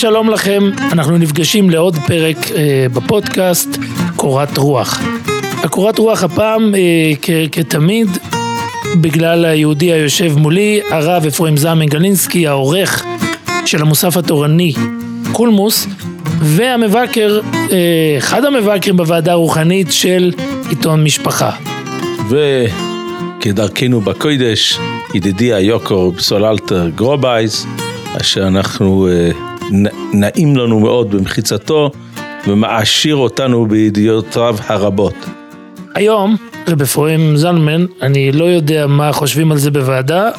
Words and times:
שלום 0.00 0.30
לכם, 0.30 0.62
אנחנו 0.92 1.18
נפגשים 1.18 1.70
לעוד 1.70 1.96
פרק 2.06 2.36
אה, 2.56 2.86
בפודקאסט 2.92 3.68
קורת 4.16 4.58
רוח. 4.58 5.00
הקורת 5.64 5.98
רוח 5.98 6.22
הפעם, 6.24 6.74
אה, 6.74 6.80
כ- 7.22 7.30
כתמיד, 7.52 8.08
בגלל 9.00 9.44
היהודי 9.44 9.92
היושב 9.92 10.36
מולי, 10.36 10.80
הרב 10.90 11.26
אפרים 11.26 11.56
זלמן 11.56 11.86
גלינסקי, 11.86 12.46
העורך 12.46 13.04
של 13.66 13.82
המוסף 13.82 14.16
התורני 14.16 14.72
קולמוס, 15.32 15.86
והמבקר, 16.40 17.40
אה, 17.72 17.76
אחד 18.18 18.44
המבקרים 18.44 18.96
בוועדה 18.96 19.32
הרוחנית 19.32 19.92
של 19.92 20.32
עיתון 20.68 21.04
משפחה. 21.04 21.50
וכדרכנו 22.30 24.00
בקוידש, 24.00 24.78
ידידי 25.14 25.54
היקר 25.54 26.10
פסוללטר 26.16 26.88
גרובייז, 26.94 27.66
אשר 28.20 28.46
אנחנו, 28.48 29.08
אה, 29.10 29.30
נעים 30.12 30.56
לנו 30.56 30.80
מאוד 30.80 31.10
במחיצתו 31.10 31.90
ומעשיר 32.46 33.16
אותנו 33.16 33.66
בידיעותיו 33.66 34.56
הרבות. 34.66 35.14
היום, 35.94 36.36
רב 36.68 36.82
אפרים 36.82 37.36
זלמן, 37.36 37.86
אני 38.02 38.32
לא 38.32 38.44
יודע 38.44 38.86
מה 38.86 39.12
חושבים 39.12 39.52
על 39.52 39.58
זה 39.58 39.70
בוועדה, 39.70 40.30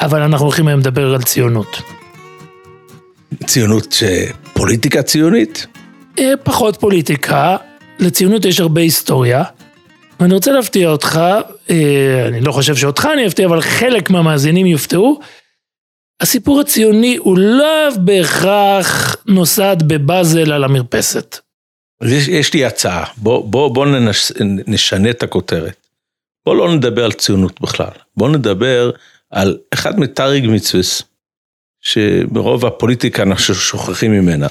אבל 0.00 0.22
אנחנו 0.22 0.46
הולכים 0.46 0.68
היום 0.68 0.80
לדבר 0.80 1.14
על 1.14 1.22
ציונות. 1.22 1.82
ציונות, 3.46 3.96
פוליטיקה 4.52 5.02
ציונית? 5.02 5.66
אה, 6.18 6.32
פחות 6.42 6.76
פוליטיקה, 6.76 7.56
לציונות 7.98 8.44
יש 8.44 8.60
הרבה 8.60 8.80
היסטוריה. 8.80 9.42
ואני 10.20 10.34
רוצה 10.34 10.52
להפתיע 10.52 10.88
אותך, 10.88 11.20
אה, 11.70 12.24
אני 12.28 12.40
לא 12.40 12.52
חושב 12.52 12.76
שאותך 12.76 13.08
אני 13.14 13.26
אפתיע, 13.26 13.46
אבל 13.46 13.60
חלק 13.60 14.10
מהמאזינים 14.10 14.66
יופתעו. 14.66 15.20
הסיפור 16.20 16.60
הציוני 16.60 17.16
הוא 17.16 17.38
לאו 17.38 18.04
בהכרח 18.04 19.16
נוסד 19.26 19.76
בבאזל 19.86 20.52
על 20.52 20.64
המרפסת. 20.64 21.38
אז 22.00 22.12
יש, 22.12 22.28
יש 22.28 22.54
לי 22.54 22.64
הצעה, 22.64 23.04
בוא, 23.16 23.50
בוא, 23.50 23.74
בוא 23.74 23.86
ננש, 23.86 24.32
נשנה 24.66 25.10
את 25.10 25.22
הכותרת. 25.22 25.86
בוא 26.46 26.56
לא 26.56 26.74
נדבר 26.74 27.04
על 27.04 27.12
ציונות 27.12 27.60
בכלל, 27.60 27.90
בוא 28.16 28.28
נדבר 28.28 28.90
על 29.30 29.58
אחד 29.74 29.98
מתריג 29.98 30.46
מצווס, 30.48 31.02
שברוב 31.80 32.66
הפוליטיקה 32.66 33.22
אנחנו 33.22 33.54
שוכחים 33.54 34.12
ממנה, 34.12 34.46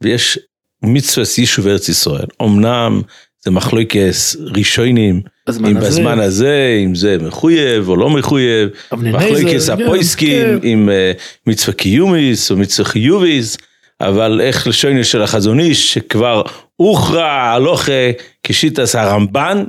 ויש 0.00 0.38
מצווס 0.82 1.38
יישוב 1.38 1.66
ארץ 1.66 1.88
ישראל. 1.88 2.26
אמנם 2.42 3.02
זה 3.44 3.50
מחלוקס 3.50 4.36
ראשונים, 4.56 5.20
אם 5.50 5.76
הזה. 5.76 5.88
בזמן 5.88 6.18
הזה, 6.18 6.80
אם 6.84 6.94
זה 6.94 7.16
מחויב 7.20 7.88
או 7.88 7.96
לא 7.96 8.10
מחויב, 8.10 8.68
מחלוקס 8.92 9.68
הפויסקים, 9.68 10.60
כן. 10.60 10.68
אם 10.68 10.88
אה, 10.90 11.12
מצווה 11.46 11.74
קיומיס 11.74 12.50
או 12.50 12.56
מצווה 12.56 12.88
חיוביס, 12.88 13.58
אבל 14.00 14.40
איך 14.40 14.66
לשוני 14.66 15.04
של 15.04 15.22
החזון 15.22 15.60
איש, 15.60 15.94
שכבר 15.94 16.42
הוכרע 16.76 17.26
הלוכה 17.26 18.10
כשיטס 18.42 18.94
הרמב"ן, 18.94 19.64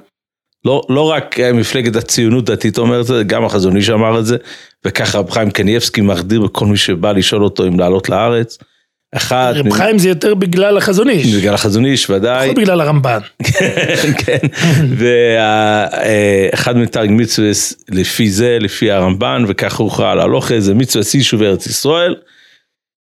לא, 0.66 0.82
לא 0.90 1.10
רק 1.10 1.40
אה, 1.40 1.54
מפלגת 1.54 1.96
הציונות 1.96 2.46
דתית 2.46 2.78
אומרת 2.78 3.02
את 3.02 3.06
זה, 3.06 3.24
גם 3.24 3.46
החזון 3.46 3.78
איש 3.78 3.90
אמר 3.90 4.20
את 4.20 4.26
זה, 4.26 4.38
וככה 4.86 5.18
רב 5.18 5.30
חיים 5.30 5.52
קנייבסקי 5.52 6.02
מחדיר 6.02 6.42
בכל 6.42 6.66
מי 6.66 6.78
שבא 6.78 7.12
לשאול 7.12 7.44
אותו 7.44 7.68
אם 7.68 7.80
לעלות 7.80 8.10
לארץ. 8.10 8.58
אחד, 9.16 9.54
רב 9.56 9.74
חיים 9.74 9.98
זה 9.98 10.10
יותר 10.10 10.34
בגלל 10.34 10.78
החזון 10.78 11.10
איש, 11.10 11.36
בגלל 11.36 11.54
החזון 11.54 11.86
איש 11.86 12.10
ודאי, 12.10 12.48
פחות 12.48 12.64
בגלל 12.64 12.82
הרמב"ן. 12.82 13.20
כן, 14.26 14.48
ואחד 14.98 16.78
מתרג 16.78 17.10
מצווה 17.12 17.52
לפי 17.90 18.30
זה, 18.30 18.58
לפי 18.62 18.92
הרמב"ן, 18.92 19.44
וככה 19.48 19.84
הוכרע 19.84 20.12
על 20.12 20.20
הלוכה, 20.20 20.60
זה 20.60 20.74
מצווה 20.74 21.06
יישוב 21.14 21.44
ארץ 21.44 21.68
ישראל. 21.68 22.16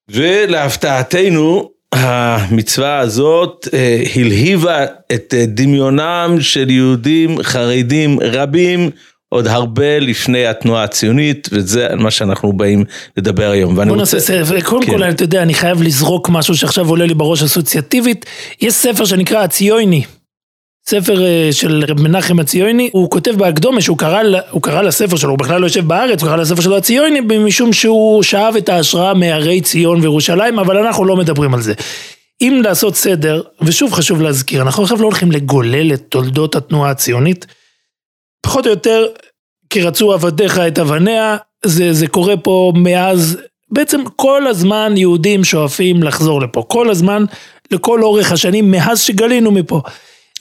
ולהפתעתנו, 0.10 1.70
המצווה 1.94 3.00
הזאת 3.00 3.68
אה, 3.74 4.04
הלהיבה 4.16 4.86
את 5.14 5.34
אה, 5.38 5.46
דמיונם 5.48 6.38
של 6.40 6.70
יהודים 6.70 7.44
חרדים 7.44 8.20
רבים, 8.22 8.90
עוד 9.34 9.48
הרבה 9.48 10.00
לפני 10.00 10.46
התנועה 10.48 10.84
הציונית, 10.84 11.50
וזה 11.52 11.88
מה 11.98 12.12
שאנחנו 12.12 12.54
באים 12.54 12.86
לדבר 13.18 13.50
היום. 13.52 13.76
בוא 13.76 13.84
רוצה... 13.84 13.96
נעשה 13.96 14.20
ספר, 14.20 14.62
קודם 14.62 14.86
כן. 14.86 14.92
כל 14.92 15.04
אתה 15.04 15.24
יודע, 15.24 15.42
אני 15.42 15.54
חייב 15.54 15.82
לזרוק 15.82 16.30
משהו 16.30 16.56
שעכשיו 16.56 16.90
עולה 16.90 17.06
לי 17.06 17.14
בראש 17.14 17.44
אסוציאטיבית. 17.44 18.26
יש 18.62 18.74
ספר 18.74 19.06
שנקרא 19.06 19.44
הציוני. 19.44 20.04
ספר 20.90 21.26
אה, 21.26 21.50
של 21.52 21.84
רב 21.88 22.02
מנחם 22.02 22.40
הציוני, 22.40 22.90
הוא 22.94 23.10
כותב 23.10 23.32
בהקדומה 23.32 23.82
שהוא 23.82 23.98
קרא, 23.98 24.22
הוא 24.52 24.62
קרא 24.62 24.82
לספר 24.82 25.16
שלו, 25.16 25.30
הוא 25.30 25.40
בכלל 25.40 25.62
לא 25.62 25.66
יושב 25.66 25.88
בארץ, 25.88 26.22
הוא 26.22 26.30
קרא 26.30 26.38
לספר 26.38 26.62
שלו 26.62 26.78
הציוני, 26.78 27.20
משום 27.40 27.74
שהוא 27.74 28.24
שאב 28.24 28.56
את 28.56 28.70
ההשראה 28.70 29.14
מהרי 29.14 29.62
ציון 29.62 30.02
וירושלים, 30.02 30.60
אבל 30.60 30.78
אנחנו 30.78 31.06
לא 31.06 31.16
מדברים 31.16 31.54
על 31.54 31.62
זה. 31.62 31.74
אם 32.42 32.62
לעשות 32.64 32.96
סדר, 32.96 33.42
ושוב 33.62 33.94
חשוב 33.94 34.22
להזכיר, 34.22 34.62
אנחנו 34.62 34.84
עכשיו 34.84 35.02
לא 35.02 35.06
הולכים 35.06 35.32
לגולל 35.32 35.94
את 35.94 36.02
תולדות 36.10 36.56
התנועה 36.56 36.92
הציונית, 36.92 37.46
פחות 38.44 38.66
או 38.66 38.72
יותר, 38.72 39.06
כי 39.70 39.82
רצו 39.82 40.14
עבדיך 40.14 40.58
את 40.58 40.80
אבניה, 40.80 41.38
זה, 41.66 41.94
זה 41.94 42.08
קורה 42.08 42.38
פה 42.38 42.74
מאז, 42.76 43.38
בעצם 43.72 44.02
כל 44.16 44.48
הזמן 44.48 44.94
יהודים 44.98 45.44
שואפים 45.44 46.04
לחזור 46.04 46.42
לפה, 46.42 46.64
כל 46.68 46.90
הזמן, 46.90 47.26
לכל 47.72 48.04
אורך 48.04 48.32
השנים, 48.32 48.72
מאז 48.72 49.02
שגלינו 49.02 49.52
מפה. 49.52 49.82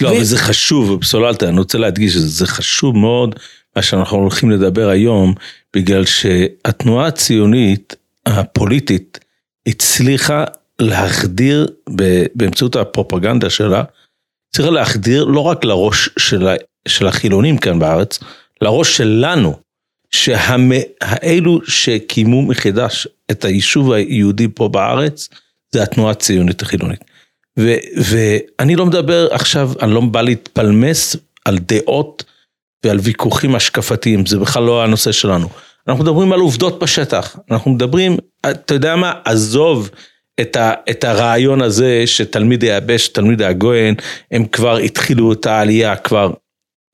לא, 0.01 0.09
ו- 0.09 0.13
אבל 0.13 0.25
זה 0.25 0.39
חשוב, 0.39 1.01
פסוללת, 1.01 1.43
אני 1.43 1.59
רוצה 1.59 1.79
להדגיש 1.79 2.17
את 2.17 2.21
זה, 2.21 2.29
זה 2.29 2.47
חשוב 2.47 2.97
מאוד 2.97 3.35
מה 3.77 3.83
שאנחנו 3.83 4.19
הולכים 4.19 4.51
לדבר 4.51 4.89
היום, 4.89 5.35
בגלל 5.77 6.05
שהתנועה 6.05 7.07
הציונית 7.07 7.97
הפוליטית 8.27 9.19
הצליחה 9.67 10.45
להחדיר 10.79 11.67
באמצעות 12.35 12.77
הפרופגנדה 12.77 13.51
שלה, 13.51 13.83
הצליחה 14.51 14.71
להחדיר 14.71 15.25
לא 15.25 15.41
רק 15.41 15.65
לראש 15.65 16.11
של, 16.19 16.49
של 16.89 17.07
החילונים 17.07 17.59
כאן 17.59 17.79
בארץ, 17.79 18.19
לראש 18.61 18.97
שלנו, 18.97 19.57
שהאלו 20.11 21.61
שקיימו 21.65 22.43
מחדש 22.43 23.09
את 23.31 23.45
היישוב 23.45 23.93
היהודי 23.93 24.49
פה 24.55 24.69
בארץ, 24.69 25.29
זה 25.73 25.83
התנועה 25.83 26.11
הציונית 26.11 26.63
החילונית. 26.63 27.05
ו, 27.59 27.75
ואני 27.97 28.77
לא 28.77 28.87
מדבר 28.87 29.29
עכשיו, 29.31 29.71
אני 29.83 29.93
לא 29.93 30.01
בא 30.01 30.23
להתפלמס 30.23 31.17
על 31.45 31.59
דעות 31.59 32.25
ועל 32.85 32.99
ויכוחים 32.99 33.55
השקפתיים, 33.55 34.27
זה 34.27 34.39
בכלל 34.39 34.63
לא 34.63 34.85
הנושא 34.85 35.13
שלנו. 35.13 35.49
אנחנו 35.89 36.05
מדברים 36.05 36.33
על 36.33 36.41
עובדות 36.41 36.79
בשטח, 36.79 37.37
אנחנו 37.51 37.71
מדברים, 37.71 38.17
אתה 38.51 38.75
יודע 38.75 38.97
מה, 38.97 39.13
עזוב 39.25 39.91
את, 40.41 40.57
ה, 40.57 40.73
את 40.91 41.05
הרעיון 41.05 41.63
הזה 41.63 42.03
שתלמידי 42.07 42.73
היבש, 42.73 43.09
תלמידי 43.09 43.45
הגויין, 43.45 43.95
הם 44.31 44.45
כבר 44.45 44.77
התחילו 44.77 45.33
את 45.33 45.47
העלייה 45.47 45.97
כבר 45.97 46.33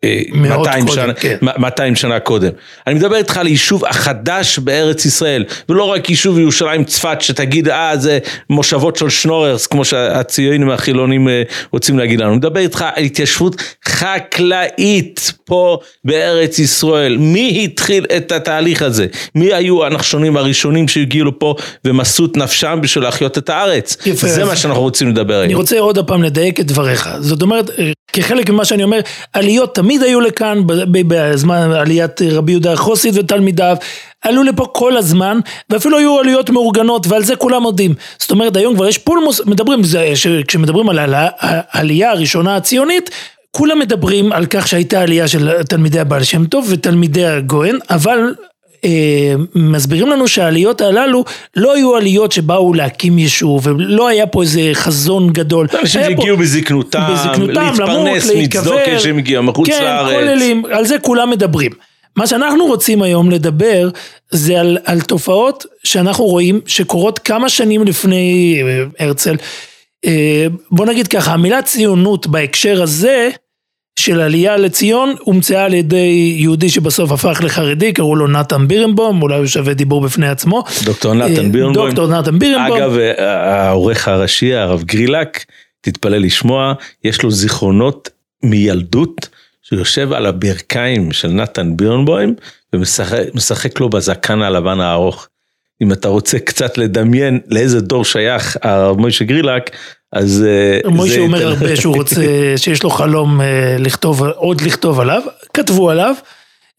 200 0.05 0.87
קודם, 0.87 0.95
שנה, 0.95 1.15
כן. 1.15 1.37
200 1.43 1.97
שנה 1.97 2.21
קודם. 2.21 2.51
אני 2.87 2.95
מדבר 2.95 3.17
איתך 3.17 3.37
על 3.37 3.47
יישוב 3.47 3.85
החדש 3.85 4.59
בארץ 4.59 5.05
ישראל, 5.05 5.45
ולא 5.69 5.85
רק 5.85 6.11
יישוב 6.11 6.39
ירושלים 6.39 6.85
צפת 6.85 7.21
שתגיד 7.21 7.69
אה 7.69 7.97
זה 7.97 8.19
מושבות 8.51 8.97
של 8.97 9.09
שנוררס 9.09 9.67
כמו 9.67 9.85
שהציונים 9.85 10.71
החילונים 10.71 11.29
אה, 11.29 11.43
רוצים 11.73 11.99
להגיד 11.99 12.21
לנו. 12.21 12.29
אני 12.29 12.37
מדבר 12.37 12.61
איתך 12.61 12.85
על 12.95 13.05
התיישבות 13.05 13.63
חקלאית 13.89 15.33
פה 15.45 15.79
בארץ 16.05 16.59
ישראל. 16.59 17.17
מי 17.17 17.61
התחיל 17.65 18.07
את 18.17 18.33
התהליך 18.33 18.83
הזה? 18.83 19.07
מי 19.35 19.55
היו 19.55 19.85
הנחשונים 19.85 20.37
הראשונים 20.37 20.89
שהגיעו 20.89 21.29
לפה 21.29 21.55
ומסרו 21.85 22.27
את 22.27 22.37
נפשם 22.37 22.79
בשביל 22.83 23.05
להחיות 23.05 23.39
את 23.39 23.49
הארץ? 23.49 23.97
יפה, 24.07 24.29
זה 24.29 24.45
מה 24.45 24.57
שאנחנו 24.57 24.83
רוצים 24.83 25.09
לדבר 25.09 25.43
אני 25.43 25.53
היום. 25.53 25.61
רוצה 25.61 25.79
עוד 25.79 25.99
פעם 26.07 26.23
לדייק 26.23 26.61
את 26.61 26.67
דבריך. 26.67 27.09
זאת 27.21 27.43
אומרת, 27.43 27.71
אה, 27.71 27.93
כחלק 28.13 28.51
ממה 28.51 28.65
שאני 28.65 28.83
אומר, 28.83 29.01
עליות 29.33 29.75
תמיד 29.89 30.03
היו 30.03 30.21
לכאן, 30.21 30.63
בזמן 31.09 31.71
עליית 31.73 32.23
רבי 32.23 32.53
יהודה 32.53 32.73
החוסית 32.73 33.15
ותלמידיו, 33.17 33.77
עלו 34.23 34.43
לפה 34.43 34.67
כל 34.73 34.97
הזמן, 34.97 35.39
ואפילו 35.71 35.99
היו 35.99 36.19
עליות 36.19 36.51
מאורגנות, 36.51 37.07
ועל 37.07 37.25
זה 37.25 37.37
כולם 37.37 37.63
מודים. 37.63 37.95
זאת 38.19 38.31
אומרת, 38.31 38.57
היום 38.57 38.75
כבר 38.75 38.89
יש 38.89 38.99
פולמוס, 38.99 39.41
מדברים, 39.47 39.81
כשמדברים 40.49 40.89
על 40.89 41.15
העלייה 41.15 42.11
הראשונה 42.11 42.57
הציונית, 42.57 43.11
כולם 43.51 43.79
מדברים 43.79 44.33
על 44.33 44.47
כך 44.47 44.69
שהייתה 44.69 45.01
עלייה 45.01 45.29
של 45.29 45.63
תלמידי 45.63 46.01
הבעל 46.01 46.23
שם 46.23 46.45
טוב 46.45 46.67
ותלמידי 46.71 47.27
הגוהן, 47.27 47.79
אבל 47.91 48.35
מסבירים 49.55 50.09
לנו 50.09 50.29
שהעליות 50.29 50.81
הללו 50.81 51.25
לא 51.57 51.75
היו 51.75 51.97
עליות 51.97 52.33
שבאו 52.33 52.75
להקים 52.75 53.19
יישוב, 53.19 53.67
ולא 53.67 54.09
היה 54.09 54.27
פה 54.27 54.43
איזה 54.43 54.71
חזון 54.73 55.33
גדול. 55.33 55.67
אנשים 55.81 56.01
היה 56.01 56.11
פה- 56.11 56.17
שהגיעו 56.17 56.37
בזקנותם, 56.37 57.01
בזקנותם, 57.13 57.67
להתפרנס. 57.71 58.31
מצדוקה 58.37 58.99
שהם 58.99 59.19
הגיעו 59.19 59.43
מחוץ 59.43 59.69
כן, 59.69 59.85
לארץ. 59.85 60.13
כוללים, 60.15 60.63
על 60.73 60.85
זה 60.87 60.97
כולם 60.99 61.31
מדברים. 61.31 61.71
מה 62.17 62.27
שאנחנו 62.27 62.67
רוצים 62.67 63.03
היום 63.03 63.31
לדבר 63.31 63.89
זה 64.31 64.61
על, 64.61 64.79
על 64.85 65.01
תופעות 65.01 65.67
שאנחנו 65.85 66.25
רואים 66.25 66.61
שקורות 66.67 67.19
כמה 67.19 67.49
שנים 67.49 67.85
לפני 67.85 68.59
אה, 68.63 69.07
הרצל. 69.07 69.37
אה, 70.05 70.47
בוא 70.71 70.87
נגיד 70.87 71.09
ככה, 71.09 71.33
המילה 71.33 71.63
ציונות 71.63 72.27
בהקשר 72.27 72.83
הזה 72.83 73.29
של 73.99 74.21
עלייה 74.21 74.57
לציון 74.57 75.15
הומצאה 75.21 75.65
על 75.65 75.75
ידי 75.75 76.35
יהודי 76.39 76.71
שבסוף 76.71 77.13
הפך 77.13 77.41
לחרדי, 77.45 77.93
קראו 77.93 78.17
לו 78.17 78.27
נתן 78.27 78.69
בירנבום, 78.69 79.23
אולי 79.23 79.39
הוא 79.39 79.47
שווה 79.47 79.75
דיבור 79.75 80.01
בפני 80.01 80.29
עצמו. 80.29 80.65
דוקטור 80.85 81.15
נתן 81.15 81.53
בירנבום. 81.53 81.87
דוקטור 81.87 82.07
נתן 82.07 82.39
בירנבום. 82.39 82.77
אגב, 82.77 82.97
העורך 83.19 84.09
הראשי, 84.09 84.55
הרב 84.55 84.83
גרילק, 84.83 85.45
תתפלא 85.81 86.19
לשמוע, 86.19 86.73
יש 87.05 87.23
לו 87.23 87.31
זיכרונות 87.31 88.11
מילדות, 88.43 89.29
שהוא 89.63 89.79
יושב 89.79 90.13
על 90.13 90.27
הברכיים 90.27 91.13
של 91.13 91.29
נתן 91.29 91.77
בירנבוים 91.77 92.35
ומשחק 92.73 93.81
לו 93.81 93.89
בזקן 93.89 94.43
הלבן 94.43 94.81
הארוך. 94.81 95.29
אם 95.83 95.93
אתה 95.93 96.09
רוצה 96.09 96.39
קצת 96.39 96.79
לדמיין 96.79 97.41
לאיזה 97.49 97.81
דור 97.81 98.05
שייך 98.05 98.57
הרב 98.63 98.99
מוישה 98.99 99.25
גרילק, 99.25 99.71
אז... 100.13 100.45
אה, 100.49 100.91
מוישה 100.91 101.21
אומר 101.21 101.49
הרבה 101.49 101.77
שהוא 101.77 101.97
רוצה, 101.97 102.23
שיש 102.57 102.83
לו 102.83 102.91
חלום 102.91 103.41
אה, 103.41 103.77
לכתוב, 103.79 104.23
עוד 104.23 104.61
לכתוב 104.61 105.01
עליו, 105.01 105.23
כתבו 105.55 105.91
עליו. 105.91 106.15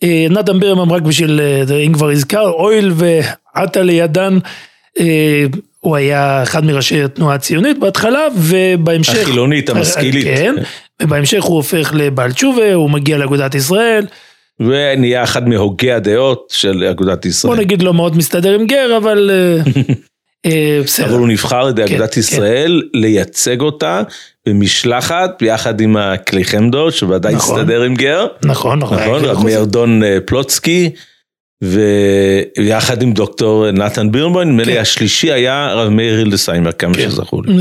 אה, 0.03 0.27
נתן 0.29 0.59
בירנבוים 0.59 0.91
רק 0.91 1.01
בשביל, 1.01 1.41
אם 1.85 1.93
כבר 1.93 2.09
הזכר, 2.09 2.49
אויל 2.49 2.91
ועטה 2.95 3.81
לידן. 3.81 4.37
הוא 5.79 5.95
היה 5.95 6.43
אחד 6.43 6.65
מראשי 6.65 7.03
התנועה 7.03 7.35
הציונית 7.35 7.79
בהתחלה, 7.79 8.27
ובהמשך... 8.37 9.15
החילונית, 9.21 9.69
המשכילית. 9.69 10.23
כן, 10.23 10.55
ובהמשך 11.01 11.43
הוא 11.43 11.55
הופך 11.55 11.93
לבעל 11.95 12.31
תשובה, 12.31 12.73
הוא 12.73 12.89
מגיע 12.89 13.17
לאגודת 13.17 13.55
ישראל. 13.55 14.05
ונהיה 14.59 15.23
אחד 15.23 15.49
מהוגי 15.49 15.91
הדעות 15.91 16.47
של 16.51 16.83
אגודת 16.83 17.25
ישראל. 17.25 17.55
בוא 17.55 17.63
נגיד 17.63 17.81
לא 17.81 17.93
מאוד 17.93 18.17
מסתדר 18.17 18.53
עם 18.53 18.65
גר, 18.65 18.97
אבל 18.97 19.31
בסדר. 20.83 21.05
אבל 21.05 21.19
הוא 21.19 21.27
נבחר 21.27 21.61
על 21.61 21.69
ידי 21.69 21.87
כן, 21.87 21.93
אגודת 21.93 22.13
כן. 22.13 22.19
ישראל 22.19 22.81
לייצג 22.93 23.61
אותה 23.61 24.01
במשלחת 24.47 25.37
ביחד 25.39 25.81
עם 25.81 25.97
הכלי 25.97 26.43
חמדו, 26.43 26.91
שוודאי 26.91 27.35
נכון. 27.35 27.59
הסתדר 27.59 27.81
עם 27.81 27.95
גר. 27.95 28.27
נכון, 28.45 28.79
נכון. 28.79 28.97
נכון, 28.99 29.25
רב 29.25 29.43
מאיר 29.43 29.63
דון 29.63 30.03
אה, 30.03 30.17
פלוצקי. 30.25 30.89
ויחד 31.63 33.01
עם 33.01 33.13
דוקטור 33.13 33.71
נתן 33.71 34.11
בירנבוים, 34.11 34.49
נדמה 34.49 34.63
לי 34.63 34.73
כן. 34.73 34.81
השלישי 34.81 35.31
היה 35.31 35.73
רב 35.73 35.89
מאיר 35.89 36.17
הילדסיימר, 36.17 36.71
כמה 36.71 36.93
כן. 36.93 37.09
שזכור 37.09 37.43
לי. 37.43 37.53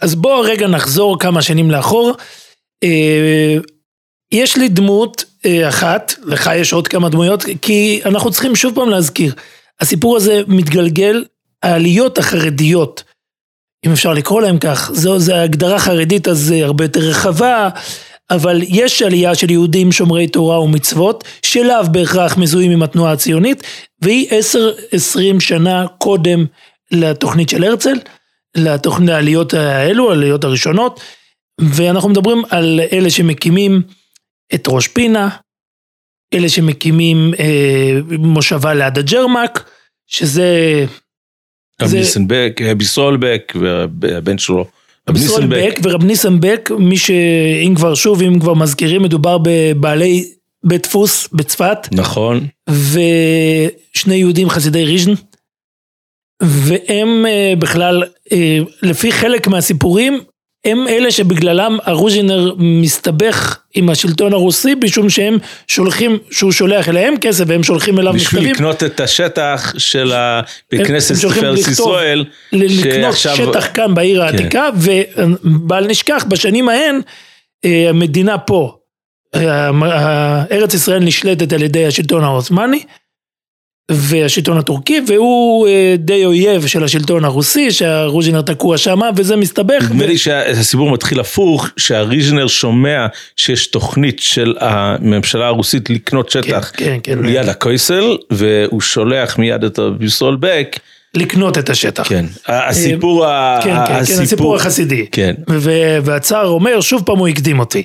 אז 0.00 0.14
בואו 0.14 0.40
רגע 0.40 0.66
נחזור 0.66 1.18
כמה 1.18 1.42
שנים 1.42 1.70
לאחור. 1.70 2.12
יש 4.32 4.56
לי 4.56 4.68
דמות 4.68 5.24
אה, 5.46 5.68
אחת, 5.68 6.14
לך 6.24 6.50
יש 6.56 6.72
עוד 6.72 6.88
כמה 6.88 7.08
דמויות, 7.08 7.44
כי 7.62 8.00
אנחנו 8.04 8.30
צריכים 8.30 8.56
שוב 8.56 8.74
פעם 8.74 8.90
להזכיר, 8.90 9.34
הסיפור 9.80 10.16
הזה 10.16 10.42
מתגלגל, 10.46 11.24
העליות 11.62 12.18
החרדיות, 12.18 13.04
אם 13.86 13.92
אפשר 13.92 14.12
לקרוא 14.12 14.42
להם 14.42 14.58
כך, 14.58 14.90
זו, 14.94 15.18
זו 15.18 15.34
הגדרה 15.34 15.78
חרדית 15.78 16.28
אז 16.28 16.50
הרבה 16.50 16.84
יותר 16.84 17.00
רחבה, 17.00 17.68
אבל 18.30 18.60
יש 18.62 19.02
עלייה 19.02 19.34
של 19.34 19.50
יהודים 19.50 19.92
שומרי 19.92 20.28
תורה 20.28 20.60
ומצוות, 20.60 21.24
שלאו 21.42 21.92
בהכרח 21.92 22.36
מזוהים 22.36 22.70
עם 22.70 22.82
התנועה 22.82 23.12
הציונית, 23.12 23.62
והיא 24.00 24.26
עשר 24.30 24.72
עשרים 24.92 25.40
שנה 25.40 25.86
קודם 25.98 26.46
לתוכנית 26.90 27.48
של 27.48 27.64
הרצל, 27.64 27.98
לתוכנית 28.56 29.10
העליות 29.10 29.54
האלו, 29.54 30.10
העליות 30.10 30.44
הראשונות, 30.44 31.00
ואנחנו 31.60 32.08
מדברים 32.08 32.42
על 32.50 32.80
אלה 32.92 33.10
שמקימים 33.10 33.82
את 34.54 34.64
ראש 34.68 34.88
פינה, 34.88 35.28
אלה 36.34 36.48
שמקימים 36.48 37.34
אה, 37.38 38.00
מושבה 38.18 38.74
ליד 38.74 38.98
הג'רמק, 38.98 39.70
שזה... 40.06 40.84
רב 41.82 41.88
זה... 41.88 41.98
ניסנבק, 41.98 42.60
רבי 42.64 42.84
סולבק 42.84 43.52
והבן 44.00 44.38
שלו. 44.38 44.66
רב 45.08 45.16
ניסנבק 45.16 45.78
ורב 45.82 46.04
ניסנבק, 46.04 46.70
מי 46.78 46.96
שאם 46.96 47.74
כבר 47.76 47.94
שוב, 47.94 48.22
אם 48.22 48.40
כבר 48.40 48.54
מזכירים, 48.54 49.02
מדובר 49.02 49.38
בבעלי 49.42 50.32
בית 50.64 50.82
דפוס 50.82 51.28
בצפת. 51.32 51.78
נכון. 51.92 52.46
ושני 52.70 54.14
יהודים 54.14 54.50
חסידי 54.50 54.84
ריז'ן. 54.84 55.12
והם 56.42 57.26
אה, 57.26 57.52
בכלל, 57.58 58.02
אה, 58.32 58.58
לפי 58.82 59.12
חלק 59.12 59.48
מהסיפורים, 59.48 60.20
הם 60.66 60.88
אלה 60.88 61.10
שבגללם 61.10 61.78
הרוז'ינר 61.84 62.54
מסתבך 62.58 63.58
עם 63.74 63.90
השלטון 63.90 64.32
הרוסי, 64.32 64.74
משום 64.84 65.10
שהם 65.10 65.38
שולחים, 65.66 66.18
שהוא 66.30 66.52
שולח 66.52 66.88
אליהם 66.88 67.14
כסף 67.20 67.44
והם 67.46 67.62
שולחים 67.62 67.98
אליו 67.98 68.12
מכתבים. 68.12 68.40
בשביל 68.40 68.52
לקנות 68.52 68.82
את 68.82 69.00
השטח 69.00 69.74
של 69.78 70.12
בכנסת 70.72 71.14
תפארת 71.14 71.58
ישראל. 71.58 72.24
לקנות 72.52 73.16
שעכשיו... 73.16 73.46
שטח 73.46 73.68
כאן 73.74 73.94
בעיר 73.94 74.20
כן. 74.20 74.26
העתיקה, 74.26 74.68
ובל 74.76 75.86
נשכח, 75.86 76.24
בשנים 76.28 76.68
ההן, 76.68 77.00
אה, 77.64 77.86
המדינה 77.88 78.38
פה, 78.38 78.76
אה, 79.34 80.42
ארץ 80.52 80.74
ישראל 80.74 81.02
נשלטת 81.04 81.52
על 81.52 81.62
ידי 81.62 81.86
השלטון 81.86 82.24
העות'מאני. 82.24 82.82
והשלטון 83.90 84.58
הטורקי, 84.58 85.00
והוא 85.06 85.68
אה, 85.68 85.94
די 85.98 86.24
אויב 86.24 86.66
של 86.66 86.84
השלטון 86.84 87.24
הרוסי, 87.24 87.70
שהרוז'ינר 87.70 88.42
תקוע 88.42 88.78
שם, 88.78 89.00
וזה 89.16 89.36
מסתבך. 89.36 89.82
נדמה 89.82 90.04
ו... 90.04 90.06
לי 90.06 90.18
שהסיפור 90.18 90.90
מתחיל 90.90 91.20
הפוך, 91.20 91.68
שהריז'נר 91.76 92.46
שומע 92.46 93.06
שיש 93.36 93.66
תוכנית 93.66 94.20
של 94.20 94.54
הממשלה 94.60 95.46
הרוסית 95.46 95.90
לקנות 95.90 96.30
שטח 96.30 96.72
כן, 96.76 96.84
כן, 96.84 96.98
כן, 97.02 97.24
ליד 97.26 97.48
הקויסל, 97.48 98.16
והוא 98.30 98.80
שולח 98.80 99.38
מיד 99.38 99.64
את 99.64 99.78
רבי 99.78 100.10
סולבק. 100.10 100.76
לקנות 101.14 101.58
את 101.58 101.70
השטח. 101.70 102.08
כן, 102.08 102.24
הסיפור, 102.46 103.26
אה, 103.26 103.60
כן, 103.64 103.70
כן, 103.86 103.92
הסיפור, 103.92 104.16
כן, 104.16 104.22
הסיפור 104.22 104.56
החסידי. 104.56 105.06
כן. 105.12 105.34
והצער 106.02 106.46
אומר, 106.46 106.80
שוב 106.80 107.02
פעם 107.06 107.18
הוא 107.18 107.28
הקדים 107.28 107.58
אותי. 107.58 107.82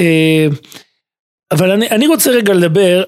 אה, 0.00 0.46
אבל 1.50 1.70
אני, 1.70 1.90
אני 1.90 2.06
רוצה 2.06 2.30
רגע 2.30 2.52
לדבר 2.52 2.98
אה, 2.98 3.02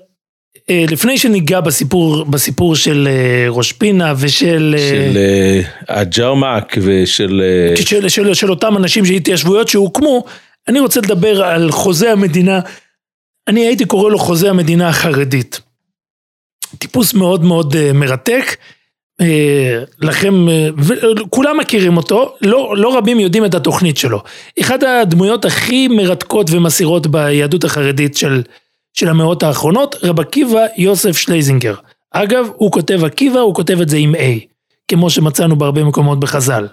לפני 0.69 1.19
שניגע 1.19 1.61
בסיפור, 1.61 2.25
בסיפור 2.25 2.77
של 2.77 3.09
אה, 3.11 3.47
ראש 3.49 3.73
פינה 3.73 4.13
ושל... 4.19 4.75
אה, 4.79 4.89
של 4.89 5.19
הג'רמק 5.89 6.77
ושל... 6.83 7.43
של, 7.75 8.09
של, 8.09 8.35
של 8.35 8.51
אותם 8.51 8.77
אנשים 8.77 9.05
שהתיישבויות 9.05 9.69
שהוקמו, 9.69 10.25
אני 10.69 10.81
רוצה 10.81 11.01
לדבר 11.01 11.45
על 11.45 11.71
חוזה 11.71 12.13
המדינה, 12.13 12.61
אני 13.49 13.67
הייתי 13.67 13.85
קורא 13.85 14.11
לו 14.11 14.19
חוזה 14.19 14.51
המדינה 14.51 14.89
החרדית. 14.89 15.61
טיפוס 16.79 17.15
מאוד 17.15 17.45
מאוד 17.45 17.93
מרתק, 17.93 18.57
לכם, 20.03 20.47
כולם 21.31 21.59
מכירים 21.59 21.97
אותו, 21.97 22.35
לא, 22.41 22.75
לא 22.77 22.99
רבים 22.99 23.21
יודעים 23.21 23.44
את 23.44 23.55
התוכנית 23.55 23.97
שלו. 23.97 24.23
אחת 24.61 24.83
הדמויות 24.83 25.44
הכי 25.44 25.89
מרתקות 25.89 26.47
ומסעירות 26.51 27.06
ביהדות 27.06 27.65
החרדית 27.65 28.17
של 28.17 28.43
של 28.94 29.08
המאות 29.08 29.43
האחרונות, 29.43 29.96
רב 30.03 30.20
עקיבא 30.20 30.67
יוסף 30.77 31.17
שלייזינגר. 31.17 31.74
אגב, 32.10 32.48
הוא 32.56 32.72
כותב 32.72 33.05
עקיבא, 33.05 33.41
הוא 33.41 33.55
כותב 33.55 33.81
את 33.81 33.89
זה 33.89 33.96
עם 33.96 34.15
A, 34.15 34.19
כמו 34.89 35.10
שמצאנו 35.10 35.56
בהרבה 35.56 35.84
מקומות 35.84 36.20
בחז"ל. 36.20 36.69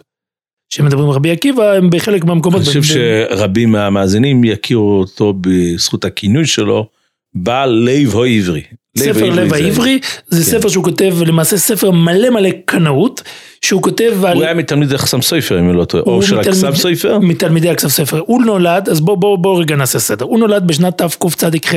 כשמדברים 0.70 1.10
רבי 1.10 1.32
עקיבא, 1.32 1.74
הם 1.74 1.90
בחלק 1.90 2.24
מהמקומות... 2.24 2.62
אני 2.62 2.66
חושב 2.68 2.84
שרבים 2.84 3.72
מהמאזינים 3.72 4.44
יכירו 4.44 5.00
אותו 5.00 5.34
בזכות 5.42 6.06
הכינוי 6.06 6.46
שלו, 6.46 6.88
בעל 7.34 7.70
לב 7.70 8.16
העברי. 8.18 8.64
ספר 8.98 9.30
לב 9.30 9.54
העברי, 9.54 10.00
זה 10.28 10.52
כן. 10.52 10.60
ספר 10.60 10.70
שהוא 10.70 10.84
כותב, 10.84 11.16
למעשה 11.26 11.58
ספר 11.58 11.92
מלא 11.92 12.30
מלא 12.30 12.50
קנאות, 12.66 13.22
שהוא 13.66 13.82
כותב 13.82 14.26
על... 14.26 14.36
הוא 14.36 14.44
היה 14.44 14.54
מתלמידי 14.54 14.98
חסם 14.98 15.22
סופר, 15.22 15.60
אם 15.60 15.70
אני 15.70 15.78
לא 15.78 15.86
טועה, 15.86 16.04
או 16.04 16.24
של 16.24 16.40
הכסף 16.40 16.76
סופר? 16.76 17.20
מתלמידי 17.20 17.70
הכסף 17.70 17.88
סופר. 17.88 18.22
הוא 18.26 18.44
נולד, 18.44 18.90
אז 18.90 19.02
בואו 19.02 19.18
בוא, 19.18 19.38
בוא 19.38 19.62
רגע 19.62 19.76
נעשה 19.76 20.00
סדר. 20.00 20.26
הוא 20.26 20.40
נולד 20.40 20.68
בשנת 20.68 21.02
תקצ"ח. 21.02 21.74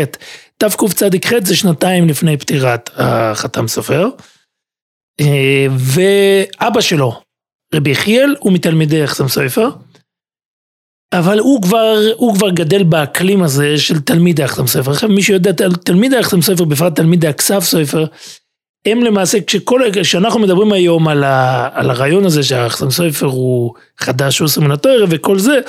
תקצ"ח 0.59 1.33
זה 1.45 1.57
שנתיים 1.57 2.09
לפני 2.09 2.37
פטירת 2.37 2.91
החתם 2.97 3.69
סופר. 3.69 4.09
אה, 5.21 5.67
ואבא 5.71 6.81
שלו, 6.81 7.21
רבי 7.75 7.91
יחיאל, 7.91 8.35
הוא 8.39 8.53
מתלמידי 8.53 9.03
החסם 9.03 9.29
סופר. 9.29 9.69
אבל 11.19 11.39
הוא 11.39 11.63
כבר, 11.63 11.97
הוא 12.17 12.35
כבר 12.35 12.51
גדל 12.51 12.83
באקלים 12.83 13.43
הזה 13.43 13.79
של 13.79 14.01
תלמידי 14.01 14.43
החתם 14.43 14.67
סופר. 14.67 14.91
עכשיו 14.91 15.09
מי 15.09 15.23
שיודע, 15.23 15.69
תלמידי 15.85 16.17
החתם 16.17 16.43
סופר, 16.43 16.65
בפרט 16.65 16.97
תלמידי 16.97 17.29
החתם 17.29 17.61
סופר, 17.65 18.05
הם 18.87 19.03
למעשה, 19.03 19.39
כשכל, 19.47 19.83
כשאנחנו 19.93 20.41
מדברים 20.41 20.73
היום 20.73 21.09
על, 21.09 21.25
ה, 21.25 21.69
על 21.73 21.91
הרעיון 21.91 22.25
הזה 22.25 22.43
שהחתם 22.43 22.91
סופר 22.91 23.27
הוא 23.27 23.75
חדש, 23.99 24.39
הוא 24.39 24.77
תואר 24.77 25.05
וכל 25.09 25.39
זה, 25.39 25.61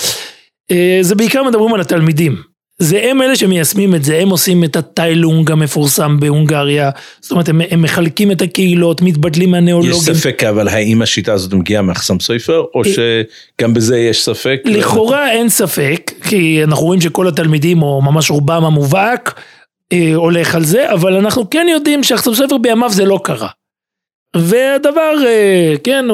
אה, 0.71 0.99
זה 1.01 1.15
בעיקר 1.15 1.43
מדברים 1.43 1.73
על 1.73 1.81
התלמידים. 1.81 2.54
זה 2.79 3.01
הם 3.03 3.21
אלה 3.21 3.35
שמיישמים 3.35 3.95
את 3.95 4.03
זה, 4.03 4.17
הם 4.17 4.29
עושים 4.29 4.63
את 4.63 4.75
הטיילונג 4.75 5.51
המפורסם 5.51 6.19
בהונגריה, 6.19 6.89
זאת 7.21 7.31
אומרת 7.31 7.49
הם, 7.49 7.61
הם 7.69 7.81
מחלקים 7.81 8.31
את 8.31 8.41
הקהילות, 8.41 9.01
מתבדלים 9.01 9.51
מהניאולוגים. 9.51 10.13
יש 10.13 10.17
ספק 10.19 10.43
אבל 10.43 10.67
האם 10.67 11.01
השיטה 11.01 11.33
הזאת 11.33 11.53
מגיעה 11.53 11.81
מהחתם 11.81 12.19
סופר, 12.19 12.63
או 12.73 12.81
אה, 12.85 12.89
שגם 12.89 13.73
בזה 13.73 13.97
יש 13.99 14.23
ספק? 14.23 14.61
לכאורה 14.65 15.31
אין 15.31 15.49
ספק, 15.49 16.11
כי 16.29 16.63
אנחנו 16.63 16.85
רואים 16.85 17.01
שכל 17.01 17.27
התלמידים, 17.27 17.81
או 17.81 18.01
ממש 18.01 18.31
רובם 18.31 18.65
המובהק, 18.65 19.41
אה, 19.93 20.11
הולך 20.15 20.55
על 20.55 20.63
זה, 20.63 20.93
אבל 20.93 21.13
אנחנו 21.13 21.49
כן 21.49 21.67
יודעים 21.71 22.03
שהחסם 22.03 22.33
סופר 22.33 22.57
בימיו 22.57 22.89
זה 22.89 23.05
לא 23.05 23.19
קרה. 23.23 23.49
והדבר, 24.35 25.13
אה, 25.25 25.73
כן, 25.83 26.05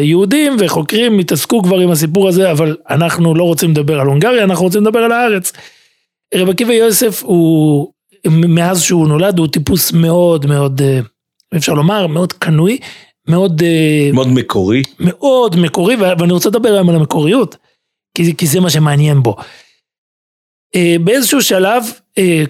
יהודים 0.00 0.56
וחוקרים 0.58 1.18
התעסקו 1.18 1.62
כבר 1.62 1.78
עם 1.78 1.90
הסיפור 1.90 2.28
הזה, 2.28 2.50
אבל 2.50 2.76
אנחנו 2.90 3.34
לא 3.34 3.44
רוצים 3.44 3.70
לדבר 3.70 4.00
על 4.00 4.06
הונגריה, 4.06 4.44
אנחנו 4.44 4.64
רוצים 4.64 4.82
לדבר 4.82 5.00
על 5.00 5.12
הארץ. 5.12 5.52
רב 6.34 6.48
עקיבא 6.48 6.72
יוסף 6.72 7.22
הוא, 7.22 7.92
מאז 8.26 8.82
שהוא 8.82 9.08
נולד, 9.08 9.38
הוא 9.38 9.48
טיפוס 9.48 9.92
מאוד 9.92 10.46
מאוד, 10.46 10.82
אה, 10.82 11.00
אפשר 11.56 11.74
לומר, 11.74 12.06
מאוד 12.06 12.32
קנוי, 12.32 12.78
מאוד... 13.28 13.62
אה, 13.62 14.10
מאוד 14.12 14.28
מקורי. 14.28 14.82
מאוד 15.00 15.56
מקורי, 15.56 15.96
ואני 15.96 16.32
רוצה 16.32 16.48
לדבר 16.48 16.68
היום 16.68 16.88
על 16.88 16.96
המקוריות, 16.96 17.56
כי, 18.14 18.36
כי 18.36 18.46
זה 18.46 18.60
מה 18.60 18.70
שמעניין 18.70 19.22
בו. 19.22 19.36
אה, 20.74 20.96
באיזשהו 21.04 21.42
שלב, 21.42 21.84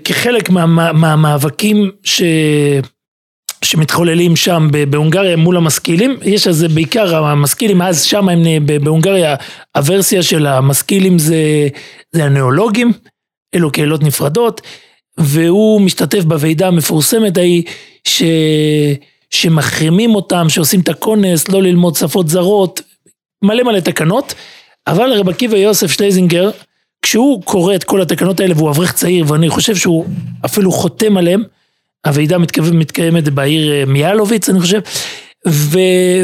כחלק 0.04 0.50
מהמאבקים 0.50 1.76
מה, 1.76 1.84
מה 1.84 1.90
ש... 2.04 2.22
שמתחוללים 3.62 4.36
שם 4.36 4.68
בהונגריה 4.90 5.36
מול 5.36 5.56
המשכילים, 5.56 6.16
יש 6.22 6.46
אז 6.46 6.64
בעיקר 6.74 7.16
המשכילים, 7.16 7.82
אז 7.82 8.02
שם 8.02 8.28
הם 8.28 8.42
בהונגריה, 8.84 9.34
הוורסיה 9.76 10.22
של 10.22 10.46
המשכילים 10.46 11.18
זה, 11.18 11.68
זה 12.12 12.24
הנאולוגים, 12.24 12.92
אלו 13.54 13.72
קהילות 13.72 14.02
נפרדות, 14.02 14.60
והוא 15.18 15.80
משתתף 15.80 16.24
בוועידה 16.24 16.68
המפורסמת 16.68 17.36
ההיא, 17.36 17.62
ש... 18.04 18.22
שמחרימים 19.30 20.14
אותם, 20.14 20.48
שעושים 20.48 20.80
את 20.80 20.88
הכונס, 20.88 21.48
לא 21.48 21.62
ללמוד 21.62 21.94
שפות 21.94 22.28
זרות, 22.28 22.80
מלא 23.42 23.62
מלא 23.62 23.80
תקנות, 23.80 24.34
אבל 24.86 25.12
רב 25.12 25.28
עקיבא 25.28 25.56
יוסף 25.56 25.90
שלייזינגר, 25.90 26.50
כשהוא 27.02 27.42
קורא 27.42 27.74
את 27.74 27.84
כל 27.84 28.02
התקנות 28.02 28.40
האלה 28.40 28.54
והוא 28.56 28.70
אברך 28.70 28.92
צעיר, 28.92 29.24
ואני 29.28 29.48
חושב 29.48 29.76
שהוא 29.76 30.04
אפילו 30.44 30.72
חותם 30.72 31.16
עליהם, 31.16 31.42
הוועידה 32.06 32.36
מתקיימת 32.72 33.28
בעיר 33.28 33.72
אה, 33.72 33.84
מיאלוביץ, 33.84 34.48
אני 34.48 34.60
חושב, 34.60 34.80
ו, 35.48 35.78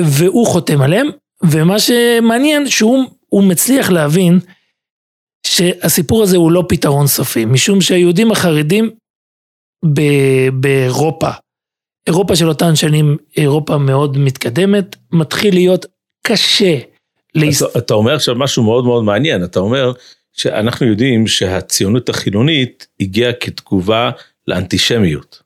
והוא 0.04 0.46
חותם 0.46 0.82
עליהם, 0.82 1.06
ומה 1.44 1.78
שמעניין 1.78 2.68
שהוא 2.68 3.42
מצליח 3.42 3.90
להבין 3.90 4.40
שהסיפור 5.46 6.22
הזה 6.22 6.36
הוא 6.36 6.52
לא 6.52 6.64
פתרון 6.68 7.06
סופי, 7.06 7.44
משום 7.44 7.80
שהיהודים 7.80 8.30
החרדים 8.32 8.90
באירופה, 10.52 11.30
אירופה 12.06 12.36
של 12.36 12.48
אותן 12.48 12.76
שנים, 12.76 13.16
אירופה 13.36 13.78
מאוד 13.78 14.18
מתקדמת, 14.18 14.96
מתחיל 15.12 15.54
להיות 15.54 15.86
קשה. 16.26 16.78
להס... 17.34 17.62
אתה, 17.62 17.78
אתה 17.78 17.94
אומר 17.94 18.14
עכשיו 18.14 18.34
משהו 18.34 18.62
מאוד 18.62 18.84
מאוד 18.84 19.04
מעניין, 19.04 19.44
אתה 19.44 19.60
אומר 19.60 19.92
שאנחנו 20.32 20.86
יודעים 20.86 21.26
שהציונות 21.26 22.08
החילונית 22.08 22.86
הגיעה 23.00 23.32
כתגובה 23.32 24.10
לאנטישמיות. 24.46 25.42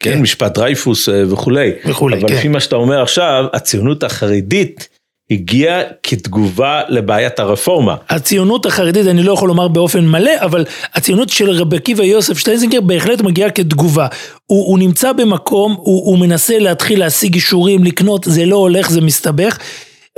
כן, 0.00 0.12
כן 0.12 0.22
משפט 0.22 0.54
דרייפוס 0.54 1.08
אה, 1.08 1.32
וכולי. 1.32 1.70
וכולי, 1.86 2.20
אבל 2.20 2.28
כן. 2.28 2.34
לפי 2.34 2.48
מה 2.48 2.60
שאתה 2.60 2.76
אומר 2.76 3.02
עכשיו, 3.02 3.44
הציונות 3.52 4.02
החרדית 4.02 4.88
הגיעה 5.32 5.80
כתגובה 6.02 6.80
לבעיית 6.88 7.38
הרפורמה. 7.38 7.94
הציונות 8.08 8.66
החרדית, 8.66 9.06
אני 9.06 9.22
לא 9.22 9.32
יכול 9.32 9.48
לומר 9.48 9.68
באופן 9.68 10.06
מלא, 10.06 10.32
אבל 10.40 10.64
הציונות 10.94 11.28
של 11.28 11.50
רבי 11.50 11.76
עקיבא 11.76 12.04
יוסף 12.04 12.38
שטיינזינגר 12.38 12.80
בהחלט 12.80 13.20
מגיעה 13.20 13.50
כתגובה. 13.50 14.06
הוא, 14.46 14.66
הוא 14.66 14.78
נמצא 14.78 15.12
במקום, 15.12 15.72
הוא, 15.78 16.06
הוא 16.06 16.18
מנסה 16.18 16.58
להתחיל 16.58 16.98
להשיג 16.98 17.34
אישורים, 17.34 17.84
לקנות, 17.84 18.24
זה 18.24 18.46
לא 18.46 18.56
הולך, 18.56 18.90
זה 18.90 19.00
מסתבך. 19.00 19.58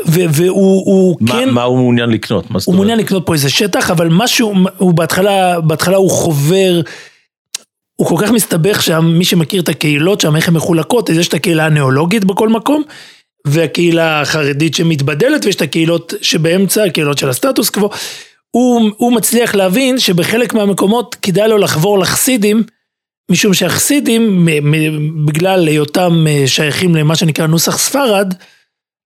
והוא 0.07 1.17
מה, 1.21 1.33
כן... 1.33 1.51
מה 1.51 1.63
הוא 1.63 1.77
מעוניין 1.79 2.11
לקנות? 2.11 2.45
הוא 2.65 2.75
מעוניין 2.75 2.99
לקנות 2.99 3.27
פה 3.27 3.33
איזה 3.33 3.51
שטח, 3.51 3.91
אבל 3.91 4.09
משהו, 4.11 4.55
הוא 4.77 4.95
בהתחלה, 4.95 5.61
בהתחלה 5.61 5.97
הוא 5.97 6.11
חובר, 6.11 6.81
הוא 7.97 8.07
כל 8.07 8.17
כך 8.19 8.31
מסתבך 8.31 8.83
שם, 8.83 9.05
מי 9.19 9.25
שמכיר 9.25 9.63
את 9.63 9.69
הקהילות 9.69 10.21
שם, 10.21 10.37
איך 10.37 10.49
הן 10.49 10.55
מחולקות, 10.55 11.11
אז 11.11 11.17
יש 11.19 11.29
את 11.29 11.35
הקהילה 11.35 11.67
הנאולוגית 11.67 12.25
בכל 12.25 12.49
מקום, 12.49 12.83
והקהילה 13.47 14.21
החרדית 14.21 14.75
שמתבדלת, 14.75 15.45
ויש 15.45 15.57
את 15.57 15.63
הקהילות 15.63 16.15
שבאמצע, 16.23 16.85
הקהילות 16.85 17.19
של 17.19 17.29
הסטטוס 17.29 17.71
קוו. 17.71 17.91
הוא, 18.51 18.91
הוא 18.97 19.13
מצליח 19.13 19.55
להבין 19.55 19.99
שבחלק 19.99 20.55
מהמקומות 20.55 21.15
כדאי 21.23 21.49
לו 21.49 21.59
לחבור 21.59 21.99
לחסידים, 21.99 22.63
משום 23.31 23.55
שהחסידים, 23.55 24.49
בגלל 25.27 25.69
היותם 25.69 26.27
אה, 26.29 26.43
שייכים 26.47 26.97
למה 26.97 27.17
שנקרא 27.17 27.47
נוסח 27.47 27.79
ספרד, 27.79 28.35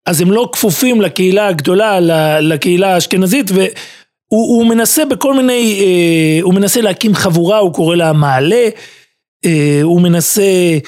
אז 0.07 0.21
הם 0.21 0.33
לא 0.33 0.49
כפופים 0.53 1.01
לקהילה 1.01 1.49
הגדולה, 1.49 2.01
לקהילה 2.41 2.95
האשכנזית, 2.95 3.51
והוא 3.51 4.67
מנסה 4.67 5.05
בכל 5.05 5.35
מיני, 5.35 5.81
אה, 5.81 6.43
הוא 6.43 6.55
מנסה 6.55 6.81
להקים 6.81 7.15
חבורה, 7.15 7.59
הוא 7.59 7.75
קורא 7.75 7.97
לה 7.97 8.13
מעלה, 8.13 8.69
אה, 9.45 9.81
הוא 9.83 10.01
מנסה, 10.01 10.79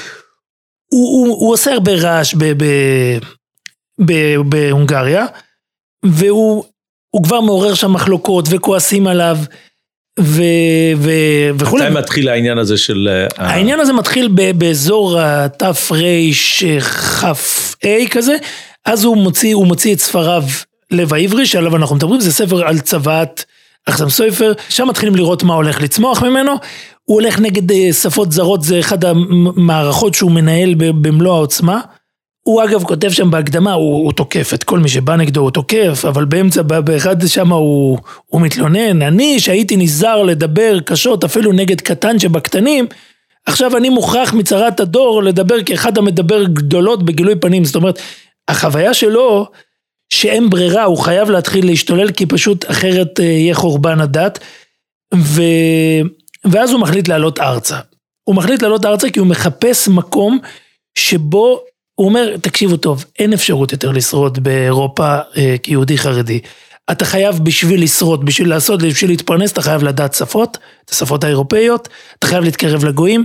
הוא, 0.92 1.26
הוא, 1.26 1.26
הוא 1.40 1.52
עושה 1.52 1.73
הרבה 1.73 1.92
רעש 1.92 2.35
ב, 2.35 2.45
ב, 2.45 2.64
בהונגריה, 4.45 5.26
והוא 6.04 6.64
כבר 7.23 7.40
מעורר 7.40 7.75
שם 7.75 7.92
מחלוקות 7.92 8.45
וכועסים 8.50 9.07
עליו. 9.07 9.38
ו... 10.21 10.42
ו... 10.97 11.11
וכולי. 11.59 11.90
מתי 11.90 11.99
מתחיל 11.99 12.28
העניין 12.28 12.59
הזה 12.59 12.78
של... 12.78 13.09
אה, 13.11 13.26
העניין 13.47 13.80
הזה 13.80 13.92
מתחיל 13.92 14.28
באזור 14.59 15.21
התרכ"ה 15.21 15.73
כזה, 18.11 18.37
אז 18.85 19.04
הוא 19.04 19.16
מוציא, 19.16 19.54
הוא 19.54 19.66
מוציא 19.66 19.95
את 19.95 20.00
ספריו 20.00 20.42
לב 20.90 21.14
העברי, 21.14 21.47
שעליו 21.47 21.76
אנחנו 21.76 21.97
מדברים, 21.97 22.21
זה 22.21 22.33
ספר 22.33 22.66
על 22.66 22.78
צוואת 22.78 23.45
אחסם 23.87 24.09
סופר, 24.09 24.52
שם 24.69 24.88
מתחילים 24.88 25.14
לראות 25.14 25.42
מה 25.42 25.54
הולך 25.54 25.83
לצמוח 25.83 26.23
ממנו, 26.23 26.52
הוא 27.04 27.21
הולך 27.21 27.38
נגד 27.38 27.73
אה, 27.73 27.92
שפות 27.92 28.33
זרות, 28.33 28.62
זה 28.62 28.80
אחד 28.80 29.04
המערכות 29.04 30.14
שהוא 30.14 30.30
מנהל 30.30 30.75
במלוא 30.75 31.35
העוצמה. 31.35 31.80
הוא 32.42 32.64
אגב 32.64 32.85
כותב 32.85 33.11
שם 33.11 33.30
בהקדמה, 33.30 33.73
הוא, 33.73 34.04
הוא 34.04 34.12
תוקף 34.12 34.54
את 34.54 34.64
כל 34.64 34.78
מי 34.78 34.88
שבא 34.88 35.16
נגדו, 35.16 35.40
הוא 35.40 35.50
תוקף, 35.50 36.04
אבל 36.09 36.25
באמצע, 36.25 36.62
באחד 36.62 37.26
שם 37.26 37.52
הוא, 37.52 37.99
הוא 38.26 38.40
מתלונן, 38.40 39.02
אני 39.02 39.40
שהייתי 39.40 39.76
נזהר 39.76 40.23
לדבר 40.23 40.80
קשות 40.80 41.25
אפילו 41.25 41.52
נגד 41.52 41.80
קטן 41.80 42.18
שבקטנים, 42.18 42.87
עכשיו 43.47 43.76
אני 43.76 43.88
מוכרח 43.88 44.32
מצרת 44.32 44.80
הדור 44.80 45.23
לדבר 45.23 45.62
כאחד 45.62 45.99
המדבר 45.99 46.44
גדולות 46.44 47.02
בגילוי 47.02 47.37
פנים, 47.37 47.64
זאת 47.64 47.76
אומרת, 47.76 47.99
החוויה 48.49 48.94
שלו 48.94 49.47
שאין 50.12 50.50
ברירה, 50.50 50.85
הוא 50.85 50.99
חייב 50.99 51.30
להתחיל 51.30 51.66
להשתולל 51.66 52.12
כי 52.12 52.26
פשוט 52.26 52.70
אחרת 52.70 53.20
אה, 53.20 53.25
יהיה 53.25 53.54
חורבן 53.54 54.00
הדת, 54.00 54.38
ו... 55.14 55.42
ואז 56.44 56.70
הוא 56.70 56.80
מחליט 56.80 57.09
לעלות 57.09 57.40
ארצה. 57.40 57.78
הוא 58.25 58.37
מחליט 58.37 58.62
לעלות 58.62 58.85
ארצה 58.85 59.11
כי 59.11 59.18
הוא 59.18 59.26
מחפש 59.26 59.88
מקום 59.88 60.38
שבו 60.99 61.61
הוא 62.00 62.09
אומר, 62.09 62.37
תקשיבו 62.37 62.76
טוב, 62.76 63.04
אין 63.19 63.33
אפשרות 63.33 63.73
יותר 63.73 63.90
לשרוד 63.90 64.38
באירופה 64.38 65.19
אה, 65.37 65.57
כיהודי 65.62 65.99
חרדי. 65.99 66.40
אתה 66.90 67.04
חייב 67.04 67.38
בשביל 67.42 67.83
לשרוד, 67.83 68.25
בשביל 68.25 68.49
לעשות, 68.49 68.83
בשביל 68.83 69.11
להתפרנס, 69.11 69.52
אתה 69.52 69.62
חייב 69.62 69.83
לדעת 69.83 70.14
שפות, 70.14 70.59
את 70.85 70.90
השפות 70.90 71.25
האירופאיות, 71.25 71.88
אתה 72.19 72.26
חייב 72.26 72.45
להתקרב 72.45 72.85
לגויים. 72.85 73.25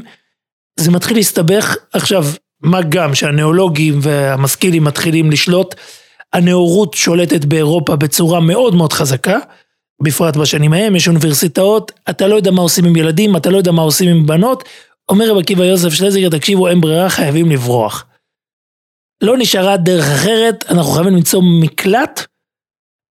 זה 0.79 0.91
מתחיל 0.91 1.17
להסתבך. 1.17 1.75
עכשיו, 1.93 2.25
מה 2.61 2.81
גם 2.81 3.15
שהניאולוגים 3.15 3.99
והמשכילים 4.01 4.83
מתחילים 4.83 5.31
לשלוט, 5.31 5.75
הנאורות 6.33 6.93
שולטת 6.93 7.45
באירופה 7.45 7.95
בצורה 7.95 8.39
מאוד 8.39 8.75
מאוד 8.75 8.93
חזקה, 8.93 9.37
בפרט 10.03 10.37
בשנים 10.37 10.73
ההם, 10.73 10.95
יש 10.95 11.07
אוניברסיטאות, 11.07 11.91
אתה 12.09 12.27
לא 12.27 12.35
יודע 12.35 12.51
מה 12.51 12.61
עושים 12.61 12.85
עם 12.85 12.95
ילדים, 12.95 13.35
אתה 13.35 13.49
לא 13.49 13.57
יודע 13.57 13.71
מה 13.71 13.81
עושים 13.81 14.09
עם 14.09 14.25
בנות, 14.25 14.63
אומר 15.09 15.31
רב 15.31 15.37
עקיבא 15.37 15.63
יוסף 15.63 15.89
שלזיגר, 15.89 16.29
תקשיבו, 16.29 16.67
אין 16.67 16.81
ברירה, 16.81 17.09
חייבים 17.09 17.51
לברוח. 17.51 18.05
לא 19.21 19.37
נשארה 19.37 19.77
דרך 19.77 20.05
אחרת, 20.05 20.65
אנחנו 20.69 20.91
חייבים 20.91 21.15
למצוא 21.15 21.41
מקלט, 21.61 22.25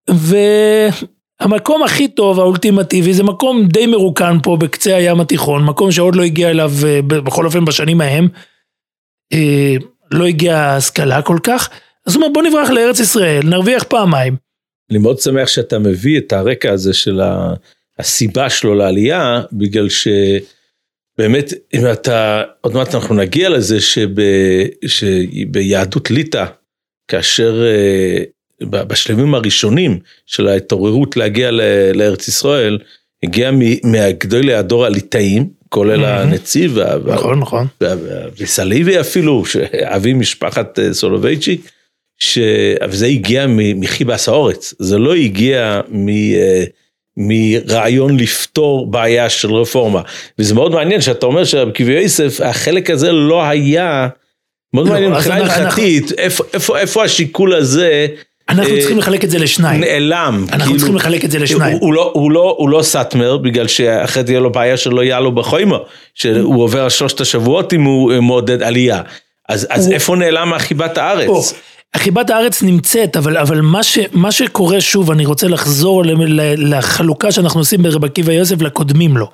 והמקום 0.09 1.83
הכי 1.83 2.07
טוב, 2.07 2.39
האולטימטיבי, 2.39 3.13
זה 3.13 3.23
מקום 3.23 3.67
די 3.67 3.85
מרוקן 3.85 4.37
פה 4.43 4.57
בקצה 4.57 4.95
הים 4.95 5.19
התיכון, 5.19 5.65
מקום 5.65 5.91
שעוד 5.91 6.15
לא 6.15 6.23
הגיע 6.23 6.49
אליו, 6.49 6.71
אה, 6.85 7.01
בכל 7.01 7.45
אופן 7.45 7.65
בשנים 7.65 8.01
ההם, 8.01 8.27
אה, 9.33 9.75
לא 10.11 10.25
הגיעה 10.25 10.75
השכלה 10.75 11.21
כל 11.21 11.37
כך, 11.43 11.69
אז 12.05 12.15
הוא 12.15 12.23
אומר 12.23 12.33
בוא 12.33 12.43
נברח 12.43 12.69
לארץ 12.69 12.99
ישראל, 12.99 13.41
נרוויח 13.43 13.83
פעמיים. 13.83 14.35
אני 14.91 14.99
מאוד 14.99 15.19
שמח 15.19 15.47
שאתה 15.47 15.79
מביא 15.79 16.17
את 16.17 16.33
הרקע 16.33 16.71
הזה 16.71 16.93
של 16.93 17.21
הסיבה 17.99 18.49
שלו 18.49 18.75
לעלייה, 18.75 19.41
בגלל 19.53 19.89
ש... 19.89 20.07
באמת, 21.17 21.53
אם 21.73 21.91
אתה, 21.91 22.43
עוד 22.61 22.73
מעט 22.73 22.95
אנחנו 22.95 23.15
נגיע 23.15 23.49
לזה 23.49 23.81
שב, 23.81 24.09
שביהדות 24.85 26.11
ליטא, 26.11 26.45
כאשר 27.07 27.63
אה, 27.65 28.23
בשלבים 28.61 29.35
הראשונים 29.35 29.99
של 30.25 30.47
ההתעוררות 30.47 31.17
להגיע 31.17 31.51
לארץ 31.93 32.27
ישראל, 32.27 32.77
הגיע 33.23 33.51
מהגדולי 33.83 34.53
הדור 34.53 34.85
הליטאים, 34.85 35.49
כולל 35.69 36.05
הנציב, 36.05 36.79
נכון, 37.05 37.39
נכון, 37.39 37.67
וסליבי 38.37 38.99
אפילו, 38.99 39.43
אבי 39.83 40.13
משפחת 40.13 40.79
אה, 40.79 40.93
סולובייצ'יק, 40.93 41.71
וזה 42.89 43.05
הגיע 43.05 43.45
מחיבס 43.49 44.29
האורץ, 44.29 44.73
זה 44.79 44.97
לא 44.97 45.15
הגיע 45.15 45.81
מ... 45.91 46.07
מרעיון 47.17 48.19
לפתור 48.19 48.91
בעיה 48.91 49.29
של 49.29 49.53
רפורמה. 49.53 50.01
וזה 50.39 50.55
מאוד 50.55 50.71
מעניין 50.71 51.01
שאתה 51.01 51.25
אומר 51.25 51.43
שרבי 51.43 51.83
יוסף, 52.01 52.41
החלק 52.41 52.89
הזה 52.89 53.11
לא 53.11 53.43
היה, 53.43 54.07
מאוד 54.73 54.87
לא, 54.87 54.93
מעניין 54.93 55.11
מבחינה 55.11 55.35
הלכתית, 55.35 56.11
איפה, 56.17 56.43
איפה, 56.53 56.77
איפה 56.79 57.03
השיקול 57.03 57.55
הזה 57.55 58.07
אנחנו 58.49 58.63
אה, 58.73 58.79
צריכים 58.79 58.97
לחלק 58.97 59.23
את 59.23 59.29
זה 59.29 59.39
לשניים. 59.39 59.81
נעלם. 59.81 60.45
אנחנו 60.49 60.63
כאילו, 60.65 60.77
צריכים 60.77 60.95
לחלק 60.95 61.25
את 61.25 61.31
זה 61.31 61.39
לשניים. 61.39 61.77
הוא, 61.77 61.81
הוא, 61.85 61.93
לא, 61.93 62.11
הוא, 62.15 62.31
לא, 62.31 62.55
הוא 62.57 62.69
לא 62.69 62.81
סאטמר, 62.81 63.37
בגלל 63.37 63.67
שאחרי 63.67 64.23
יהיה 64.27 64.39
לו 64.39 64.51
בעיה 64.51 64.77
שלא 64.77 65.03
יהיה 65.03 65.19
לו 65.19 65.31
בחוימו, 65.31 65.77
שהוא 66.13 66.63
עובר 66.63 66.83
על 66.83 66.89
שלושת 66.89 67.21
השבועות 67.21 67.73
אם 67.73 67.83
הוא 67.83 68.13
מעודד 68.21 68.63
עלייה. 68.63 69.01
אז, 69.49 69.67
אז 69.69 69.85
הוא- 69.85 69.93
איפה 69.93 70.15
נעלם 70.15 70.53
חיבת 70.57 70.97
הארץ? 70.97 71.53
חיבת 71.97 72.29
הארץ 72.29 72.63
נמצאת, 72.63 73.17
אבל, 73.17 73.37
אבל 73.37 73.61
מה, 73.61 73.83
ש, 73.83 73.99
מה 74.11 74.31
שקורה 74.31 74.81
שוב, 74.81 75.11
אני 75.11 75.25
רוצה 75.25 75.47
לחזור 75.47 76.05
ל, 76.05 76.11
ל, 76.11 76.75
לחלוקה 76.75 77.31
שאנחנו 77.31 77.59
עושים 77.59 77.83
ברבי 77.83 78.07
עקיבא 78.07 78.31
יוסף 78.31 78.61
לקודמים 78.61 79.17
לו. 79.17 79.31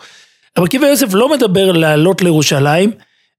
רבי 0.57 0.65
עקיבא 0.65 0.87
יוסף 0.87 1.13
לא 1.13 1.31
מדבר 1.31 1.71
לעלות 1.71 2.21
לירושלים 2.21 2.91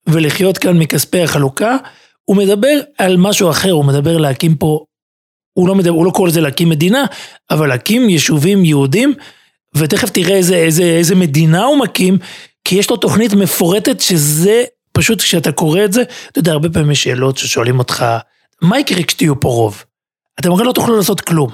ולחיות 0.06 0.58
כאן 0.58 0.78
מכספי 0.78 1.20
החלוקה, 1.20 1.76
הוא 2.24 2.36
מדבר 2.36 2.80
על 2.98 3.16
משהו 3.16 3.50
אחר, 3.50 3.70
הוא 3.70 3.84
מדבר 3.84 4.16
להקים 4.16 4.54
פה, 4.54 4.84
הוא 5.52 5.68
לא, 5.68 5.74
מדבר, 5.74 5.90
הוא 5.90 6.06
לא 6.06 6.10
קורא 6.10 6.28
לזה 6.28 6.40
להקים 6.40 6.68
מדינה, 6.68 7.04
אבל 7.50 7.68
להקים 7.68 8.08
יישובים 8.08 8.64
יהודים, 8.64 9.14
ותכף 9.76 10.10
תראה 10.10 10.36
איזה, 10.36 10.56
איזה, 10.56 10.82
איזה 10.82 11.14
מדינה 11.14 11.64
הוא 11.64 11.78
מקים, 11.78 12.18
כי 12.64 12.74
יש 12.74 12.90
לו 12.90 12.96
תוכנית 12.96 13.34
מפורטת 13.34 14.00
שזה, 14.00 14.64
פשוט 14.92 15.20
כשאתה 15.20 15.52
קורא 15.52 15.84
את 15.84 15.92
זה, 15.92 16.02
אתה 16.30 16.38
יודע, 16.38 16.52
הרבה 16.52 16.68
פעמים 16.68 16.90
יש 16.90 17.02
שאלות 17.02 17.38
ששואלים 17.38 17.78
אותך, 17.78 18.04
מה 18.62 18.78
יקרה 18.78 19.02
כשתהיו 19.02 19.40
פה 19.40 19.48
רוב? 19.48 19.84
אתם 20.40 20.52
הרי 20.52 20.64
לא 20.64 20.72
תוכלו 20.72 20.96
לעשות 20.96 21.20
כלום. 21.20 21.50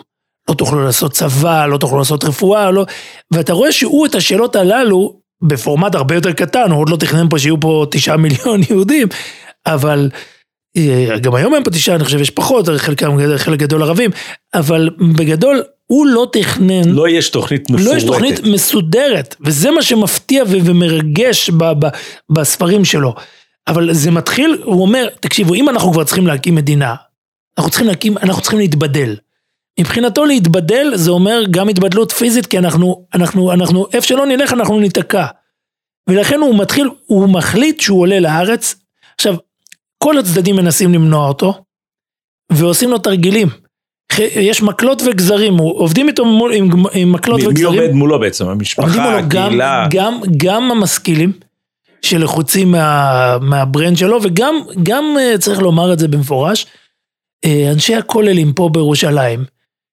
לא 0.48 0.54
תוכלו 0.54 0.84
לעשות 0.84 1.12
צבא, 1.12 1.66
לא 1.66 1.78
תוכלו 1.78 1.98
לעשות 1.98 2.24
רפואה, 2.24 2.70
לא... 2.70 2.84
ואתה 3.30 3.52
רואה 3.52 3.72
שהוא 3.72 4.06
את 4.06 4.14
השאלות 4.14 4.56
הללו, 4.56 5.20
בפורמט 5.42 5.94
הרבה 5.94 6.14
יותר 6.14 6.32
קטן, 6.32 6.70
הוא 6.70 6.80
עוד 6.80 6.88
לא 6.88 6.96
תכנן 6.96 7.28
פה 7.28 7.38
שיהיו 7.38 7.60
פה 7.60 7.86
תשעה 7.90 8.16
מיליון 8.26 8.60
יהודים, 8.70 9.08
אבל 9.66 10.10
אה, 10.76 11.18
גם 11.18 11.34
היום 11.34 11.54
אין 11.54 11.64
פה 11.64 11.70
תשעה, 11.70 11.94
אני 11.96 12.04
חושב 12.04 12.20
יש 12.20 12.30
פחות, 12.30 12.68
חלקם, 12.76 13.36
חלק 13.36 13.58
גדול 13.58 13.82
ערבים, 13.82 14.10
אבל 14.54 14.90
בגדול, 15.16 15.62
הוא 15.86 16.06
לא 16.06 16.26
תכנן... 16.32 16.88
לא 16.88 17.08
יש 17.08 17.30
תוכנית 17.30 17.70
מפורטת. 17.70 17.86
לא 17.86 17.96
יש 17.96 18.04
תוכנית 18.04 18.40
מסודרת, 18.44 19.36
וזה 19.40 19.70
מה 19.70 19.82
שמפתיע 19.82 20.44
ומרגש 20.48 21.50
ב- 21.50 21.72
ב- 21.86 21.88
בספרים 22.30 22.84
שלו. 22.84 23.14
אבל 23.68 23.92
זה 23.92 24.10
מתחיל, 24.10 24.62
הוא 24.64 24.82
אומר, 24.82 25.08
תקשיבו, 25.20 25.54
אם 25.54 25.68
אנחנו 25.68 25.92
כבר 25.92 26.04
צריכים 26.04 26.26
להקים 26.26 26.54
מדינה, 26.54 26.94
אנחנו 27.58 27.70
צריכים 27.70 27.88
להקים, 27.88 28.18
אנחנו 28.18 28.42
צריכים 28.42 28.58
להתבדל. 28.58 29.16
מבחינתו 29.80 30.24
להתבדל 30.24 30.92
זה 30.94 31.10
אומר 31.10 31.42
גם 31.50 31.68
התבדלות 31.68 32.12
פיזית, 32.12 32.46
כי 32.46 32.58
אנחנו, 32.58 33.06
אנחנו, 33.14 33.52
אנחנו, 33.52 33.86
איפה 33.92 34.06
שלא 34.06 34.26
נלך 34.26 34.52
אנחנו 34.52 34.80
ניתקע. 34.80 35.26
ולכן 36.08 36.40
הוא 36.40 36.58
מתחיל, 36.58 36.88
הוא 37.06 37.28
מחליט 37.28 37.80
שהוא 37.80 38.00
עולה 38.00 38.20
לארץ. 38.20 38.74
עכשיו, 39.14 39.34
כל 39.98 40.18
הצדדים 40.18 40.56
מנסים 40.56 40.94
למנוע 40.94 41.28
אותו, 41.28 41.54
ועושים 42.52 42.90
לו 42.90 42.98
תרגילים. 42.98 43.48
יש 44.18 44.62
מקלות 44.62 45.02
וגזרים, 45.06 45.58
עובדים 45.58 46.08
איתו 46.08 46.24
מול, 46.24 46.52
עם, 46.54 46.70
עם 46.94 47.12
מקלות 47.12 47.40
מי, 47.40 47.46
מי 47.46 47.52
וגזרים. 47.52 47.80
עומד 47.80 47.92
מולו 47.92 48.20
בעצם? 48.20 48.48
המשפחה, 48.48 49.02
מולו 49.02 49.28
גם, 49.28 49.46
הקהילה? 49.46 49.86
גם, 49.90 50.20
גם 50.36 50.70
המשכילים 50.70 51.32
שלחוצים 52.02 52.70
מה, 52.70 53.38
מהברנד 53.40 53.96
שלו 53.96 54.18
וגם 54.22 54.54
גם 54.82 55.04
אה, 55.20 55.38
צריך 55.38 55.60
לומר 55.60 55.92
את 55.92 55.98
זה 55.98 56.08
במפורש 56.08 56.66
אה, 57.44 57.70
אנשי 57.72 57.94
הכוללים 57.94 58.52
פה 58.52 58.68
בירושלים 58.72 59.44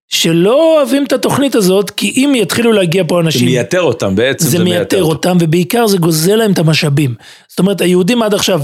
שלא 0.08 0.78
אוהבים 0.78 1.04
את 1.04 1.14
התוכנית 1.14 1.56
הזאת 1.56 1.90
כי 1.90 2.14
אם 2.16 2.34
יתחילו 2.36 2.72
להגיע 2.72 3.04
פה 3.08 3.16
זה 3.16 3.26
אנשים 3.26 3.46
מייתר 3.46 3.82
אותם 3.82 4.16
בעצם. 4.16 4.48
זה 4.48 4.64
מייתר 4.64 5.04
אותם 5.04 5.38
ובעיקר 5.40 5.88
זה 5.88 5.98
גוזל 5.98 6.36
להם 6.36 6.52
את 6.52 6.60
המשאבים 6.60 7.16
זאת 7.48 7.60
אומרת 7.60 7.82
היהודים 7.82 8.22
עד 8.22 8.34
עכשיו 8.34 8.62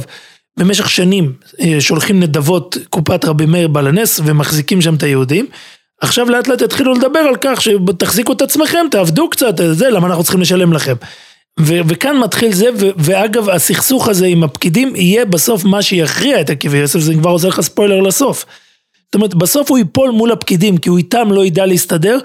במשך 0.60 0.90
שנים 0.90 1.34
אה, 1.60 1.76
שולחים 1.80 2.20
נדבות 2.20 2.78
קופת 2.90 3.26
רבי 3.26 3.46
מאיר 3.46 3.68
בלנס 3.68 4.20
ומחזיקים 4.26 4.82
שם 4.82 4.96
את 4.96 5.04
היהודים 5.04 5.46
עכשיו 6.02 6.30
לאט 6.30 6.48
לאט 6.48 6.62
יתחילו 6.62 6.94
לדבר 6.94 7.20
על 7.20 7.36
כך 7.42 7.62
שתחזיקו 7.62 8.34
את 8.34 8.42
עצמכם, 8.42 8.86
תעבדו 8.92 9.30
קצת, 9.30 9.54
זה, 9.72 9.90
למה 9.90 10.08
אנחנו 10.08 10.24
צריכים 10.24 10.42
לשלם 10.42 10.74
לכם. 10.74 10.96
ו- 11.60 11.80
וכאן 11.88 12.18
מתחיל 12.18 12.54
זה, 12.54 12.70
ו- 12.80 12.90
ואגב 12.98 13.50
הסכסוך 13.50 14.08
הזה 14.08 14.26
עם 14.26 14.44
הפקידים 14.44 14.96
יהיה 14.96 15.26
בסוף 15.26 15.64
מה 15.66 15.82
שיכריע 15.82 16.42
את 16.42 16.50
עקיבא 16.50 16.78
יוסף, 16.78 17.00
זה 17.00 17.14
כבר 17.14 17.30
עושה 17.30 17.48
לך 17.48 17.62
ספוילר 17.62 18.00
לסוף. 18.00 18.46
זאת 19.06 19.16
אומרת, 19.16 19.34
בסוף 19.36 19.70
הוא 19.70 19.78
ייפול 19.78 20.10
מול 20.12 20.32
הפקידים, 20.32 20.78
כי 20.78 20.90
הוא 20.90 20.98
איתם 20.98 21.32
לא 21.32 21.46
ידע 21.46 21.66
להסתדר, 21.66 22.18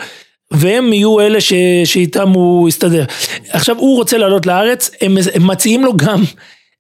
והם 0.50 0.92
יהיו 0.92 1.20
אלה 1.20 1.40
ש- 1.40 1.52
שאיתם 1.84 2.28
הוא 2.28 2.68
יסתדר. 2.68 3.04
עכשיו 3.50 3.76
הוא 3.78 3.96
רוצה 3.96 4.18
לעלות 4.18 4.46
לארץ, 4.46 4.90
הם, 5.00 5.16
הם 5.34 5.46
מציעים 5.46 5.84
לו 5.84 5.96
גם 5.96 6.22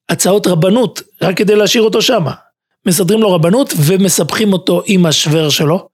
הצעות 0.08 0.46
רבנות, 0.46 1.02
רק 1.22 1.36
כדי 1.36 1.56
להשאיר 1.56 1.82
אותו 1.82 2.02
שמה. 2.02 2.32
מסדרים 2.86 3.20
לו 3.20 3.32
רבנות 3.32 3.74
ומספחים 3.76 4.52
אותו 4.52 4.82
עם 4.86 5.06
השוור 5.06 5.48
שלו. 5.50 5.88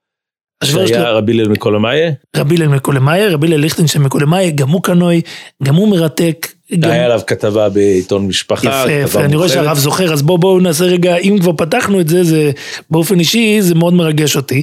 השוור 0.63 0.87
שלו, 0.87 0.97
שהיה 0.97 1.11
רבי 1.11 1.33
ליל 1.33 1.49
מקולמיה? 1.49 2.11
רבי 2.37 2.57
הלל 2.57 2.69
מקולמאי, 2.69 3.29
רבי 3.29 3.47
הלל 3.47 3.57
ליכטנשטיין 3.57 4.05
מקולמאי, 4.05 4.51
גם 4.51 4.69
הוא 4.69 4.83
קנוי, 4.83 5.21
גם 5.63 5.75
הוא 5.75 5.89
מרתק. 5.89 6.49
גם... 6.79 6.91
היה 6.91 7.05
עליו 7.05 7.21
כתבה 7.27 7.69
בעיתון 7.69 8.27
משפחה. 8.27 8.69
יפה, 8.69 8.93
יפה, 8.93 9.25
אני 9.25 9.37
רואה. 9.37 9.49
שהרב 9.49 9.79
זוכר, 9.79 10.13
אז 10.13 10.23
בואו 10.23 10.39
בואו 10.39 10.61
נעשה 10.61 10.85
רגע, 10.85 11.17
אם 11.17 11.37
כבר 11.41 11.53
פתחנו 11.53 12.01
את 12.01 12.09
זה, 12.09 12.25
זה 12.25 12.51
באופן 12.91 13.19
אישי, 13.19 13.63
זה 13.63 13.75
מאוד 13.75 13.95
מרגש 13.95 14.37
אותי. 14.37 14.63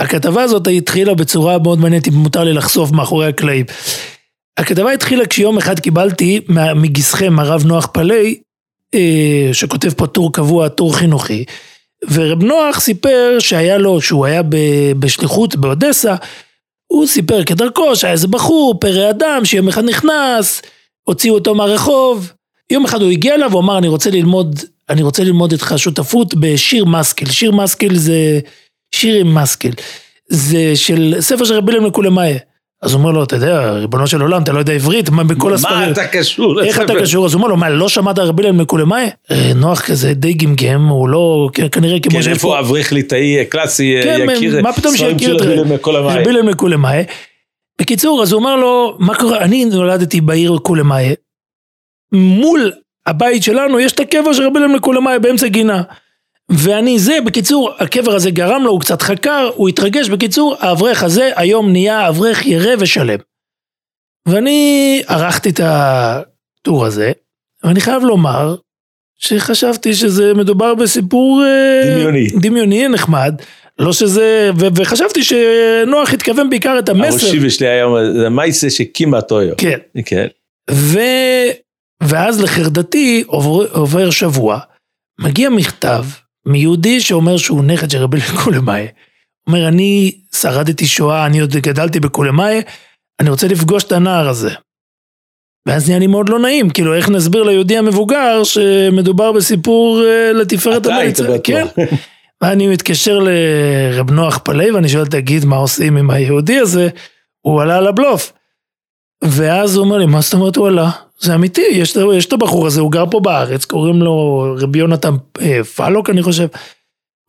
הכתבה 0.00 0.42
הזאת 0.42 0.68
התחילה 0.76 1.14
בצורה 1.14 1.58
מאוד 1.58 1.78
מעניינת, 1.78 2.08
אם 2.08 2.14
מותר 2.14 2.44
לי 2.44 2.52
לחשוף 2.52 2.92
מאחורי 2.92 3.26
הקלעים. 3.26 3.64
הכתבה 4.58 4.92
התחילה 4.92 5.26
כשיום 5.26 5.58
אחד 5.58 5.80
קיבלתי 5.80 6.40
מגיסכם, 6.76 7.38
הרב 7.38 7.64
נוח 7.66 7.88
פלאי, 7.92 8.34
אה, 8.94 9.48
שכותב 9.52 9.90
פה 9.96 10.06
טור 10.06 10.32
קבוע, 10.32 10.68
טור 10.68 10.96
חינוכי, 10.96 11.44
ורב 12.12 12.42
נוח 12.42 12.80
סיפר 12.80 13.36
שהיה 13.38 13.78
לו, 13.78 14.00
שהוא 14.00 14.26
היה 14.26 14.42
בשליחות 14.98 15.56
באודסה, 15.56 16.14
הוא 16.86 17.06
סיפר 17.06 17.44
כדרכו 17.44 17.96
שהיה 17.96 18.12
איזה 18.12 18.28
בחור, 18.28 18.74
פרא 18.80 19.10
אדם, 19.10 19.44
שיום 19.44 19.68
אחד 19.68 19.84
נכנס, 19.84 20.62
הוציאו 21.02 21.34
אותו 21.34 21.54
מהרחוב, 21.54 22.32
יום 22.70 22.84
אחד 22.84 23.02
הוא 23.02 23.10
הגיע 23.10 23.34
אליו, 23.34 23.52
הוא 23.52 23.60
אמר, 23.60 23.78
אני 23.78 23.88
רוצה 23.88 24.10
ללמוד, 24.10 24.60
אני 24.88 25.02
רוצה 25.02 25.24
ללמוד 25.24 25.52
איתך 25.52 25.74
שותפות 25.76 26.34
בשיר 26.34 26.84
מסקיל. 26.84 27.30
שיר 27.30 27.52
מסקיל 27.52 27.96
זה 27.96 28.40
שיר 28.94 29.20
עם 29.20 29.34
מסקיל. 29.34 29.74
זה 30.28 30.76
של 30.76 31.14
ספר 31.20 31.44
של 31.44 31.54
רבי 31.54 31.72
אליהם 31.72 31.86
לקולמאיה. 31.86 32.38
אז 32.84 32.92
הוא 32.92 32.98
אומר 32.98 33.10
לו, 33.10 33.24
אתה 33.24 33.36
יודע, 33.36 33.70
ריבונו 33.70 34.06
של 34.06 34.20
עולם, 34.20 34.42
אתה 34.42 34.52
לא 34.52 34.58
יודע 34.58 34.72
עברית, 34.72 35.10
מה 35.10 35.24
בכל 35.24 35.54
הספרים? 35.54 35.78
מה 35.78 35.90
אתה 35.90 36.06
קשור 36.06 36.62
איך 36.62 36.80
אתה? 36.80 36.92
קשור? 37.00 37.26
אז 37.26 37.34
הוא 37.34 37.38
אומר 37.38 37.48
לו, 37.48 37.56
מה, 37.56 37.70
לא 37.70 37.88
שמעת 37.88 38.18
רבי 38.18 38.42
אליהם 38.42 38.58
מקולמאי? 38.58 39.10
אה, 39.30 39.52
נוח 39.54 39.80
כזה 39.80 40.14
די 40.14 40.32
גמגם, 40.32 40.88
הוא 40.88 41.08
לא, 41.08 41.48
כנראה 41.72 42.00
כמו 42.00 42.12
כן, 42.12 42.22
שיש 42.22 42.32
איפה 42.32 42.58
אברך 42.58 42.92
ליטאי 42.92 43.44
קלאסי 43.48 44.00
כן, 44.02 44.26
יכיר 44.32 44.62
מה 44.62 44.72
פתאום 44.72 44.96
שיכיר 44.96 45.36
את 45.36 45.40
רבי 45.40 45.56
ליל 45.56 45.64
מקולמיה? 45.64 46.20
רבי 46.20 46.30
אליהם 46.30 46.48
מקולמאי. 46.48 47.02
בקיצור, 47.80 48.22
אז 48.22 48.32
הוא 48.32 48.38
אומר 48.38 48.56
לו, 48.56 48.96
מה 48.98 49.14
קורה, 49.14 49.38
אני 49.38 49.64
נולדתי 49.64 50.20
בעיר 50.20 50.56
קולמאי, 50.62 51.14
מול 52.12 52.72
הבית 53.06 53.42
שלנו 53.42 53.80
יש 53.80 53.92
את 53.92 54.00
הקבר 54.00 54.32
של 54.32 54.42
רבי 54.42 54.58
אליהם 54.58 54.74
מקולמאי 54.74 55.18
באמצע 55.18 55.46
גינה. 55.46 55.82
ואני 56.50 56.98
זה, 56.98 57.18
בקיצור, 57.26 57.70
הקבר 57.78 58.14
הזה 58.14 58.30
גרם 58.30 58.62
לו, 58.62 58.70
הוא 58.70 58.80
קצת 58.80 59.02
חקר, 59.02 59.50
הוא 59.54 59.68
התרגש, 59.68 60.08
בקיצור, 60.08 60.56
האברך 60.60 61.02
הזה 61.02 61.30
היום 61.36 61.72
נהיה 61.72 62.08
אברך 62.08 62.46
ירא 62.46 62.74
ושלם. 62.78 63.18
ואני 64.28 65.02
ערכתי 65.06 65.50
את 65.50 65.60
הטור 65.64 66.86
הזה, 66.86 67.12
ואני 67.64 67.80
חייב 67.80 68.02
לומר 68.02 68.56
שחשבתי 69.18 69.94
שזה 69.94 70.34
מדובר 70.34 70.74
בסיפור 70.74 71.44
אה, 71.44 71.94
דמיוני. 71.94 72.26
דמיוני 72.40 72.88
נחמד, 72.88 73.34
לא 73.78 73.92
שזה, 73.92 74.50
ו- 74.58 74.66
וחשבתי 74.76 75.24
שנוח 75.24 76.12
התכוון 76.12 76.50
בעיקר 76.50 76.78
את 76.78 76.88
המסר, 76.88 77.26
הראשיבה 77.26 77.50
שלי 77.50 77.66
היום, 77.66 77.94
זה 78.12 78.28
מייסה 78.28 78.70
שקימה 78.70 79.20
טויו. 79.20 79.54
כן, 79.56 79.78
כן. 80.06 80.26
ו... 80.70 80.98
ואז 82.02 82.42
לחרדתי 82.42 83.24
עובר, 83.26 83.72
עובר 83.72 84.10
שבוע, 84.10 84.58
מגיע 85.20 85.50
מכתב 85.50 86.04
מיהודי 86.46 87.00
שאומר 87.00 87.36
שהוא 87.36 87.64
נכד 87.64 87.90
של 87.90 87.98
רבי 87.98 88.18
קולמאי. 88.44 88.86
אומר, 89.46 89.68
אני 89.68 90.12
שרדתי 90.34 90.86
שואה, 90.86 91.26
אני 91.26 91.40
עוד 91.40 91.56
גדלתי 91.56 92.00
בקולמאי, 92.00 92.62
אני 93.20 93.30
רוצה 93.30 93.48
לפגוש 93.48 93.84
את 93.84 93.92
הנער 93.92 94.28
הזה. 94.28 94.50
ואז 95.68 95.88
נהיה 95.88 95.98
לי 95.98 96.06
מאוד 96.06 96.28
לא 96.28 96.38
נעים, 96.38 96.70
כאילו 96.70 96.94
איך 96.94 97.08
נסביר 97.08 97.42
ליהודי 97.42 97.76
המבוגר 97.76 98.44
שמדובר 98.44 99.32
בסיפור 99.32 100.02
אה, 100.04 100.32
לתפארת 100.32 100.82
אתה 100.82 100.96
היית. 100.96 101.18
כן. 101.44 101.66
ואני 102.42 102.68
מתקשר 102.68 103.18
לרב 103.18 104.10
נוח 104.10 104.38
פלאי 104.38 104.70
ואני 104.70 104.88
שואל, 104.88 105.06
תגיד, 105.06 105.44
מה 105.44 105.56
עושים 105.56 105.96
עם 105.96 106.10
היהודי 106.10 106.58
הזה? 106.58 106.88
הוא 107.40 107.62
עלה 107.62 107.76
על 107.76 107.86
הבלוף. 107.86 108.32
ואז 109.24 109.76
הוא 109.76 109.84
אומר 109.84 109.98
לי, 109.98 110.06
מה 110.06 110.20
זאת 110.20 110.34
אומרת 110.34 110.56
הוא 110.56 110.68
עלה? 110.68 110.90
זה 111.24 111.34
אמיתי, 111.34 111.66
יש, 111.70 111.96
יש 112.14 112.26
את 112.26 112.32
הבחור 112.32 112.66
הזה, 112.66 112.80
הוא 112.80 112.92
גר 112.92 113.04
פה 113.10 113.20
בארץ, 113.20 113.64
קוראים 113.64 114.02
לו 114.02 114.46
רבי 114.58 114.78
יונתן 114.78 115.14
אה, 115.40 115.64
פלוק, 115.64 116.10
אני 116.10 116.22
חושב. 116.22 116.46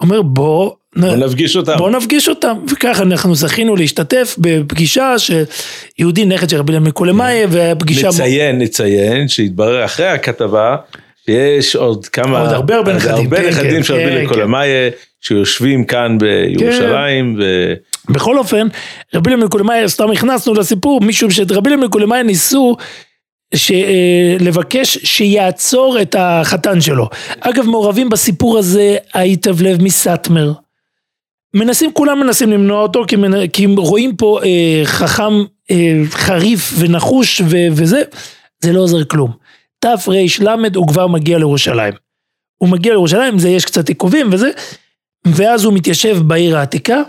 אומר, 0.02 0.22
בוא, 0.22 0.72
נ- 0.96 1.02
בוא 1.02 1.16
נפגיש 1.16 1.56
אותם. 1.58 1.78
בוא 1.78 1.90
נפגיש 1.90 2.30
אותם. 2.30 2.58
וככה 2.72 3.04
אנחנו 3.04 3.36
זכינו 3.36 3.76
להשתתף 3.76 4.36
בפגישה 4.38 5.16
שיהודי 5.18 6.26
נכד 6.26 6.50
של 6.50 6.58
רבי 6.58 6.72
אליהו 6.72 6.86
מקולמאי, 6.86 7.44
והפגישה... 7.50 8.08
נציין, 8.08 8.62
נציין, 8.62 9.28
שהתברר 9.28 9.86
אחרי 9.86 10.08
הכתבה, 10.08 10.76
שיש 11.26 11.76
עוד 11.76 12.06
כמה... 12.06 12.42
עוד 12.42 12.50
הרבה 12.50 12.76
הרבה 12.76 12.94
נכדים, 12.94 13.14
הרבה 13.16 13.38
כן, 13.38 13.48
נכדים 13.48 13.72
כן, 13.72 13.84
של 13.84 13.94
רבי 13.94 14.04
כן, 14.04 14.26
לקולמאי, 14.26 14.68
שיושבים 15.22 15.84
כאן 15.84 16.18
בירושלים. 16.18 17.36
ו... 17.40 17.74
בכל 18.10 18.38
אופן, 18.38 18.68
רבי 19.16 19.30
אלימלך 19.30 19.50
קולמאי, 19.50 19.90
סתם 19.90 20.12
הכנסנו 20.12 20.54
לסיפור, 20.54 21.02
משום 21.02 21.32
שרבי 21.32 21.70
אלימלך 21.70 21.90
קולמאי 21.90 22.24
ניסו 22.24 22.78
ש, 23.56 23.72
אה, 23.72 24.38
לבקש 24.39 24.98
שיעצור 24.98 26.02
את 26.02 26.15
החתן 26.20 26.82
שלו. 26.82 27.10
אגב, 27.39 27.65
מעורבים 27.65 28.10
בסיפור 28.10 28.58
הזה 28.58 28.98
היטבלב 29.13 29.82
מסאטמר. 29.82 30.54
מנסים, 31.54 31.94
כולם 31.94 32.20
מנסים 32.20 32.52
למנוע 32.52 32.82
אותו, 32.82 33.04
כי, 33.08 33.15
מנ... 33.15 33.48
כי 33.48 33.65
רואים 33.78 34.15
פה 34.15 34.39
אה, 34.44 34.82
חכם 34.86 35.34
אה, 35.72 36.02
חריף 36.10 36.74
ונחוש 36.80 37.41
ו... 37.41 37.56
וזה, 37.72 38.02
זה 38.60 38.74
לא 38.74 38.80
עוזר 38.80 39.04
כלום. 39.04 39.32
תר"ל 39.80 40.76
הוא 40.76 40.88
כבר 40.88 41.08
מגיע 41.08 41.38
לירושלים. 41.38 41.94
הוא 42.58 42.70
מגיע 42.70 42.91
לירושלים, 42.91 43.39
זה 43.39 43.50
יש 43.50 43.65
קצת 43.65 43.89
עיכובים 43.89 44.30
וזה, 44.32 44.52
ואז 45.26 45.63
הוא 45.63 45.74
מתיישב 45.74 46.18
בעיר 46.22 46.58
העתיקה, 46.58 47.02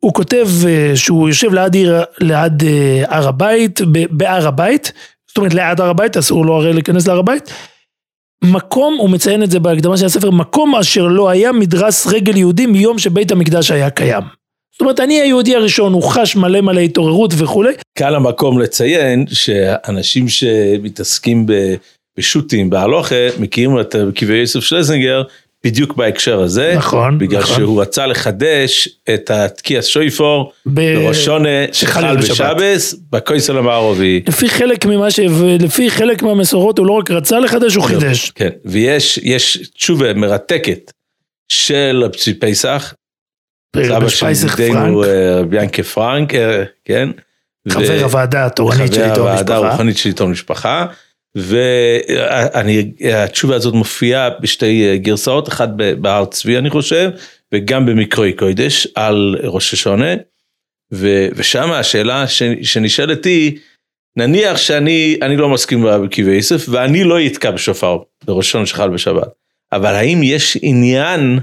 הוא 0.00 0.14
כותב 0.14 0.48
אה, 0.66 0.92
שהוא 0.94 1.28
יושב 1.28 1.52
ליד, 1.52 1.74
עיר, 1.74 2.02
אה, 2.30 3.04
הר 3.08 3.28
הבית, 3.28 3.80
בהר 4.10 4.46
הבית, 4.46 4.92
זאת 5.36 5.38
אומרת 5.38 5.54
ליד 5.54 5.80
הר 5.80 5.88
הבית, 5.88 6.16
אסור 6.16 6.46
לו 6.46 6.54
הרי 6.54 6.72
להיכנס 6.72 7.06
להר 7.06 7.18
הבית. 7.18 7.50
מקום, 8.44 8.96
הוא 8.98 9.10
מציין 9.10 9.42
את 9.42 9.50
זה 9.50 9.60
בהקדמה 9.60 9.96
של 9.96 10.06
הספר, 10.06 10.30
מקום 10.30 10.76
אשר 10.76 11.06
לא 11.06 11.28
היה 11.28 11.52
מדרס 11.52 12.06
רגל 12.06 12.36
יהודי 12.36 12.66
מיום 12.66 12.98
שבית 12.98 13.32
המקדש 13.32 13.70
היה 13.70 13.90
קיים. 13.90 14.22
זאת 14.72 14.80
אומרת, 14.80 15.00
אני 15.00 15.20
היהודי 15.20 15.56
הראשון, 15.56 15.92
הוא 15.92 16.02
חש 16.02 16.36
מלא 16.36 16.60
מלא 16.60 16.80
התעוררות 16.80 17.32
וכולי. 17.36 17.72
כאן 17.98 18.14
המקום 18.14 18.58
לציין 18.58 19.24
שאנשים 19.28 20.28
שמתעסקים 20.28 21.46
בשו"תים, 22.18 22.70
בהלוכה, 22.70 23.14
מכירים 23.38 23.80
את 23.80 23.96
קברי 24.14 24.38
יוסף 24.38 24.60
שלזינגר, 24.60 25.22
בדיוק 25.64 25.96
בהקשר 25.96 26.40
הזה. 26.40 26.74
נכון, 26.76 27.18
בגלל 27.18 27.40
נכון. 27.40 27.56
שהוא 27.56 27.82
רצה 27.82 28.06
לחדש 28.06 28.88
את 29.14 29.30
התקיע 29.30 29.82
שויפור 29.82 30.52
בראשונה 30.66 31.48
שחל 31.72 32.16
בשבס, 32.16 32.94
בכויסל 33.10 33.58
המערבי. 33.58 34.22
לפי 34.28 34.48
חלק 34.48 34.86
ממה 34.86 35.10
ש... 35.10 35.20
לפי 35.60 35.90
חלק 35.90 36.22
מהמסורות 36.22 36.78
הוא 36.78 36.86
לא 36.86 36.92
רק 36.92 37.10
רצה 37.10 37.40
לחדש, 37.40 37.74
הוא 37.74 37.84
חידש. 37.84 38.30
כן, 38.30 38.50
ויש 38.64 39.58
תשובה 39.74 40.14
מרתקת 40.14 40.92
של 41.48 42.04
פסח. 42.40 42.94
סבא 43.76 44.08
של 44.08 44.26
ידידנו 44.30 45.04
רבי 45.40 45.62
ינקה 45.62 45.82
פרנק, 45.82 46.34
אה, 46.34 46.64
כן. 46.84 47.08
חבר 47.68 47.98
הוועדה 48.02 48.46
התורנית 48.46 48.92
של 48.92 49.02
עיתון 49.02 49.10
משפחה. 49.10 49.26
חבר 49.26 49.30
הוועדה 49.30 49.56
הרוחנית 49.56 49.96
של 49.96 50.08
עיתון 50.08 50.30
משפחה. 50.30 50.86
והתשובה 53.00 53.56
הזאת 53.56 53.74
מופיעה 53.74 54.30
בשתי 54.30 54.98
גרסאות, 54.98 55.48
אחת 55.48 55.68
בהר 56.00 56.24
צבי 56.24 56.58
אני 56.58 56.70
חושב, 56.70 57.10
וגם 57.52 57.86
במקרוי 57.86 58.32
קוידש 58.32 58.86
על 58.94 59.36
ראש 59.44 59.72
השונה, 59.72 60.14
ושם 60.92 61.72
השאלה 61.72 62.24
שנשאלת 62.62 63.24
היא, 63.24 63.58
נניח 64.16 64.56
שאני 64.56 65.36
לא 65.36 65.48
מסכים 65.48 65.86
בקווי 66.04 66.36
יוסף 66.36 66.68
ואני 66.68 67.04
לא 67.04 67.26
אתקע 67.26 67.50
בשופר 67.50 67.98
בראש 68.24 68.48
השונה 68.48 68.66
שחל 68.66 68.88
בשבת, 68.88 69.28
אבל 69.72 69.94
האם 69.94 70.22
יש 70.22 70.58
עניין, 70.62 71.38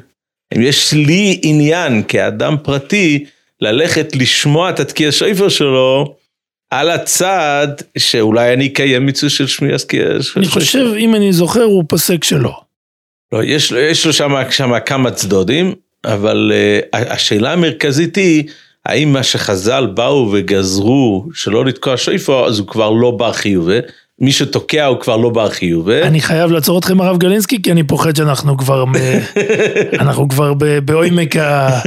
אם 0.55 0.61
יש 0.61 0.93
לי 0.93 1.39
עניין 1.43 2.03
כאדם 2.07 2.55
פרטי 2.63 3.25
ללכת 3.61 4.15
לשמוע 4.15 4.69
את 4.69 4.79
התקיע 4.79 5.11
שופר 5.11 5.49
שלו, 5.49 6.15
על 6.79 6.89
הצד 6.89 7.67
שאולי 7.97 8.53
אני 8.53 8.67
אקיים 8.67 9.05
מצווה 9.05 9.29
של 9.29 9.47
שמיעה 9.47 9.77
סקייה. 9.77 10.07
אני 10.37 10.47
חושב, 10.47 10.85
אם 10.97 11.15
אני 11.15 11.33
זוכר, 11.33 11.63
הוא 11.63 11.83
פוסק 11.87 12.23
שלא. 12.23 12.59
לא, 13.31 13.43
יש, 13.43 13.71
יש 13.71 14.05
לו 14.05 14.13
שם, 14.13 14.33
שם 14.49 14.71
כמה 14.85 15.11
צדודים, 15.11 15.73
אבל 16.05 16.51
uh, 16.51 16.97
השאלה 16.97 17.53
המרכזית 17.53 18.15
היא, 18.15 18.43
האם 18.85 19.13
מה 19.13 19.23
שחז"ל 19.23 19.87
באו 19.93 20.29
וגזרו 20.33 21.25
שלא 21.33 21.65
לתקוע 21.65 21.97
שויפו, 21.97 22.45
אז 22.45 22.59
הוא 22.59 22.67
כבר 22.67 22.89
לא 22.89 23.11
בר 23.11 23.33
חיובה. 23.33 23.79
מי 24.19 24.31
שתוקע 24.31 24.85
הוא 24.85 24.99
כבר 24.99 25.17
לא 25.17 25.29
בר 25.29 25.49
חיובה. 25.49 26.01
אני 26.01 26.21
חייב 26.21 26.51
לעצור 26.51 26.79
אתכם 26.79 27.01
הרב 27.01 27.17
גלינסקי, 27.17 27.61
כי 27.61 27.71
אני 27.71 27.83
פוחד 27.83 28.15
שאנחנו 28.15 28.57
כבר, 28.57 28.85
אנחנו 29.99 30.29
כבר 30.29 30.53
בעומק 30.85 31.35
ה... 31.35 31.79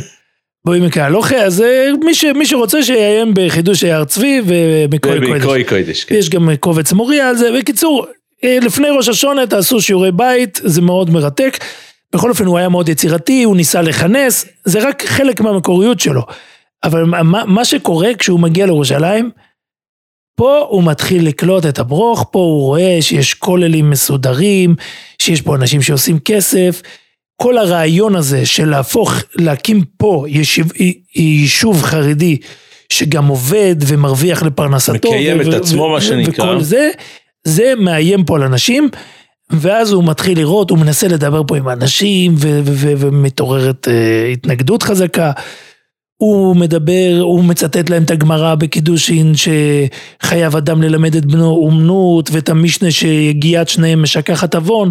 בעמק 0.67 0.97
ההלוכה, 0.97 1.37
אז 1.37 1.63
אה, 1.63 1.91
מי, 2.05 2.15
ש, 2.15 2.25
מי 2.25 2.47
שרוצה 2.47 2.83
שיעיין 2.83 3.33
בחידוש 3.35 3.85
הר 3.85 4.05
צבי 4.05 4.41
ובמקרוי 4.47 5.65
קודש. 5.65 6.05
כן. 6.05 6.15
יש 6.15 6.31
גם 6.31 6.49
קובץ 6.61 6.93
מוריה 6.93 7.29
על 7.29 7.37
זה. 7.37 7.51
בקיצור, 7.59 8.07
אה, 8.45 8.59
לפני 8.63 8.89
ראש 8.91 9.09
השונה 9.09 9.47
תעשו 9.47 9.81
שיעורי 9.81 10.13
בית, 10.13 10.61
זה 10.65 10.83
מאוד 10.83 11.11
מרתק. 11.11 11.59
בכל 12.15 12.31
אופן 12.31 12.47
הוא 12.47 12.59
היה 12.59 12.69
מאוד 12.69 12.89
יצירתי, 12.89 13.43
הוא 13.43 13.57
ניסה 13.57 13.83
לכנס, 13.83 14.47
זה 14.65 14.89
רק 14.89 15.07
חלק 15.07 15.41
מהמקוריות 15.41 16.01
שלו. 16.01 16.23
אבל 16.85 17.05
מה, 17.05 17.45
מה 17.45 17.65
שקורה 17.65 18.15
כשהוא 18.19 18.41
מגיע 18.41 18.67
לירושלים, 18.67 19.31
פה 20.37 20.67
הוא 20.69 20.85
מתחיל 20.85 21.27
לקלוט 21.27 21.67
את 21.67 21.79
הברוך, 21.79 22.27
פה 22.31 22.39
הוא 22.39 22.63
רואה 22.63 22.99
שיש 23.01 23.35
כוללים 23.35 23.91
מסודרים, 23.91 24.75
שיש 25.19 25.43
פה 25.43 25.57
אנשים 25.57 25.83
שעושים 25.83 26.19
כסף. 26.19 26.83
כל 27.37 27.59
הרעיון 27.59 28.17
הזה 28.17 28.47
של 28.47 28.69
להפוך, 28.69 29.15
להקים 29.35 29.85
פה 29.97 30.25
יישוב, 30.29 30.73
יישוב 31.15 31.83
חרדי 31.83 32.37
שגם 32.89 33.27
עובד 33.27 33.77
ומרוויח 33.87 34.43
לפרנסתו. 34.43 35.09
מקיים 35.09 35.41
את 35.41 35.47
עצמו 35.47 35.89
מה 35.89 36.01
שנקרא. 36.01 36.45
וכל 36.45 36.63
זה, 36.63 36.91
זה 37.45 37.73
מאיים 37.79 38.25
פה 38.25 38.37
על 38.37 38.43
אנשים. 38.43 38.89
ואז 39.51 39.93
הוא 39.93 40.05
מתחיל 40.05 40.39
לראות, 40.39 40.71
הוא 40.71 40.79
מנסה 40.79 41.09
לדבר 41.09 41.43
פה 41.47 41.57
עם 41.57 41.69
אנשים 41.69 42.35
ומתעוררת 42.39 43.89
uh, 43.89 44.33
התנגדות 44.33 44.83
חזקה. 44.83 45.33
הוא 46.17 46.57
מדבר, 46.57 47.19
הוא 47.21 47.45
מצטט 47.45 47.91
להם 47.91 48.03
את 48.03 48.11
הגמרא 48.11 48.55
בקידושין 48.55 49.33
שחייב 49.35 50.57
אדם 50.57 50.83
ללמד 50.83 51.17
את 51.17 51.25
בנו 51.25 51.51
אומנות 51.51 52.31
ואת 52.33 52.49
המשנה 52.49 52.91
שיגיעת 52.91 53.69
שניהם 53.69 54.03
משכחת 54.03 54.55
עוון. 54.55 54.91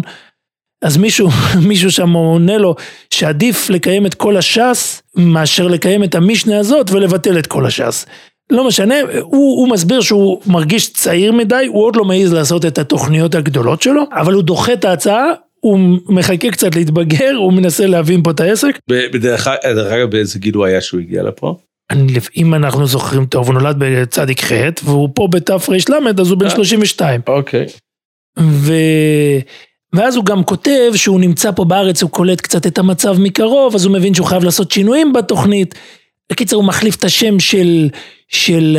אז 0.82 0.96
מישהו, 0.96 1.28
מישהו 1.68 1.90
שם 1.90 2.12
עונה 2.12 2.58
לו 2.58 2.74
שעדיף 3.10 3.70
לקיים 3.70 4.06
את 4.06 4.14
כל 4.14 4.36
הש"ס 4.36 5.02
מאשר 5.16 5.68
לקיים 5.68 6.04
את 6.04 6.14
המשנה 6.14 6.58
הזאת 6.58 6.90
ולבטל 6.90 7.38
את 7.38 7.46
כל 7.46 7.66
הש"ס. 7.66 8.06
לא 8.50 8.66
משנה, 8.66 8.94
הוא, 9.20 9.60
הוא 9.60 9.68
מסביר 9.68 10.00
שהוא 10.00 10.40
מרגיש 10.46 10.92
צעיר 10.92 11.32
מדי, 11.32 11.66
הוא 11.68 11.84
עוד 11.84 11.96
לא 11.96 12.04
מעז 12.04 12.32
לעשות 12.32 12.64
את 12.64 12.78
התוכניות 12.78 13.34
הגדולות 13.34 13.82
שלו, 13.82 14.02
אבל 14.12 14.32
הוא 14.32 14.42
דוחה 14.42 14.72
את 14.72 14.84
ההצעה, 14.84 15.32
הוא 15.60 15.98
מחכה 16.08 16.50
קצת 16.50 16.76
להתבגר, 16.76 17.34
הוא 17.36 17.52
מנסה 17.52 17.86
להבין 17.86 18.22
פה 18.22 18.30
את 18.30 18.40
העסק. 18.40 18.78
בדרך 18.88 19.48
אגב, 19.48 20.10
באיזה 20.10 20.38
גיל 20.38 20.54
הוא 20.54 20.64
היה 20.64 20.80
שהוא 20.80 21.00
הגיע 21.00 21.22
לפה? 21.22 21.56
אני, 21.90 22.12
אם 22.36 22.54
אנחנו 22.54 22.86
זוכרים 22.86 23.26
טוב, 23.26 23.46
הוא 23.46 23.54
נולד 23.54 23.76
בצדיק 23.78 24.44
ח' 24.44 24.52
והוא 24.84 25.08
פה 25.14 25.28
בתר"ל, 25.30 25.76
אז 26.20 26.30
הוא 26.30 26.38
בן 26.38 26.50
32. 26.50 27.20
אה, 27.28 27.34
אוקיי. 27.34 27.66
ו... 28.38 28.72
ואז 29.92 30.16
הוא 30.16 30.24
גם 30.24 30.44
כותב 30.44 30.92
שהוא 30.94 31.20
נמצא 31.20 31.50
פה 31.50 31.64
בארץ, 31.64 32.02
הוא 32.02 32.10
קולט 32.10 32.40
קצת 32.40 32.66
את 32.66 32.78
המצב 32.78 33.18
מקרוב, 33.18 33.74
אז 33.74 33.84
הוא 33.84 33.92
מבין 33.92 34.14
שהוא 34.14 34.26
חייב 34.26 34.44
לעשות 34.44 34.70
שינויים 34.70 35.12
בתוכנית. 35.12 35.74
בקיצר, 36.30 36.56
הוא 36.56 36.64
מחליף 36.64 36.96
את 36.96 37.04
השם 37.04 37.40
של, 37.40 37.88
של, 38.28 38.78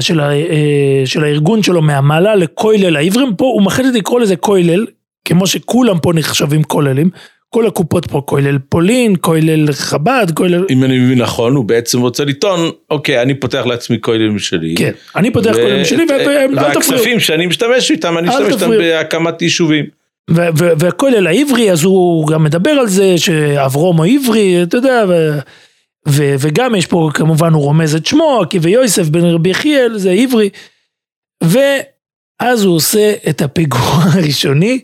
של, 0.00 0.20
אה, 0.20 1.02
של 1.04 1.24
הארגון 1.24 1.62
שלו 1.62 1.82
מהמעלה 1.82 2.34
לכוילל 2.34 2.96
העברים, 2.96 3.34
פה 3.36 3.44
הוא 3.44 3.62
מחליט 3.62 3.94
לקרוא 3.94 4.20
לזה 4.20 4.36
כוילל, 4.36 4.86
כמו 5.24 5.46
שכולם 5.46 5.98
פה 5.98 6.12
נחשבים 6.12 6.62
כוללים. 6.62 7.10
כל 7.50 7.66
הקופות 7.66 8.06
פה, 8.06 8.22
כולל 8.26 8.58
פולין, 8.68 9.14
כולל 9.20 9.72
חב"ד, 9.72 10.26
כולל... 10.34 10.64
אם 10.70 10.84
אני 10.84 10.98
מבין 10.98 11.18
נכון, 11.18 11.54
הוא 11.54 11.64
בעצם 11.64 12.00
רוצה 12.00 12.24
לטעון, 12.24 12.70
אוקיי, 12.90 13.22
אני 13.22 13.34
פותח 13.34 13.62
לעצמי 13.66 14.00
כולל 14.00 14.28
משלי. 14.28 14.74
כן, 14.78 14.90
אני 15.16 15.30
פותח 15.30 15.52
כולל 15.52 15.80
משלי, 15.80 16.06
ואל 16.08 16.18
תפריעו. 16.18 16.54
והכספים 16.56 17.20
שאני 17.20 17.46
משתמש 17.46 17.90
איתם, 17.90 18.18
אני 18.18 18.28
משתמש 18.28 18.52
איתם 18.52 18.70
בהקמת 18.70 19.42
יישובים. 19.42 19.84
והכולל 20.28 21.26
העברי, 21.26 21.72
אז 21.72 21.84
הוא 21.84 22.26
גם 22.26 22.44
מדבר 22.44 22.70
על 22.70 22.88
זה 22.88 23.18
שאברום 23.18 23.96
הוא 23.96 24.06
עברי, 24.06 24.62
אתה 24.62 24.76
יודע, 24.76 25.04
ו, 25.08 25.38
ו, 26.08 26.34
וגם 26.40 26.74
יש 26.74 26.86
פה, 26.86 27.10
כמובן 27.14 27.52
הוא 27.52 27.62
רומז 27.62 27.94
את 27.94 28.06
שמו, 28.06 28.42
כי 28.50 28.58
ויוסף 28.58 29.08
בן 29.08 29.24
רבי 29.24 29.48
יחיאל, 29.48 29.98
זה 29.98 30.10
עברי. 30.10 30.50
ואז 31.44 32.64
הוא 32.64 32.76
עושה 32.76 33.14
את 33.28 33.42
הפיגוע 33.42 34.04
הראשוני, 34.14 34.80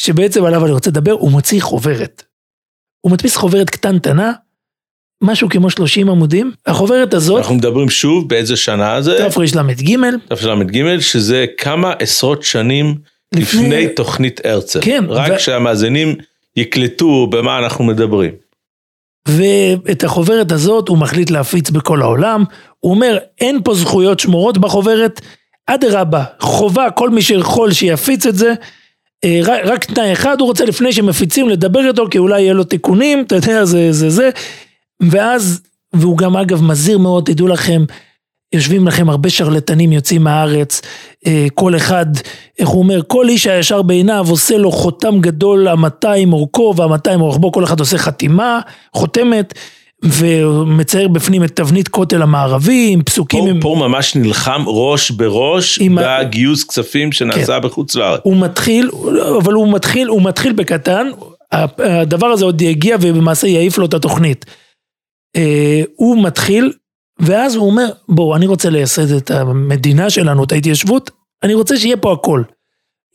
שבעצם 0.00 0.44
עליו 0.44 0.64
אני 0.64 0.72
רוצה 0.72 0.90
לדבר, 0.90 1.12
הוא 1.12 1.30
מוציא 1.30 1.62
חוברת. 1.62 2.22
הוא 3.00 3.12
מדפיס 3.12 3.36
חוברת 3.36 3.70
קטנטנה, 3.70 4.32
משהו 5.22 5.48
כמו 5.48 5.70
30 5.70 6.08
עמודים, 6.08 6.52
החוברת 6.66 7.14
הזאת... 7.14 7.38
אנחנו 7.38 7.54
מדברים 7.54 7.90
שוב 7.90 8.28
באיזה 8.28 8.56
שנה 8.56 9.02
זה? 9.02 9.18
תרל"ג. 9.18 9.96
תרל"ג, 10.28 10.98
שזה 11.00 11.46
כמה 11.58 11.92
עשרות 11.98 12.42
שנים. 12.42 13.15
לפני, 13.36 13.62
לפני 13.62 13.88
תוכנית 13.88 14.40
הרצל. 14.44 14.80
כן. 14.82 15.04
רק 15.08 15.32
ו... 15.36 15.38
שהמאזינים 15.38 16.14
יקלטו 16.56 17.26
במה 17.26 17.58
אנחנו 17.58 17.84
מדברים. 17.84 18.32
ואת 19.28 20.04
החוברת 20.04 20.52
הזאת 20.52 20.88
הוא 20.88 20.98
מחליט 20.98 21.30
להפיץ 21.30 21.70
בכל 21.70 22.02
העולם. 22.02 22.44
הוא 22.80 22.90
אומר, 22.94 23.18
אין 23.40 23.60
פה 23.64 23.74
זכויות 23.74 24.20
שמורות 24.20 24.58
בחוברת, 24.58 25.20
אדרבה, 25.66 26.24
חובה 26.40 26.90
כל 26.90 27.10
מי 27.10 27.22
שיכול 27.22 27.72
שיפיץ 27.72 28.26
את 28.26 28.36
זה. 28.36 28.54
אה, 29.24 29.40
רק, 29.44 29.60
רק 29.64 29.84
תנאי 29.84 30.12
אחד 30.12 30.40
הוא 30.40 30.48
רוצה 30.48 30.64
לפני 30.64 30.92
שמפיצים 30.92 31.48
לדבר 31.48 31.88
איתו 31.88 32.06
כי 32.10 32.18
אולי 32.18 32.40
יהיה 32.40 32.52
לו 32.52 32.64
תיקונים, 32.64 33.20
אתה 33.20 33.36
יודע, 33.36 33.64
זה 33.64 33.92
זה 33.92 34.10
זה. 34.10 34.30
ואז, 35.02 35.62
והוא 35.92 36.18
גם 36.18 36.36
אגב 36.36 36.62
מזהיר 36.62 36.98
מאוד, 36.98 37.26
תדעו 37.26 37.48
לכם, 37.48 37.84
יושבים 38.52 38.88
לכם 38.88 39.10
הרבה 39.10 39.30
שרלטנים 39.30 39.92
יוצאים 39.92 40.24
מהארץ, 40.24 40.82
אה, 41.26 41.46
כל 41.54 41.76
אחד, 41.76 42.06
איך 42.58 42.68
הוא 42.68 42.82
אומר, 42.82 43.00
כל 43.06 43.28
איש 43.28 43.46
הישר 43.46 43.82
בעיניו 43.82 44.26
עושה 44.28 44.56
לו 44.56 44.72
חותם 44.72 45.20
גדול 45.20 45.68
המאתיים 45.68 46.32
אורכו 46.32 46.74
והמאתיים 46.76 47.20
אורכבו, 47.20 47.52
כל 47.52 47.64
אחד 47.64 47.80
עושה 47.80 47.98
חתימה, 47.98 48.60
חותמת. 48.94 49.54
ומצייר 50.02 51.08
בפנים 51.08 51.44
את 51.44 51.56
תבנית 51.56 51.88
כותל 51.88 52.22
המערבי 52.22 52.88
עם 52.92 53.02
פסוקים. 53.02 53.44
פה, 53.44 53.50
עם... 53.50 53.60
פה 53.60 53.76
ממש 53.78 54.16
נלחם 54.16 54.62
ראש 54.66 55.10
בראש 55.10 55.78
עם 55.80 55.98
ה- 55.98 56.24
בגיוס 56.24 56.64
כספים 56.64 57.12
שנעשה 57.12 57.60
בחוץ 57.60 57.94
לארץ. 57.94 58.20
הוא 58.24 58.36
מתחיל, 58.36 58.90
אבל 59.38 59.52
הוא 59.52 59.72
מתחיל, 59.72 60.08
הוא 60.08 60.22
מתחיל 60.22 60.52
בקטן, 60.52 61.06
הדבר 61.52 62.26
הזה 62.26 62.44
עוד 62.44 62.62
יגיע 62.62 62.96
ובמעשה 63.00 63.46
יעיף 63.46 63.78
לו 63.78 63.86
את 63.86 63.94
התוכנית. 63.94 64.44
אה, 65.36 65.82
הוא 65.96 66.22
מתחיל, 66.22 66.72
ואז 67.18 67.54
הוא 67.54 67.66
אומר, 67.66 67.88
בואו, 68.08 68.36
אני 68.36 68.46
רוצה 68.46 68.70
לייסד 68.70 69.12
את 69.12 69.30
המדינה 69.30 70.10
שלנו, 70.10 70.44
את 70.44 70.52
ההתיישבות, 70.52 71.10
אני 71.42 71.54
רוצה 71.54 71.76
שיהיה 71.76 71.96
פה 71.96 72.12
הכל. 72.12 72.42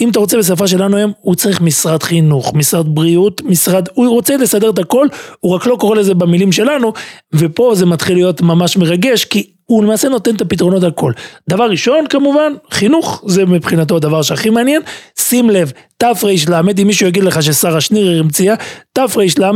אם 0.02 0.10
אתה 0.10 0.20
רוצה 0.20 0.38
בשפה 0.38 0.68
שלנו 0.68 0.98
היום, 0.98 1.12
הוא 1.22 1.36
צריך 1.36 1.62
משרד 1.62 2.04
חינוך, 2.04 2.54
משרד 2.54 2.96
בריאות, 2.96 3.42
משרד, 3.42 3.88
הוא 3.94 4.10
רוצה 4.10 4.38
לסדר 4.38 4.70
את 4.70 4.80
הכל, 4.80 5.08
הוא 5.40 5.56
רק 5.56 5.68
לא 5.68 5.76
קורא 5.80 5.96
לזה 5.96 6.14
במילים 6.14 6.52
שלנו, 6.52 6.94
ופה 7.34 7.72
זה 7.76 7.86
מתחיל 7.86 8.16
להיות 8.16 8.42
ממש 8.42 8.78
מרגש, 8.78 9.26
כי 9.26 9.54
הוא 9.72 9.84
למעשה 9.84 10.10
נותן 10.10 10.36
את 10.36 10.42
הפתרונות 10.42 10.84
הכל. 10.84 11.12
דבר 11.50 11.70
ראשון, 11.70 12.08
כמובן, 12.10 12.54
חינוך, 12.72 13.24
זה 13.28 13.46
מבחינתו 13.46 13.96
הדבר 13.96 14.22
שהכי 14.22 14.50
מעניין. 14.50 14.82
שים 15.20 15.50
לב, 15.50 15.72
תר"ל, 15.98 16.56
אם 16.82 16.88
מישהו 16.88 17.08
יגיד 17.08 17.24
לך 17.24 17.44
ששרה 17.44 17.82
שנירר 17.82 18.20
המציאה, 18.20 18.56
תר"ל, 18.94 19.52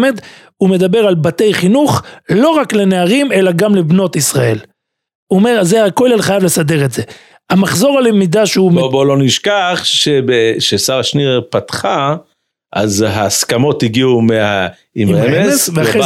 הוא 0.58 0.70
מדבר 0.70 1.08
על 1.08 1.16
בתי 1.16 1.54
חינוך, 1.54 2.02
לא 2.30 2.50
רק 2.50 2.74
לנערים, 2.74 3.32
אלא 3.32 3.52
גם 3.52 3.76
לבנות 3.76 4.16
ישראל. 4.16 4.58
הוא 5.28 5.40
אומר, 5.40 5.64
זה 5.64 5.86
הכולל 5.86 6.22
חייב 6.22 6.44
לסדר 6.44 6.86
את 6.86 6.92
זה. 6.92 7.02
המחזור 7.50 7.98
הלמידה 7.98 8.46
שהוא... 8.46 8.72
בוא, 8.72 8.92
בוא 8.92 9.06
לא 9.06 9.18
נשכח 9.18 9.82
שב- 9.84 10.60
ששרה 10.60 11.04
שנירר 11.04 11.42
פתחה, 11.50 12.16
אז 12.76 13.02
ההסכמות 13.02 13.84
הגיעו 13.84 14.22
מה... 14.22 14.68
עם 14.96 15.16
אמס, 15.16 15.70
אמס, 15.70 15.70
ואחרי 15.74 16.02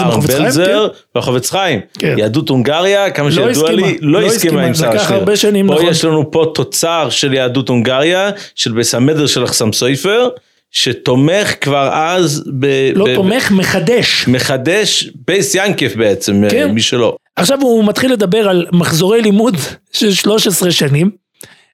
זה 0.52 0.64
וברם 0.64 0.88
בחפץ 1.16 1.50
חיים, 1.50 1.80
בלזר. 1.80 2.00
כן. 2.00 2.16
יהדות 2.18 2.50
הונגריה, 2.50 3.10
כמה 3.10 3.26
לא 3.26 3.32
שידוע 3.32 3.50
הסכימה, 3.50 3.88
לי, 3.88 3.98
לא 4.02 4.22
לא 4.22 4.28
הסכימה 4.28 4.64
עם. 4.66 4.74
הרבה 5.10 5.36
שנים, 5.36 5.68
פה 5.68 5.74
נכון. 5.74 5.88
יש 5.88 6.06
לנו 6.06 6.32
פה 6.32 6.52
תוצר 6.56 7.08
של 7.10 7.34
יהדות 7.34 7.70
הונגריה, 7.70 8.30
של 8.56 8.72
בית 8.72 8.94
המדר 8.94 9.28
של 9.28 9.44
החסם 9.44 9.74
סופר, 9.74 10.30
שתומך 10.72 11.56
כבר 11.62 11.90
אז 11.94 12.44
ב... 12.60 12.92
לא 12.96 13.06
ב- 13.06 13.16
תומך, 13.16 13.52
מחדש. 13.52 14.28
מחדש 14.28 15.10
בייס 15.28 15.56
ינקף 15.56 15.96
בעצם, 15.96 16.44
כן. 16.50 16.72
מי 16.72 16.82
שלא. 16.82 17.16
עכשיו 17.36 17.58
הוא 17.62 17.86
מתחיל 17.86 18.14
לדבר 18.14 18.50
על 18.50 18.66
מחזורי 18.72 19.22
לימוד 19.22 19.56
של 19.92 20.14
13 20.14 20.72
שנים. 20.72 21.12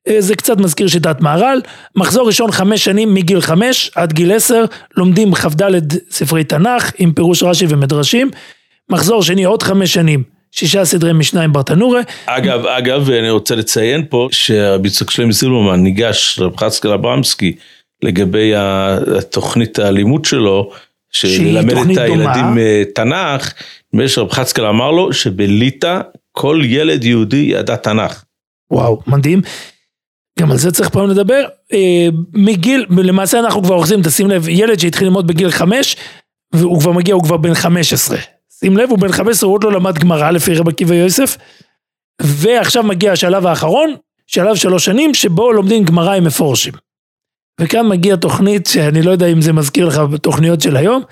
אה, 0.07 0.21
זה 0.21 0.35
קצת 0.35 0.57
מזכיר 0.57 0.87
שיטת 0.87 1.21
מהר"ל. 1.21 1.61
מחזור 1.95 2.27
ראשון 2.27 2.51
חמש 2.51 2.83
שנים 2.83 3.13
מגיל 3.13 3.41
חמש 3.41 3.91
עד 3.95 4.13
גיל 4.13 4.31
עשר 4.31 4.65
לומדים 4.97 5.35
כ"ד 5.35 5.93
ספרי 6.11 6.43
תנ"ך 6.43 6.91
עם 6.97 7.13
פירוש 7.13 7.43
רש"י 7.43 7.65
ומדרשים. 7.69 8.31
מחזור 8.89 9.23
שני 9.23 9.43
עוד 9.43 9.63
חמש 9.63 9.93
שנים 9.93 10.23
שישה 10.51 10.85
סדרי 10.85 11.13
משנה 11.13 11.41
עם 11.41 11.53
ברטנורה. 11.53 12.01
אגב, 12.25 12.65
אגב, 12.65 13.09
אני 13.09 13.29
רוצה 13.29 13.55
לציין 13.55 14.05
פה 14.09 14.27
שרבי 14.31 14.87
יצחק 14.87 15.11
שלם 15.11 15.31
זילברמן 15.31 15.83
ניגש 15.83 16.39
לרב 16.39 16.57
חסקל 16.57 16.91
אברמסקי 16.91 17.55
לגבי 18.03 18.53
התוכנית 18.55 19.79
הלימוד 19.79 20.25
שלו, 20.25 20.71
שללמד 21.11 21.91
את 21.91 21.97
הילדים 21.97 22.17
דומה. 22.17 22.61
אה, 22.61 22.83
תנ"ך, 22.95 23.53
נדמה 23.93 24.07
שרב 24.07 24.31
חסקל 24.31 24.65
אמר 24.65 24.91
לו 24.91 25.13
שבליטא 25.13 26.01
כל 26.31 26.61
ילד 26.63 27.03
יהודי 27.03 27.47
ידע 27.51 27.75
תנ"ך. 27.75 28.23
וואו, 28.71 29.01
מדהים. 29.07 29.41
גם 30.39 30.51
על 30.51 30.57
זה 30.57 30.71
צריך 30.71 30.89
פעם 30.89 31.09
לדבר. 31.09 31.43
אה, 31.73 32.07
מגיל, 32.33 32.85
למעשה 32.89 33.39
אנחנו 33.39 33.63
כבר 33.63 33.75
אוחזים, 33.75 34.01
תשים 34.03 34.29
לב, 34.29 34.49
ילד 34.49 34.79
שהתחיל 34.79 35.07
ללמוד 35.07 35.27
בגיל 35.27 35.51
חמש, 35.51 35.95
והוא 36.53 36.79
כבר 36.79 36.91
מגיע, 36.91 37.15
הוא 37.15 37.23
כבר 37.23 37.37
בן 37.37 37.53
חמש 37.53 37.93
עשרה. 37.93 38.17
שים 38.59 38.77
לב, 38.77 38.89
הוא 38.89 38.99
בן 38.99 39.11
חמש 39.11 39.29
עשרה, 39.29 39.47
הוא 39.47 39.55
עוד 39.55 39.63
לא 39.63 39.71
למד 39.71 39.97
גמרא 39.97 40.31
לפי 40.31 40.53
רב 40.53 40.69
עקיבא 40.69 40.95
יוסף. 40.95 41.37
ועכשיו 42.21 42.83
מגיע 42.83 43.11
השלב 43.11 43.45
האחרון, 43.45 43.95
שלב 44.27 44.55
שלוש 44.55 44.85
שנים, 44.85 45.13
שבו 45.13 45.51
לומדים 45.51 45.83
גמרא 45.83 46.15
עם 46.15 46.23
מפורשים. 46.23 46.73
וכאן 47.61 47.87
מגיע 47.87 48.15
תוכנית 48.15 48.67
שאני 48.67 49.01
לא 49.01 49.11
יודע 49.11 49.27
אם 49.27 49.41
זה 49.41 49.53
מזכיר 49.53 49.87
לך 49.87 49.97
בתוכניות 49.97 50.61
של 50.61 50.77
היום. 50.77 51.03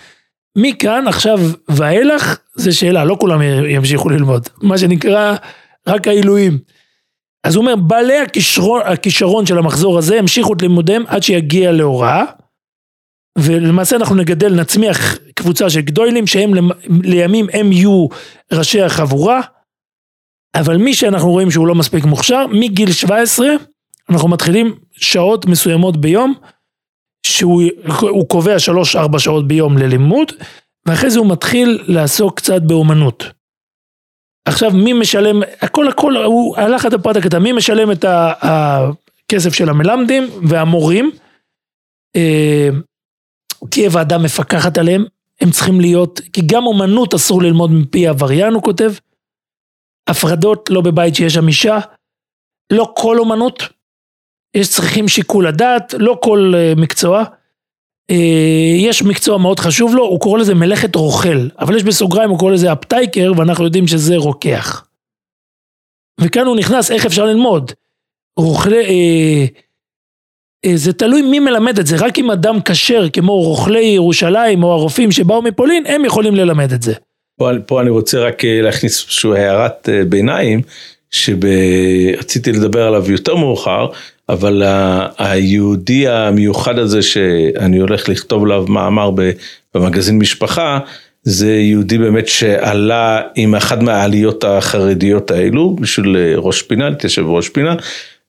מכאן 0.58 1.08
עכשיו 1.08 1.40
ואילך 1.70 2.38
זה 2.56 2.72
שאלה, 2.72 3.06
לא 3.06 3.18
כולם 3.20 3.42
ימשיכו 3.70 4.10
ללמוד. 4.10 4.50
מה 4.62 4.78
שנקרא, 4.78 5.36
רק 5.88 6.08
העילויים. 6.08 6.58
אז 7.44 7.56
הוא 7.56 7.62
אומר, 7.62 7.76
בעלי 7.76 8.20
הכישרון, 8.20 8.82
הכישרון 8.86 9.46
של 9.46 9.58
המחזור 9.58 9.98
הזה 9.98 10.20
המשיכו 10.20 10.54
את 10.54 10.62
לימודיהם 10.62 11.04
עד 11.08 11.24
שיגיע 11.24 11.72
להוראה. 11.72 12.24
ולמעשה 13.38 13.96
אנחנו 13.96 14.16
נגדל, 14.16 14.54
נצמיח 14.54 15.18
קבוצה 15.36 15.70
של 15.70 15.82
גדולים 15.82 16.28
שהם 16.28 16.52
לימים 17.04 17.46
הם 17.54 17.72
יהיו 17.72 18.08
ראשי 18.54 18.82
החבורה. 18.82 19.42
אבל 20.56 20.78
מי 20.78 20.94
שאנחנו 20.94 21.32
רואים 21.32 21.52
שהוא 21.52 21.68
לא 21.68 21.76
מספיק 21.76 22.06
מוכשר, 22.06 22.46
מגיל 22.48 22.92
17 22.92 23.48
אנחנו 24.10 24.30
מתחילים 24.30 24.76
שעות 24.92 25.46
מסוימות 25.46 25.98
ביום, 25.98 26.34
שהוא 27.26 27.64
הוא 28.02 28.30
קובע 28.30 28.56
3-4 29.16 29.20
שעות 29.20 29.48
ביום 29.48 29.78
ללימוד, 29.78 30.32
ואחרי 30.86 31.10
זה 31.10 31.20
הוא 31.20 31.32
מתחיל 31.32 31.84
לעסוק 31.88 32.38
קצת 32.38 32.62
באומנות. 32.62 33.24
עכשיו 34.46 34.72
מי 34.72 34.94
משלם, 34.94 35.42
הכל 35.62 35.88
הכל, 35.88 36.18
הוא 36.18 36.58
הלך 36.58 36.86
עד 36.86 36.94
הפרט 36.94 37.16
הקטן, 37.16 37.44
מי 37.44 37.52
משלם 37.52 37.92
את 37.92 38.06
הכסף 38.42 39.54
של 39.54 39.70
המלמדים 39.70 40.24
והמורים, 40.50 41.12
אה, 42.16 42.70
תהיה 43.70 43.90
ועדה 43.92 44.18
מפקחת 44.18 44.78
עליהם, 44.78 45.06
הם 45.42 45.52
צריכים 45.52 45.82
להיות, 45.82 46.22
כי 46.34 46.42
גם 46.46 46.66
אומנות 46.66 47.14
אסור 47.14 47.42
ללמוד 47.42 47.72
מפי 47.72 48.08
עבריין, 48.08 48.54
הוא 48.54 48.64
כותב, 48.64 48.92
הפרדות 50.10 50.70
לא 50.70 50.82
בבית 50.82 51.16
שיש 51.16 51.34
שם 51.34 51.48
אישה, 51.48 51.80
לא 52.74 52.94
כל 52.98 53.20
אומנות, 53.20 53.64
יש 54.56 54.70
צריכים 54.70 55.08
שיקול 55.08 55.48
הדעת, 55.48 55.94
לא 56.00 56.20
כל 56.22 56.54
אה, 56.56 56.74
מקצוע. 56.78 57.24
אה, 58.12 58.76
יש 58.78 59.04
מקצוע 59.04 59.38
מאוד 59.38 59.60
חשוב 59.60 59.96
לו, 59.96 60.04
הוא 60.04 60.20
קורא 60.20 60.40
לזה 60.40 60.56
מלאכת 60.56 60.96
רוכל, 60.96 61.48
אבל 61.60 61.76
יש 61.76 61.84
בסוגריים, 61.84 62.30
הוא 62.30 62.40
קורא 62.40 62.52
לזה 62.52 62.74
אפטייקר, 62.74 63.32
ואנחנו 63.38 63.66
יודעים 63.66 63.88
שזה 63.88 64.18
רוקח. 64.18 64.86
וכאן 66.22 66.46
הוא 66.46 66.56
נכנס, 66.56 66.92
איך 66.92 67.06
אפשר 67.06 67.26
ללמוד? 67.26 67.72
רוכלי, 68.38 68.86
אה, 68.86 69.46
אה, 70.66 70.78
זה 70.78 70.94
תלוי 70.94 71.22
מי 71.22 71.40
מלמד 71.40 71.80
את 71.80 71.88
זה, 71.88 71.96
רק 72.00 72.20
אם 72.20 72.32
אדם 72.32 72.62
כשר, 72.66 73.10
כמו 73.14 73.42
רוכלי 73.42 73.86
ירושלים 73.86 74.64
או 74.64 74.72
הרופאים 74.72 75.12
שבאו 75.12 75.42
מפולין, 75.42 75.84
הם 75.88 76.06
יכולים 76.06 76.36
ללמד 76.36 76.72
את 76.74 76.82
זה. 76.82 76.94
פה, 77.38 77.50
פה 77.66 77.82
אני 77.82 77.90
רוצה 77.90 78.20
רק 78.20 78.46
אה, 78.46 78.62
להכניס 78.62 79.04
איזושהי 79.04 79.32
הערת 79.32 79.90
אה, 79.90 80.06
ביניים, 80.06 80.62
שרציתי 81.12 82.52
לדבר 82.52 82.88
עליו 82.88 83.12
יותר 83.12 83.36
מאוחר, 83.36 83.88
אבל 84.30 84.64
היהודי 85.18 86.08
המיוחד 86.08 86.80
הזה 86.80 87.02
שאני 87.02 87.78
הולך 87.78 88.10
לכתוב 88.10 88.44
עליו 88.44 88.66
מאמר 88.68 89.12
במגזין 89.76 90.20
משפחה, 90.20 90.80
זה 91.24 91.54
יהודי 91.54 91.98
באמת 91.98 92.28
שעלה 92.28 93.22
עם 93.36 93.56
אחת 93.56 93.82
מהעליות 93.82 94.44
החרדיות 94.44 95.32
האלו, 95.32 95.76
בשביל 95.76 96.18
אה, 96.18 96.34
ראש 96.36 96.62
פינה, 96.62 96.90
להתיישב 96.90 97.26
ראש 97.26 97.50
פינה, 97.50 97.76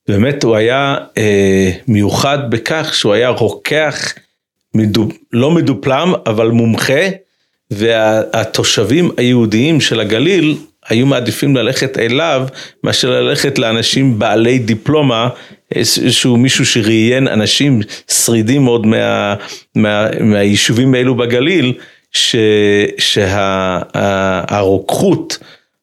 באמת 0.08 0.44
הוא 0.44 0.56
היה 0.56 0.96
אה, 1.18 1.70
מיוחד 1.88 2.50
בכך 2.50 2.94
שהוא 2.94 3.12
היה 3.12 3.28
רוקח 3.28 4.14
מדו, 4.74 5.08
לא 5.32 5.50
מדופלם, 5.50 6.12
אבל 6.26 6.48
מומחה, 6.48 7.02
והתושבים 7.70 9.10
היהודיים 9.16 9.80
של 9.80 10.00
הגליל 10.00 10.56
היו 10.88 11.06
מעדיפים 11.06 11.56
ללכת 11.56 11.98
אליו 11.98 12.46
מאשר 12.84 13.10
ללכת 13.10 13.58
לאנשים 13.58 14.18
בעלי 14.18 14.58
דיפלומה, 14.58 15.28
איזשהו 15.74 16.36
מישהו 16.36 16.66
שראיין 16.66 17.28
אנשים 17.28 17.80
שרידים 18.10 18.64
מאוד 18.64 18.86
מה, 18.86 19.34
מה, 19.74 20.06
מהיישובים 20.20 20.94
האלו 20.94 21.14
בגליל, 21.14 21.72
שהרוקחות 24.58 25.38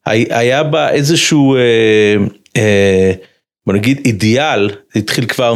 היה 0.05 0.63
בה 0.63 0.89
איזשהו, 0.89 1.55
אה, 1.55 1.61
אה, 2.57 3.11
בוא 3.65 3.73
נגיד 3.73 4.01
אידיאל, 4.05 4.69
זה 4.69 4.99
התחיל 4.99 5.25
כבר 5.25 5.53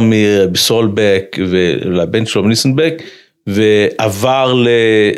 מסולבק 0.52 1.36
ולבן 1.38 2.26
שלו 2.26 2.48
ניסנבק, 2.48 3.02
ועבר 3.46 4.54
ל, 4.54 4.68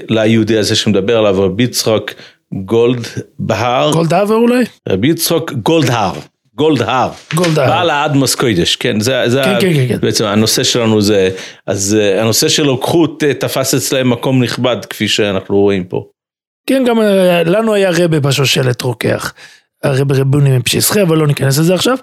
ליהודי 0.09 0.59
הזה 0.59 0.77
שמדבר 0.77 1.19
עליו 1.19 1.43
רבי 1.43 1.63
יצחק 1.63 2.15
גולד 2.53 3.07
בהר, 3.39 3.93
כל 3.93 4.07
דבר 4.07 4.35
אולי? 4.35 4.65
רבי 4.89 5.09
יצחק 5.09 5.53
גולדהר, 5.53 6.13
גולד 6.59 6.83
הר. 6.83 7.11
גולד 7.35 7.59
הר. 7.59 7.67
בעל 7.67 7.91
האדמוס 7.91 8.35
קוידש, 8.35 8.77
כן, 8.77 9.01
זה, 9.01 9.23
זה 9.27 9.43
כן, 9.45 9.51
ה- 9.51 9.61
כן, 9.61 9.75
כן, 9.75 9.89
כן. 9.89 9.99
בעצם 10.01 10.25
הנושא 10.25 10.65
שלנו 10.65 11.01
זה, 11.01 11.31
אז 11.67 11.97
אה, 12.01 12.21
הנושא 12.21 12.49
של 12.49 12.69
רוקחות 12.71 13.23
אה, 13.25 13.35
תפס 13.35 13.75
אצלהם 13.75 14.11
מקום 14.11 14.43
נכבד 14.43 14.77
כפי 14.91 15.09
שאנחנו 15.09 15.57
רואים 15.57 15.85
פה. 15.85 16.05
כן, 16.69 16.85
גם 16.89 17.01
אה, 17.01 17.43
לנו 17.45 17.75
היה 17.75 17.91
רבה 17.99 18.21
בשושלת 18.21 18.83
רוקח. 18.83 19.33
הרבה 19.85 20.15
רבונים 20.19 20.57
מפשיסחי, 20.57 21.03
אבל 21.03 21.17
לא 21.19 21.27
ניכנס 21.27 21.59
לזה 21.59 21.75
עכשיו. 21.75 21.97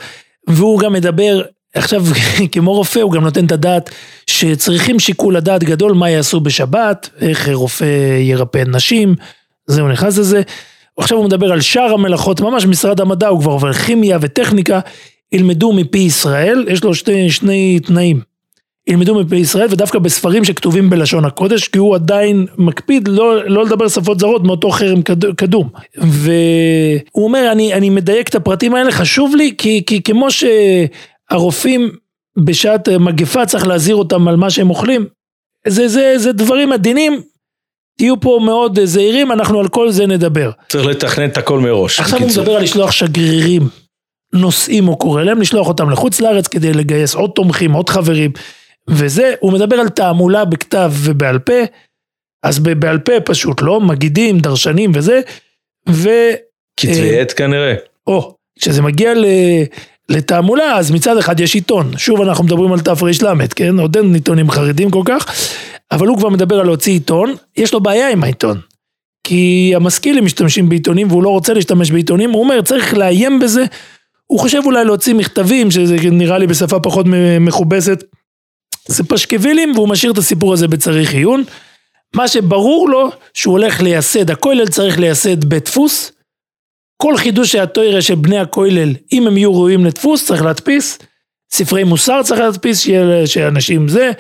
והוא 0.48 0.80
גם 0.80 0.94
מדבר, 0.94 1.42
עכשיו 1.76 2.04
כמו 2.52 2.74
רופא, 2.74 3.00
הוא 3.00 3.12
גם 3.12 3.24
נותן 3.24 3.46
את 3.46 3.52
הדעת 3.52 3.90
שצריכים 4.28 5.00
שיקול 5.00 5.36
הדעת 5.36 5.64
גדול 5.64 5.94
מה 5.94 6.10
יעשו 6.10 6.40
בשבת, 6.40 7.10
איך 7.22 7.50
רופא 7.54 8.18
ירפא 8.20 8.64
נשים, 8.68 9.16
זה 9.68 9.82
הוא 9.82 9.90
נכנס 9.90 10.18
לזה. 10.18 10.42
עכשיו 10.98 11.18
הוא 11.18 11.26
מדבר 11.26 11.52
על 11.52 11.62
שאר 11.62 11.94
המלאכות, 11.94 12.42
ממש 12.42 12.66
משרד 12.66 13.02
המדע, 13.02 13.28
הוא 13.28 13.42
כבר 13.42 13.52
עובר 13.52 13.74
כימיה 13.74 14.18
וטכניקה, 14.22 14.80
ילמדו 15.32 15.74
מפי 15.74 15.98
ישראל, 15.98 16.66
יש 16.70 16.84
לו 16.84 16.96
שני, 16.96 17.32
שני 17.32 17.80
תנאים. 17.80 18.22
ילמדו 18.88 19.16
מפי 19.16 19.36
ישראל 19.36 19.68
ודווקא 19.72 20.00
בספרים 20.00 20.44
שכתובים 20.44 20.90
בלשון 20.90 21.26
הקודש 21.26 21.68
כי 21.68 21.78
הוא 21.78 21.96
עדיין 21.96 22.46
מקפיד 22.58 23.08
לא, 23.08 23.46
לא 23.50 23.66
לדבר 23.66 23.88
שפות 23.88 24.20
זרות 24.20 24.44
מאותו 24.44 24.70
חרם 24.70 25.02
קד- 25.02 25.36
קדום 25.36 25.70
והוא 25.98 27.24
אומר 27.26 27.50
אני, 27.52 27.74
אני 27.74 27.90
מדייק 27.90 28.30
את 28.30 28.36
הפרטים 28.36 28.76
האלה 28.76 28.92
חשוב 28.92 29.36
לי 29.36 29.54
כי, 29.58 29.84
כי 29.86 30.02
כמו 30.04 30.28
שהרופאים 30.32 31.92
בשעת 32.38 32.90
מגפה 32.90 33.46
צריך 33.46 33.68
להזהיר 33.68 33.96
אותם 33.96 34.28
על 34.28 34.36
מה 34.36 34.50
שהם 34.50 34.70
אוכלים 34.70 35.06
זה, 35.68 35.88
זה, 35.88 36.14
זה 36.18 36.32
דברים 36.32 36.72
עדינים 36.72 37.22
תהיו 37.98 38.20
פה 38.20 38.40
מאוד 38.46 38.80
זהירים 38.84 39.32
אנחנו 39.32 39.60
על 39.60 39.68
כל 39.68 39.92
זה 39.92 40.08
נדבר 40.08 40.52
צריך 40.70 40.86
לתכנן 40.86 41.30
את 41.30 41.38
הכל 41.38 41.60
מראש. 41.60 42.00
עכשיו 42.00 42.20
הוא. 42.20 42.30
מדבר 42.30 42.56
על 42.56 42.64
לשלוח 42.64 42.92
שגרירים, 42.92 43.62
נוסעים 44.34 44.86
הוא 44.86 45.00
קורא 45.00 45.24
להם, 45.24 45.42
לשלוח 45.42 45.68
אותם 45.68 45.90
לחוץ 45.90 46.22
לארץ 46.22 46.48
כדי 46.48 46.74
לגייס 46.74 47.16
עוד 47.16 47.32
תומכים, 47.36 47.72
עוד 47.72 47.90
חברים, 47.90 48.32
וזה, 48.90 49.34
הוא 49.40 49.54
מדבר 49.54 49.76
על 49.76 49.90
תעמולה 49.90 50.46
בכתב 50.46 50.92
ובעל 50.96 51.40
פה, 51.40 51.54
אז 52.44 52.60
בעל 52.60 53.00
פה 53.00 53.20
פשוט 53.20 53.62
לא, 53.62 53.82
מגידים, 53.82 54.40
דרשנים 54.40 54.92
וזה, 54.96 55.22
ו... 55.90 56.10
כתבי 56.78 57.20
עת 57.20 57.32
כנראה. 57.32 57.74
או, 58.08 58.36
כשזה 58.60 58.82
מגיע 58.82 59.14
ל... 59.14 59.26
לתעמולה, 60.10 60.78
אז 60.78 60.92
מצד 60.92 61.18
אחד 61.18 61.40
יש 61.40 61.56
עיתון, 61.56 61.98
שוב 61.98 62.22
אנחנו 62.22 62.44
מדברים 62.44 62.74
על 62.74 62.80
תר"ל, 62.80 63.48
כן? 63.56 63.80
עוד 63.80 63.98
אין 63.98 64.14
עיתונים 64.14 64.52
חרדים 64.52 64.92
כל 64.92 65.02
כך, 65.06 65.26
אבל 65.92 66.08
הוא 66.08 66.18
כבר 66.18 66.30
מדבר 66.30 66.60
על 66.60 66.66
להוציא 66.66 66.94
עיתון, 66.94 67.36
יש 67.58 67.74
לו 67.74 67.80
בעיה 67.80 68.10
עם 68.10 68.24
העיתון. 68.24 68.60
כי 69.24 69.74
המשכילים 69.76 70.26
משתמשים 70.26 70.70
בעיתונים 70.70 71.08
והוא 71.08 71.24
לא 71.24 71.30
רוצה 71.30 71.54
להשתמש 71.54 71.92
בעיתונים, 71.92 72.32
הוא 72.32 72.44
אומר 72.44 72.62
צריך 72.62 72.94
לאיים 72.94 73.40
בזה, 73.40 73.66
הוא 74.28 74.40
חושב 74.40 74.62
אולי 74.66 74.86
להוציא 74.86 75.14
מכתבים, 75.14 75.72
שזה 75.72 75.96
נראה 76.12 76.38
לי 76.38 76.48
בשפה 76.48 76.80
פחות 76.80 77.06
מכובסת, 77.40 78.04
זה 78.88 79.04
פשקווילים 79.04 79.72
והוא 79.76 79.90
משאיר 79.90 80.12
את 80.12 80.18
הסיפור 80.18 80.54
הזה 80.54 80.68
בצריך 80.68 81.14
עיון. 81.14 81.44
מה 82.16 82.28
שברור 82.28 82.90
לו 82.90 83.10
שהוא 83.34 83.52
הולך 83.52 83.82
לייסד, 83.82 84.32
הכולל 84.32 84.68
צריך 84.68 85.00
לייסד 85.00 85.46
בדפוס, 85.46 86.12
כל 86.98 87.18
חידוש 87.18 87.52
שהתוירה 87.52 88.02
של 88.02 88.16
בני 88.16 88.40
הכולל, 88.40 88.94
אם 89.12 89.28
הם 89.28 89.38
יהיו 89.38 89.54
ראויים 89.54 89.86
לדפוס, 89.86 90.26
צריך 90.26 90.42
להדפיס, 90.42 91.00
ספרי 91.52 91.84
מוסר 91.84 92.24
צריך 92.24 92.40
להדפיס, 92.40 92.88
שאנשים 93.26 93.88
זה, 93.88 94.12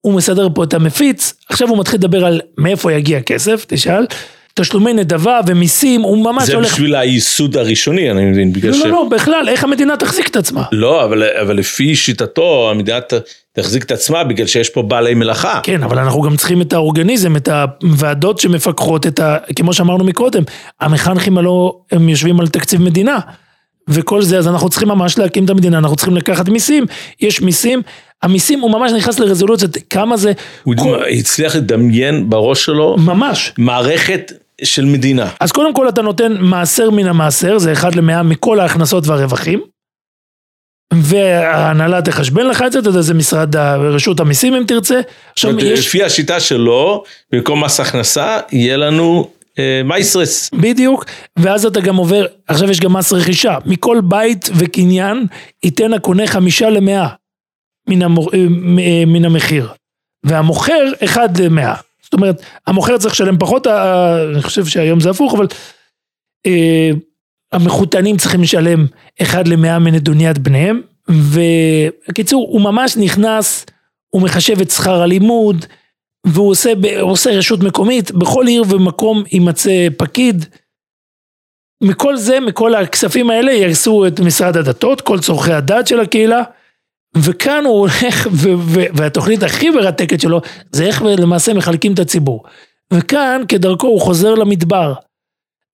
הוא 0.00 0.14
מסדר 0.14 0.48
פה 0.54 0.64
את 0.64 0.74
המפיץ, 0.74 1.34
עכשיו 1.48 1.68
הוא 1.68 1.78
מתחיל 1.78 1.98
לדבר 1.98 2.24
על 2.24 2.40
מאיפה 2.58 2.92
יגיע 2.92 3.22
כסף, 3.22 3.64
תשאל, 3.68 4.06
תשלומי 4.54 4.92
נדבה 4.92 5.40
ומיסים, 5.46 6.02
הוא 6.02 6.24
ממש 6.24 6.46
זה 6.46 6.54
הולך... 6.54 6.72
בשביל 6.72 6.94
הייסוד 6.94 7.56
הראשוני, 7.56 8.10
אני 8.10 8.24
מבין, 8.24 8.52
בגלל 8.52 8.70
לא, 8.70 8.76
ש... 8.76 8.80
לא, 8.80 8.88
לא, 8.88 9.08
בכלל, 9.10 9.48
איך 9.48 9.64
המדינה 9.64 9.96
תחזיק 9.96 10.28
את 10.28 10.36
עצמה? 10.36 10.62
לא, 10.72 11.04
אבל, 11.04 11.22
אבל 11.40 11.56
לפי 11.56 11.96
שיטתו, 11.96 12.70
המדינה 12.70 13.00
ת- 13.00 13.12
תחזיק 13.52 13.84
את 13.84 13.90
עצמה 13.90 14.24
בגלל 14.24 14.46
שיש 14.46 14.70
פה 14.70 14.82
בעלי 14.82 15.14
מלאכה. 15.14 15.60
כן, 15.62 15.82
אבל 15.82 15.98
אנחנו 15.98 16.22
גם 16.22 16.36
צריכים 16.36 16.60
את 16.62 16.72
האורגניזם, 16.72 17.36
את 17.36 17.48
הוועדות 17.82 18.38
שמפקחות, 18.38 19.06
את 19.06 19.20
ה... 19.20 19.36
כמו 19.56 19.72
שאמרנו 19.72 20.04
מקודם, 20.04 20.42
המחנכים 20.80 21.38
הלא, 21.38 21.78
הם 21.92 22.08
יושבים 22.08 22.40
על 22.40 22.48
תקציב 22.48 22.82
מדינה. 22.82 23.18
וכל 23.88 24.22
זה, 24.22 24.38
אז 24.38 24.48
אנחנו 24.48 24.68
צריכים 24.68 24.88
ממש 24.88 25.18
להקים 25.18 25.44
את 25.44 25.50
המדינה, 25.50 25.78
אנחנו 25.78 25.96
צריכים 25.96 26.16
לקחת 26.16 26.48
מיסים, 26.48 26.86
יש 27.20 27.40
מיסים, 27.40 27.82
המיסים, 28.22 28.60
הוא 28.60 28.70
ממש 28.70 28.92
נכנס 28.92 29.18
לרזולוציות, 29.18 29.70
כמה 29.90 30.16
זה, 30.16 30.32
הוא 30.62 30.74
כל- 30.78 31.02
הצליח 31.18 31.56
לדמיין 31.56 32.30
בראש 32.30 32.64
שלו 32.64 32.96
ממש. 32.98 33.52
מערכת 33.58 34.32
של 34.64 34.84
מדינה. 34.84 35.28
אז 35.40 35.52
קודם 35.52 35.74
כל 35.74 35.88
אתה 35.88 36.02
נותן 36.02 36.32
מעשר 36.40 36.90
מן 36.90 37.06
המעשר, 37.06 37.58
זה 37.58 37.72
אחד 37.72 37.94
למאה 37.94 38.22
מכל 38.22 38.60
ההכנסות 38.60 39.06
והרווחים. 39.06 39.60
וההנהלה 40.94 42.02
תחשבן 42.02 42.46
לך 42.46 42.62
את 42.66 42.72
זה, 42.72 42.78
אתה 42.78 42.88
יודע, 42.88 43.00
זה 43.00 43.14
משרד, 43.14 43.56
רשות 43.80 44.20
המיסים 44.20 44.54
אם 44.54 44.64
תרצה. 44.66 45.00
עכשיו 45.32 45.58
יש, 45.60 45.86
לפי 45.86 46.02
השיטה 46.04 46.40
שלו, 46.40 47.04
במקום 47.32 47.64
מס 47.64 47.80
הכנסה, 47.80 48.38
יהיה 48.52 48.76
לנו 48.76 49.28
מייסרס. 49.84 50.50
בדיוק, 50.50 51.04
ואז 51.38 51.66
אתה 51.66 51.80
גם 51.80 51.96
עובר, 51.96 52.26
עכשיו 52.46 52.70
יש 52.70 52.80
גם 52.80 52.92
מס 52.92 53.12
רכישה, 53.12 53.58
מכל 53.66 54.00
בית 54.04 54.50
וקניין 54.54 55.26
ייתן 55.64 55.92
הקונה 55.92 56.26
חמישה 56.26 56.70
למאה 56.70 57.08
מן, 57.88 58.02
המור, 58.02 58.30
אה, 58.34 58.38
אה, 58.78 59.04
מן 59.06 59.24
המחיר, 59.24 59.72
והמוכר 60.24 60.92
אחד 61.04 61.36
למאה. 61.36 61.74
זאת 62.02 62.12
אומרת, 62.12 62.42
המוכר 62.66 62.98
צריך 62.98 63.14
לשלם 63.14 63.38
פחות, 63.38 63.66
אני 63.66 64.42
חושב 64.42 64.64
שהיום 64.66 65.00
זה 65.00 65.10
הפוך, 65.10 65.34
אבל 65.34 65.46
אה, 66.46 66.90
המחותנים 67.52 68.16
צריכים 68.16 68.42
לשלם 68.42 68.86
אחד 69.22 69.48
למאה 69.48 69.78
מנדוניית 69.78 70.38
בניהם, 70.38 70.80
ובקיצור, 71.08 72.48
הוא 72.50 72.60
ממש 72.60 72.96
נכנס, 72.96 73.66
הוא 74.08 74.22
מחשב 74.22 74.60
את 74.60 74.70
שכר 74.70 75.02
הלימוד, 75.02 75.66
והוא 76.26 76.50
עושה, 76.50 76.72
עושה 77.00 77.30
רשות 77.30 77.60
מקומית, 77.60 78.10
בכל 78.10 78.46
עיר 78.46 78.64
ומקום 78.68 79.22
יימצא 79.32 79.88
פקיד. 79.96 80.44
מכל 81.82 82.16
זה, 82.16 82.40
מכל 82.40 82.74
הכספים 82.74 83.30
האלה 83.30 83.52
יעשו 83.52 84.06
את 84.06 84.20
משרד 84.20 84.56
הדתות, 84.56 85.00
כל 85.00 85.20
צורכי 85.20 85.52
הדת 85.52 85.86
של 85.86 86.00
הקהילה, 86.00 86.42
וכאן 87.16 87.64
הוא 87.64 87.78
הולך, 87.78 88.26
ו- 88.40 88.58
ו- 88.58 88.86
והתוכנית 88.94 89.42
הכי 89.42 89.70
מרתקת 89.70 90.20
שלו, 90.20 90.40
זה 90.72 90.84
איך 90.84 91.02
למעשה 91.02 91.54
מחלקים 91.54 91.94
את 91.94 91.98
הציבור. 91.98 92.44
וכאן, 92.92 93.42
כדרכו, 93.48 93.86
הוא 93.86 94.00
חוזר 94.00 94.34
למדבר. 94.34 94.94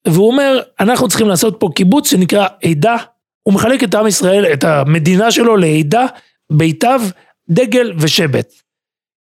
והוא 0.06 0.26
אומר, 0.26 0.60
אנחנו 0.80 1.08
צריכים 1.08 1.28
לעשות 1.28 1.56
פה 1.60 1.68
קיבוץ 1.74 2.10
שנקרא 2.10 2.46
עדה. 2.64 2.96
הוא 3.42 3.54
מחלק 3.54 3.84
את 3.84 3.94
עם 3.94 4.06
ישראל, 4.06 4.52
את 4.52 4.64
המדינה 4.64 5.30
שלו 5.30 5.56
לעדה, 5.56 6.06
ביתיו, 6.52 7.00
דגל 7.50 7.92
ושבט. 7.98 8.52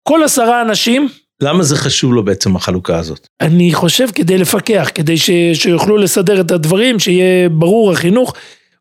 כל 0.02 0.24
עשרה 0.24 0.62
אנשים, 0.62 1.08
למה 1.42 1.62
זה 1.62 1.76
חשוב 1.76 2.12
לו 2.14 2.24
בעצם 2.24 2.56
החלוקה 2.56 2.98
הזאת? 2.98 3.26
אני 3.40 3.74
חושב 3.74 4.08
כדי 4.14 4.38
לפקח, 4.38 4.90
כדי 4.94 5.16
ש, 5.18 5.30
שיוכלו 5.54 5.96
לסדר 5.96 6.40
את 6.40 6.50
הדברים, 6.50 6.98
שיהיה 6.98 7.48
ברור 7.48 7.92
החינוך. 7.92 8.34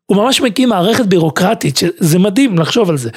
הוא 0.06 0.16
ממש 0.16 0.40
מקים 0.40 0.68
מערכת 0.68 1.06
בירוקרטית, 1.06 1.76
שזה 1.76 2.18
מדהים 2.18 2.58
לחשוב 2.58 2.90
על 2.90 2.96
זה. 2.96 3.10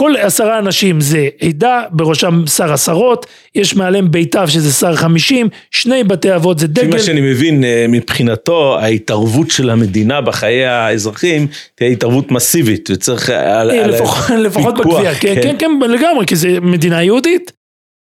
כל 0.00 0.12
עשרה 0.18 0.58
אנשים 0.58 1.00
זה 1.00 1.28
עדה, 1.40 1.82
בראשם 1.90 2.46
שר 2.46 2.72
עשרות, 2.72 3.26
יש 3.54 3.76
מעליהם 3.76 4.10
ביתיו 4.10 4.48
שזה 4.48 4.72
שר 4.72 4.96
חמישים, 4.96 5.48
שני 5.70 6.04
בתי 6.04 6.34
אבות 6.34 6.58
זה 6.58 6.66
לפי 6.66 6.74
דגל. 6.86 6.90
מה 6.92 6.98
שאני 6.98 7.20
מבין, 7.20 7.64
אה, 7.64 7.86
מבחינתו, 7.88 8.78
ההתערבות 8.78 9.50
של 9.50 9.70
המדינה 9.70 10.20
בחיי 10.20 10.66
האזרחים 10.66 11.46
תהיה 11.74 11.90
התערבות 11.90 12.30
מסיבית, 12.30 12.88
וצריך... 12.92 13.30
על- 13.30 13.70
אה, 13.70 13.84
על- 13.84 13.90
לפחות, 13.90 14.30
לפחות 14.38 14.74
פיקוח, 14.76 14.94
בגבייה, 14.94 15.14
כן, 15.14 15.34
כן. 15.34 15.42
כן, 15.42 15.56
כן, 15.58 15.90
לגמרי, 15.90 16.26
כי 16.26 16.36
זה 16.36 16.60
מדינה 16.60 17.02
יהודית. 17.02 17.52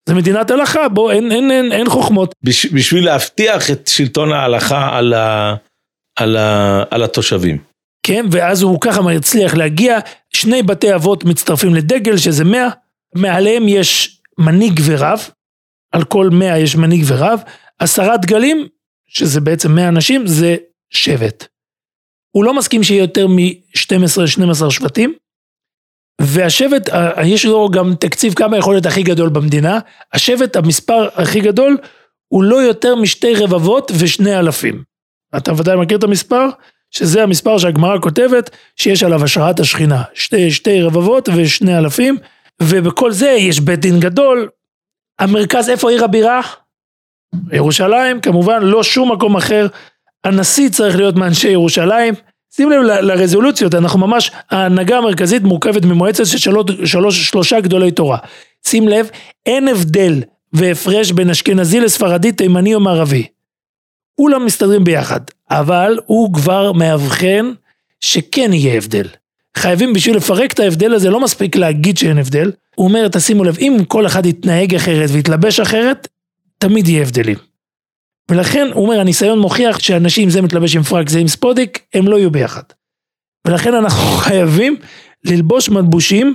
זה 0.09 0.15
מדינת 0.15 0.51
הלכה, 0.51 0.89
בוא, 0.89 1.13
אין, 1.13 1.33
אין, 1.33 1.51
אין, 1.51 1.73
אין 1.73 1.89
חוכמות. 1.89 2.35
בש- 2.43 2.67
בשביל 2.67 3.05
להבטיח 3.05 3.71
את 3.71 3.89
שלטון 3.89 4.33
ההלכה 4.33 4.89
על, 4.93 5.15
ה, 5.15 5.55
על, 6.19 6.37
ה, 6.37 6.83
על 6.91 7.03
התושבים. 7.03 7.59
כן, 8.07 8.27
ואז 8.31 8.63
הוא 8.63 8.81
ככה 8.81 9.01
הצליח 9.13 9.55
להגיע, 9.55 9.99
שני 10.39 10.63
בתי 10.63 10.95
אבות 10.95 11.25
מצטרפים 11.25 11.75
לדגל, 11.75 12.17
שזה 12.17 12.45
מאה, 12.45 12.69
מעליהם 13.15 13.69
יש 13.69 14.21
מנהיג 14.39 14.81
ורב, 14.85 15.21
על 15.93 16.05
כל 16.05 16.31
מאה 16.33 16.59
יש 16.59 16.77
מנהיג 16.77 17.05
ורב, 17.07 17.41
עשרה 17.79 18.17
דגלים, 18.17 18.67
שזה 19.09 19.41
בעצם 19.41 19.73
מאה 19.73 19.89
אנשים, 19.89 20.27
זה 20.27 20.57
שבט. 20.91 21.47
הוא 22.31 22.45
לא 22.45 22.55
מסכים 22.55 22.83
שיהיה 22.83 23.03
יותר 23.03 23.27
מ-12-12 23.27 24.71
שבטים, 24.71 25.15
והשבט, 26.21 26.89
יש 27.25 27.45
לו 27.45 27.69
גם 27.69 27.95
תקציב 27.95 28.35
כמה 28.35 28.59
יכול 28.59 28.75
להיות 28.75 28.87
הכי 28.87 29.03
גדול 29.03 29.29
במדינה, 29.29 29.79
השבט, 30.13 30.57
המספר 30.57 31.09
הכי 31.15 31.41
גדול, 31.41 31.77
הוא 32.29 32.43
לא 32.43 32.57
יותר 32.57 32.95
משתי 32.95 33.35
רבבות 33.35 33.93
ושני 33.99 34.39
אלפים. 34.39 34.83
אתה 35.37 35.53
ודאי 35.57 35.77
מכיר 35.77 35.99
את 35.99 36.05
המספר? 36.05 36.49
שזה 36.91 37.23
המספר 37.23 37.59
שהגמרא 37.59 37.99
כותבת 38.01 38.51
שיש 38.77 39.03
עליו 39.03 39.25
השראת 39.25 39.61
השכינה. 39.61 40.03
שתי, 40.15 40.51
שתי 40.51 40.83
רבבות 40.83 41.29
ושני 41.37 41.79
אלפים, 41.79 42.17
ובכל 42.63 43.13
זה 43.13 43.29
יש 43.29 43.61
בית 43.61 43.81
דין 43.81 44.01
גדול. 44.01 44.49
המרכז, 45.19 45.69
איפה 45.69 45.91
עיר 45.91 46.05
הבירה? 46.05 46.41
ירושלים, 47.53 48.21
כמובן, 48.21 48.63
לא 48.63 48.83
שום 48.83 49.13
מקום 49.13 49.37
אחר. 49.37 49.67
הנשיא 50.25 50.69
צריך 50.69 50.97
להיות 50.97 51.17
מאנשי 51.17 51.49
ירושלים, 51.49 52.15
שים 52.55 52.71
לב 52.71 52.81
לרזולוציות, 52.83 53.75
אנחנו 53.75 53.99
ממש, 53.99 54.31
ההנהגה 54.51 54.99
המרכזית 54.99 55.43
מורכבת 55.43 55.85
ממועצת 55.85 56.27
של 56.27 56.39
שלוש, 56.39 56.65
שלוש, 56.85 57.31
שלושה 57.31 57.61
גדולי 57.61 57.91
תורה. 57.91 58.19
שים 58.67 58.89
לב, 58.89 59.11
אין 59.47 59.69
הבדל 59.69 60.23
והפרש 60.53 61.13
בין 61.13 61.31
אשכנזי 61.31 61.81
לספרדי, 61.81 62.33
תימני 62.33 62.75
או 62.75 62.81
מערבי. 62.81 63.27
כולם 64.19 64.45
מסתדרים 64.45 64.85
ביחד, 64.85 65.21
אבל 65.51 65.99
הוא 66.07 66.35
כבר 66.35 66.73
מאבחן 66.73 67.53
שכן 68.01 68.53
יהיה 68.53 68.77
הבדל. 68.77 69.07
חייבים 69.57 69.93
בשביל 69.93 70.17
לפרק 70.17 70.53
את 70.53 70.61
ההבדל 70.61 70.95
הזה, 70.95 71.11
לא 71.11 71.21
מספיק 71.21 71.57
להגיד 71.57 71.99
שאין 71.99 72.19
הבדל. 72.19 72.53
הוא 72.75 72.89
אומר, 72.89 73.09
תשימו 73.09 73.45
לב, 73.45 73.59
אם 73.59 73.77
כל 73.89 74.07
אחד 74.07 74.27
יתנהג 74.27 74.75
אחרת 74.75 75.11
ויתלבש 75.13 75.61
אחרת, 75.61 76.09
תמיד 76.59 76.89
יהיה 76.89 77.03
הבדלים. 77.03 77.37
ולכן, 78.31 78.69
הוא 78.75 78.85
אומר, 78.85 79.01
הניסיון 79.01 79.39
מוכיח 79.39 79.79
שאנשים, 79.79 80.31
זה 80.31 80.43
מתלבש 80.43 80.77
עם 80.77 80.83
פרק, 80.83 81.09
זה 81.09 81.19
עם 81.19 81.29
ספודיק, 81.29 81.83
הם 81.95 82.09
לא 82.09 82.17
יהיו 82.17 82.31
ביחד. 82.31 82.63
ולכן 83.47 83.75
אנחנו 83.75 84.09
חייבים 84.25 84.77
ללבוש 85.25 85.69
מלבושים 85.69 86.35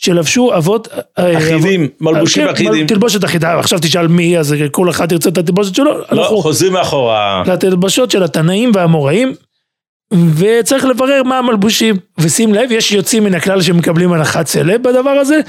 שלבשו 0.00 0.56
אבות... 0.56 0.88
אה, 1.18 1.38
אחידים, 1.38 1.88
מלבושים 2.00 2.44
כן, 2.44 2.52
אחידים. 2.52 2.86
תלבושת 2.86 3.24
אחידה, 3.24 3.58
עכשיו 3.58 3.78
תשאל 3.78 4.08
מי, 4.08 4.38
אז 4.38 4.54
כל 4.70 4.90
אחד 4.90 5.12
ירצה 5.12 5.28
את 5.28 5.38
התלבושת 5.38 5.74
שלו. 5.74 5.92
לא, 6.12 6.22
חוזרים 6.42 6.72
מאחורה. 6.72 7.42
לתלבשות 7.46 8.10
של 8.10 8.22
התנאים 8.22 8.72
והאמוראים, 8.74 9.34
וצריך 10.36 10.84
לברר 10.84 11.22
מה 11.22 11.38
המלבושים. 11.38 11.96
ושים 12.18 12.54
לב, 12.54 12.72
יש 12.72 12.92
יוצאים 12.92 13.24
מן 13.24 13.34
הכלל 13.34 13.62
שמקבלים 13.62 14.12
הנחת 14.12 14.46
סלב 14.46 14.82
בדבר 14.82 15.10
הזה. 15.10 15.40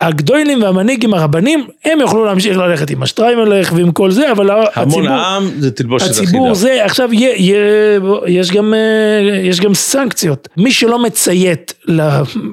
הגדוילים 0.00 0.62
והמנהיגים 0.62 1.14
הרבנים, 1.14 1.66
הם 1.84 2.00
יוכלו 2.00 2.24
להמשיך 2.24 2.56
ללכת 2.56 2.90
עם 2.90 3.02
השטריימלך 3.02 3.72
ועם 3.76 3.92
כל 3.92 4.10
זה, 4.10 4.32
אבל 4.32 4.50
המון 4.50 4.66
הציבור, 4.74 5.08
העם 5.08 5.50
זה 5.58 5.70
תלבושת 5.70 6.10
אחידה. 6.10 6.22
הציבור 6.22 6.54
זה, 6.54 6.84
עכשיו 6.84 7.12
יה- 7.12 7.36
יה- 7.36 7.98
יש 8.26 8.50
גם, 8.50 8.74
אה, 8.74 9.20
יש 9.42 9.60
גם 9.60 9.74
סנקציות. 9.74 10.48
מי 10.56 10.72
שלא 10.72 11.02
מציית 11.02 11.74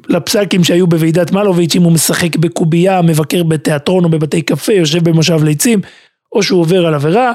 לפסקים 0.10 0.64
שהיו 0.64 0.88
בוועידת 0.88 1.32
מלוביץ', 1.32 1.76
אם 1.76 1.84
הוא 1.84 1.92
משחק 1.92 2.36
בקובייה, 2.36 3.02
מבקר 3.02 3.44
בתיאטרון 3.44 4.04
או 4.04 4.10
בבתי 4.10 4.42
קפה, 4.42 4.74
יושב 4.74 5.10
במושב 5.10 5.44
ליצים, 5.44 5.82
או 6.36 6.44
שהוא 6.44 6.62
עובר 6.62 6.86
על 6.86 6.94
עבירה, 6.94 7.34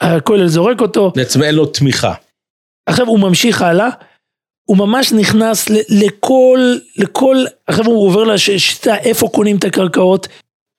הכולל 0.00 0.46
זורק 0.46 0.80
אותו. 0.80 1.12
בעצם 1.16 1.42
אין 1.42 1.54
לו 1.54 1.66
תמיכה. 1.66 2.12
עכשיו 2.86 3.06
הוא 3.06 3.18
ממשיך 3.20 3.62
הלאה, 3.62 3.88
הוא 4.70 4.78
ממש 4.78 5.12
נכנס 5.12 5.68
לכל, 5.88 6.58
לכל, 6.96 7.36
עכשיו 7.66 7.86
הוא 7.86 8.06
עובר 8.06 8.24
לשיטה 8.24 8.96
איפה 8.96 9.28
קונים 9.28 9.56
את 9.56 9.64
הקרקעות, 9.64 10.28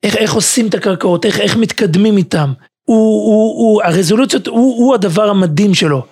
איך, 0.03 0.15
איך 0.15 0.33
עושים 0.33 0.67
את 0.67 0.73
הקרקעות, 0.73 1.25
איך, 1.25 1.39
איך 1.39 1.57
מתקדמים 1.57 2.17
איתם. 2.17 2.53
הוא, 2.87 3.25
הוא, 3.25 3.59
הוא, 3.59 3.83
הרזולוציות, 3.83 4.47
הוא, 4.47 4.77
הוא 4.77 4.95
הדבר 4.95 5.29
המדהים 5.29 5.73
שלו. 5.73 6.05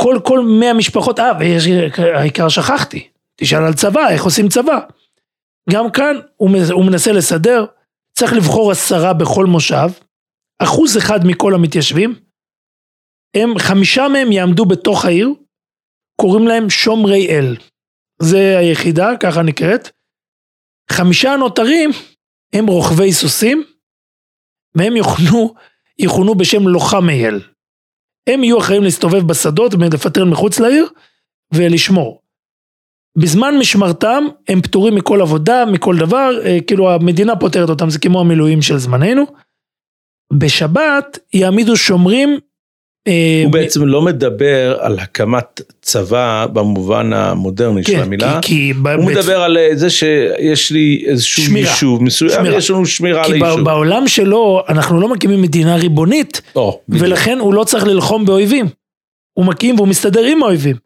כל, 0.00 0.18
כל 0.24 0.40
מאה 0.40 0.74
משפחות, 0.74 1.20
אה, 1.20 1.32
ויש, 1.40 1.66
העיקר 1.98 2.48
שכחתי, 2.48 3.08
תשאל 3.40 3.64
על 3.64 3.74
צבא, 3.74 4.08
איך 4.08 4.24
עושים 4.24 4.48
צבא. 4.48 4.78
גם 5.70 5.90
כאן 5.90 6.16
הוא, 6.36 6.50
הוא 6.72 6.84
מנסה 6.84 7.12
לסדר, 7.12 7.64
צריך 8.18 8.32
לבחור 8.32 8.70
עשרה 8.70 9.12
בכל 9.12 9.46
מושב, 9.46 9.88
אחוז 10.58 10.96
אחד 10.96 11.26
מכל 11.26 11.54
המתיישבים, 11.54 12.14
הם, 13.36 13.58
חמישה 13.58 14.08
מהם 14.08 14.32
יעמדו 14.32 14.64
בתוך 14.66 15.04
העיר, 15.04 15.28
קוראים 16.20 16.48
להם 16.48 16.70
שומרי 16.70 17.28
אל. 17.28 17.56
זה 18.22 18.58
היחידה, 18.58 19.10
ככה 19.20 19.42
נקראת. 19.42 19.88
חמישה 20.92 21.32
הנותרים 21.32 21.90
הם 22.52 22.66
רוכבי 22.66 23.12
סוסים, 23.12 23.64
והם 24.74 24.96
יכונו, 24.96 25.54
יכונו 25.98 26.34
בשם 26.34 26.68
לוחמי 26.68 27.26
אל. 27.26 27.40
הם 28.28 28.44
יהיו 28.44 28.58
אחראים 28.58 28.82
להסתובב 28.82 29.26
בשדות 29.28 29.74
ולפטר 29.74 30.24
מחוץ 30.24 30.60
לעיר 30.60 30.88
ולשמור. 31.54 32.22
בזמן 33.18 33.54
משמרתם 33.60 34.24
הם 34.48 34.62
פטורים 34.62 34.94
מכל 34.94 35.20
עבודה, 35.20 35.64
מכל 35.72 35.96
דבר, 35.98 36.30
אה, 36.44 36.58
כאילו 36.66 36.90
המדינה 36.90 37.36
פותרת 37.36 37.68
אותם, 37.68 37.90
זה 37.90 37.98
כמו 37.98 38.20
המילואים 38.20 38.62
של 38.62 38.78
זמננו. 38.78 39.24
בשבת 40.32 41.18
יעמידו 41.34 41.76
שומרים 41.76 42.38
הוא 43.44 43.52
בעצם 43.52 43.86
לא 43.86 44.02
מדבר 44.02 44.76
על 44.80 44.98
הקמת 44.98 45.60
צבא 45.82 46.46
במובן 46.52 47.12
המודרני 47.12 47.82
של 47.82 47.92
כן, 47.92 48.00
המילה. 48.00 48.38
כי, 48.42 48.48
כי, 48.48 48.72
הוא 48.96 49.04
מדבר 49.04 49.42
על 49.42 49.58
אה, 49.58 49.68
זה 49.72 49.90
שיש 49.90 50.72
לי 50.72 51.04
איזשהו. 51.06 51.56
יישוב 51.56 52.02
מסוים. 52.02 52.46
יש 52.46 52.70
לנו 52.70 52.86
שמירה 52.86 53.24
על 53.24 53.26
כי 53.26 53.44
היישוב. 53.44 53.60
בעולם 53.60 54.08
שלו 54.08 54.62
אנחנו 54.68 55.00
לא 55.00 55.08
מקימים 55.08 55.42
מדינה 55.42 55.76
ריבונית. 55.76 56.42
ולכן 56.88 57.38
הוא 57.38 57.54
לא 57.54 57.64
צריך 57.64 57.86
ללחום 57.86 58.24
באויבים. 58.24 58.66
הוא 59.38 59.46
מקים 59.46 59.74
והוא 59.76 59.88
מסתדר 59.88 60.24
עם 60.24 60.42
האויבים. 60.42 60.76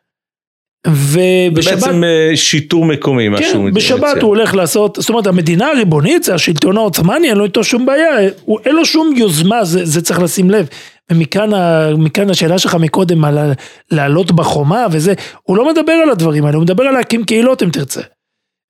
ובשבת, 0.87 1.75
בעצם 1.75 2.05
אה, 2.05 2.37
שיטור 2.37 2.85
מקומי, 2.85 3.29
מה 3.29 3.43
שהוא 3.43 3.53
כן, 3.53 3.59
מציע. 3.59 3.97
בשבת 3.97 4.23
הוא 4.23 4.29
הולך 4.29 4.55
לעשות, 4.55 4.99
זאת 5.01 5.09
אומרת 5.09 5.27
המדינה 5.27 5.71
הריבונית 5.71 6.23
זה 6.25 6.35
השלטון 6.35 6.77
העות'מאני, 6.77 7.29
אין 7.29 7.37
לו 7.37 7.45
איתו 7.45 7.65
שום 7.65 7.87
בעיה, 7.87 8.21
אין 8.67 8.75
לו 8.75 8.85
שום 8.85 9.15
יוזמה, 9.17 9.65
זה 9.65 10.03
צריך 10.03 10.21
לשים 10.21 10.51
לב. 10.51 10.67
ומכאן 11.11 11.55
ה, 11.55 11.91
מכאן 11.99 12.31
השאלה 12.31 12.59
שלך 12.59 12.75
מקודם 12.75 13.25
על 13.25 13.53
לעלות 13.91 14.33
בחומה 14.33 14.87
וזה, 14.91 15.15
הוא 15.43 15.57
לא 15.57 15.73
מדבר 15.73 15.93
על 15.93 16.11
הדברים 16.11 16.45
האלה, 16.45 16.57
הוא 16.57 16.65
מדבר 16.65 16.85
על 16.85 16.95
להקים 16.95 17.25
קהילות 17.25 17.63
אם 17.63 17.71
תרצה. 17.71 18.01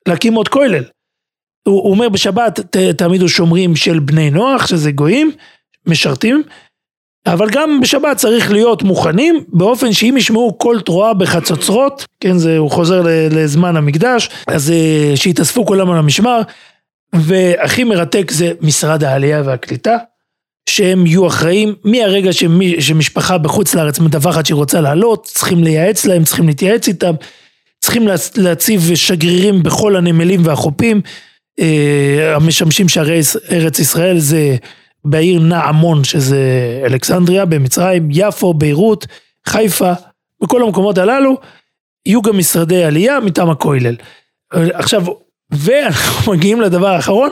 להקים 0.09 0.35
עוד 0.35 0.49
כולל. 0.49 0.85
הוא, 1.68 1.82
הוא 1.82 1.91
אומר 1.91 2.09
בשבת 2.09 2.61
ת, 2.61 2.76
תעמידו 2.76 3.28
שומרים 3.28 3.76
של 3.76 3.99
בני 3.99 4.30
נוח, 4.30 4.66
שזה 4.66 4.93
גויים, 4.93 5.30
משרתים, 5.87 6.43
אבל 7.26 7.51
גם 7.51 7.80
בשבת 7.80 8.16
צריך 8.16 8.51
להיות 8.53 8.82
מוכנים 8.82 9.45
באופן 9.49 9.93
שאם 9.93 10.14
ישמעו 10.18 10.55
קול 10.59 10.80
תרועה 10.80 11.14
בחצוצרות, 11.14 12.07
כן, 12.20 12.39
זה, 12.39 12.59
הוא 12.59 12.70
חוזר 12.70 13.03
לזמן 13.30 13.76
המקדש, 13.76 14.30
אז 14.47 14.70
אה, 14.70 15.12
שיתאספו 15.16 15.66
כולם 15.66 15.91
על 15.91 15.99
המשמר, 15.99 16.41
והכי 17.12 17.85
מרתק 17.85 18.30
זה 18.30 18.53
משרד 18.61 19.05
העלייה 19.05 19.43
והקליטה, 19.45 19.97
שהם 20.68 21.06
יהיו 21.06 21.26
אחראים 21.26 21.74
מהרגע 21.84 22.32
שמי, 22.32 22.80
שמשפחה 22.82 23.38
בחוץ 23.38 23.74
לארץ 23.74 23.98
מדווחת 23.98 24.46
שהיא 24.46 24.54
רוצה 24.54 24.80
לעלות, 24.80 25.24
צריכים 25.24 25.64
לייעץ 25.64 26.04
להם, 26.04 26.24
צריכים 26.24 26.46
להתייעץ 26.46 26.88
איתם, 26.88 27.14
צריכים 27.80 28.08
לה- 28.08 28.14
להציב 28.36 28.94
שגרירים 28.94 29.62
בכל 29.62 29.96
הנמלים 29.96 30.46
והחופים, 30.46 31.00
אה, 31.60 32.32
המשמשים 32.36 32.88
שערי 32.88 33.20
ארץ 33.50 33.78
ישראל 33.78 34.18
זה 34.18 34.56
בעיר 35.04 35.40
נעמון 35.40 36.04
שזה 36.04 36.38
אלכסנדריה 36.86 37.44
במצרים, 37.44 38.08
יפו, 38.10 38.54
ביירות, 38.54 39.06
חיפה, 39.48 39.92
בכל 40.42 40.62
המקומות 40.62 40.98
הללו 40.98 41.36
יהיו 42.06 42.22
גם 42.22 42.38
משרדי 42.38 42.84
עלייה 42.84 43.20
מטעם 43.20 43.50
הכולל. 43.50 43.96
עכשיו, 44.52 45.04
ואנחנו 45.50 46.32
מגיעים 46.32 46.60
לדבר 46.60 46.88
האחרון, 46.88 47.30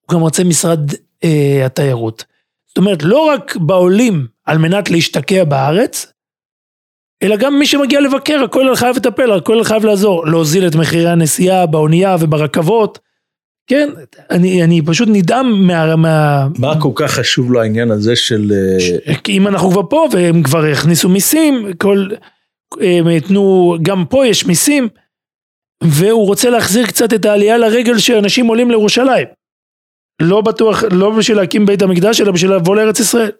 הוא 0.00 0.14
גם 0.14 0.20
רוצה 0.20 0.44
משרד 0.44 0.90
אה, 1.24 1.62
התיירות. 1.66 2.24
זאת 2.72 2.78
אומרת, 2.78 3.02
לא 3.02 3.26
רק 3.26 3.56
בעולים 3.56 4.26
על 4.44 4.58
מנת 4.58 4.90
להשתקע 4.90 5.44
בארץ, 5.44 6.12
אלא 7.22 7.36
גם 7.36 7.58
מי 7.58 7.66
שמגיע 7.66 8.00
לבקר, 8.00 8.42
הכולל 8.44 8.76
חייב 8.76 8.96
לטפל, 8.96 9.32
הכולל 9.32 9.64
חייב 9.64 9.84
לעזור, 9.84 10.26
להוזיל 10.26 10.66
את 10.66 10.74
מחירי 10.74 11.08
הנסיעה 11.08 11.66
באונייה 11.66 12.16
וברכבות. 12.20 12.98
כן, 13.66 13.88
אני, 14.30 14.64
אני 14.64 14.82
פשוט 14.82 15.08
נדהם 15.12 15.66
מה... 15.66 15.96
מה 15.96 16.48
מה 16.58 16.80
כל 16.80 16.92
כך 16.94 17.10
חשוב 17.10 17.52
לו 17.52 17.62
העניין 17.62 17.90
הזה 17.90 18.16
של... 18.16 18.52
אה, 19.06 19.14
כי 19.24 19.32
אם 19.32 19.48
אנחנו 19.48 19.70
כבר 19.70 19.82
פה 19.90 20.08
והם 20.12 20.42
כבר 20.42 20.64
הכניסו 20.64 21.08
מיסים, 21.08 21.72
כל... 21.78 22.08
הם 22.80 23.08
יתנו, 23.08 23.76
גם 23.82 24.04
פה 24.04 24.26
יש 24.26 24.46
מיסים, 24.46 24.88
והוא 25.84 26.26
רוצה 26.26 26.50
להחזיר 26.50 26.86
קצת 26.86 27.12
את 27.14 27.24
העלייה 27.24 27.58
לרגל 27.58 27.98
שאנשים 27.98 28.46
עולים 28.46 28.70
לירושלים. 28.70 29.41
לא 30.22 30.40
בטוח, 30.40 30.82
לא 30.90 31.10
בשביל 31.10 31.36
להקים 31.36 31.66
בית 31.66 31.82
המקדש, 31.82 32.20
אלא 32.20 32.32
בשביל 32.32 32.52
לבוא 32.52 32.76
לארץ 32.76 33.00
ישראל. 33.00 33.30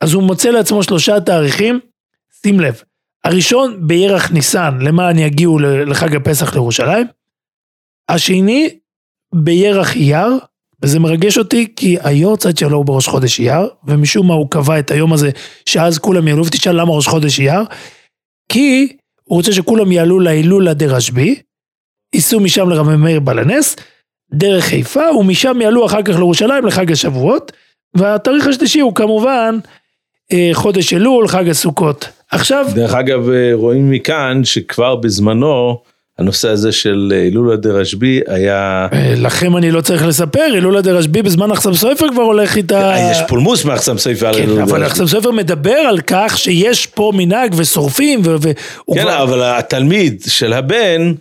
אז 0.00 0.12
הוא 0.12 0.22
מוצא 0.22 0.50
לעצמו 0.50 0.82
שלושה 0.82 1.20
תאריכים, 1.20 1.80
שים 2.42 2.60
לב, 2.60 2.82
הראשון 3.24 3.86
בירח 3.86 4.30
ניסן, 4.30 4.78
למען 4.80 5.18
יגיעו 5.18 5.58
לחג 5.58 6.16
הפסח 6.16 6.54
לירושלים, 6.54 7.06
השני 8.08 8.78
בירח 9.34 9.94
אייר, 9.94 10.38
וזה 10.82 10.98
מרגש 10.98 11.38
אותי 11.38 11.72
כי 11.76 11.96
היורצייט 12.02 12.56
שלו 12.56 12.76
הוא 12.76 12.86
בראש 12.86 13.08
חודש 13.08 13.40
אייר, 13.40 13.68
ומשום 13.84 14.28
מה 14.28 14.34
הוא 14.34 14.50
קבע 14.50 14.78
את 14.78 14.90
היום 14.90 15.12
הזה 15.12 15.30
שאז 15.66 15.98
כולם 15.98 16.28
יעלו, 16.28 16.46
ותשאל 16.46 16.80
למה 16.80 16.92
ראש 16.92 17.06
חודש 17.06 17.40
אייר, 17.40 17.60
כי 18.48 18.96
הוא 19.24 19.36
רוצה 19.36 19.52
שכולם 19.52 19.92
יעלו 19.92 20.20
להילולה 20.20 20.74
דרשב"י, 20.74 21.42
ייסעו 22.14 22.40
משם 22.40 22.68
לרבי 22.68 22.96
מאיר 22.96 23.20
בלנס, 23.20 23.76
דרך 24.34 24.64
חיפה, 24.64 25.12
ומשם 25.18 25.60
יעלו 25.60 25.86
אחר 25.86 26.02
כך 26.02 26.16
לירושלים 26.16 26.66
לחג 26.66 26.92
השבועות, 26.92 27.52
והתאריך 27.94 28.46
השלישי 28.46 28.80
הוא 28.80 28.94
כמובן 28.94 29.58
אה, 30.32 30.50
חודש 30.52 30.94
אלול, 30.94 31.28
חג 31.28 31.48
הסוכות. 31.48 32.08
עכשיו, 32.30 32.66
דרך 32.74 32.94
אגב, 32.94 33.30
אה, 33.30 33.50
רואים 33.52 33.90
מכאן 33.90 34.40
שכבר 34.44 34.96
בזמנו 34.96 35.78
הנושא 36.18 36.48
הזה 36.48 36.72
של 36.72 37.12
הילולה 37.14 37.56
דרשב"י 37.56 38.20
היה... 38.26 38.88
אה, 38.92 39.14
לכם 39.16 39.56
אני 39.56 39.70
לא 39.70 39.80
צריך 39.80 40.06
לספר, 40.06 40.40
הילולה 40.40 40.80
דרשב"י 40.80 41.22
בזמן 41.22 41.50
אחסם 41.50 41.74
סופר 41.74 42.06
כבר 42.12 42.22
הולך 42.22 42.56
איתה... 42.56 42.94
יש 43.10 43.18
פולמוס 43.28 43.64
מאחסם 43.64 43.98
סופר 43.98 44.26
על 44.26 44.34
כן, 44.34 44.40
הילולה 44.40 44.62
אבל 44.62 44.70
דרשב"י. 44.70 44.86
אחסם 44.86 45.06
סופר 45.06 45.30
מדבר 45.30 45.70
על 45.70 46.00
כך 46.06 46.38
שיש 46.38 46.86
פה 46.86 47.12
מנהג 47.14 47.54
ושורפים, 47.56 48.20
ו- 48.24 48.36
כן, 48.94 49.08
אבל 49.08 49.42
התלמיד 49.42 50.22
של 50.28 50.52
הבן 50.52 51.12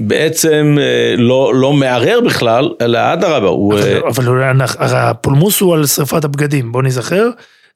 בעצם 0.00 0.76
אה, 0.80 1.14
לא, 1.16 1.52
לא 1.54 1.72
מערער 1.72 2.20
בכלל, 2.20 2.70
אלא 2.80 2.98
אדרבה, 3.12 3.48
הוא... 3.48 3.74
אה, 3.74 3.98
אבל, 3.98 4.08
אבל 4.28 4.42
אנחנו- 4.42 4.84
הרי 4.84 4.98
הפולמוס 4.98 5.60
הוא 5.60 5.74
על 5.74 5.86
שרפת 5.86 6.24
הבגדים, 6.24 6.72
בוא 6.72 6.82
נזכר, 6.82 7.28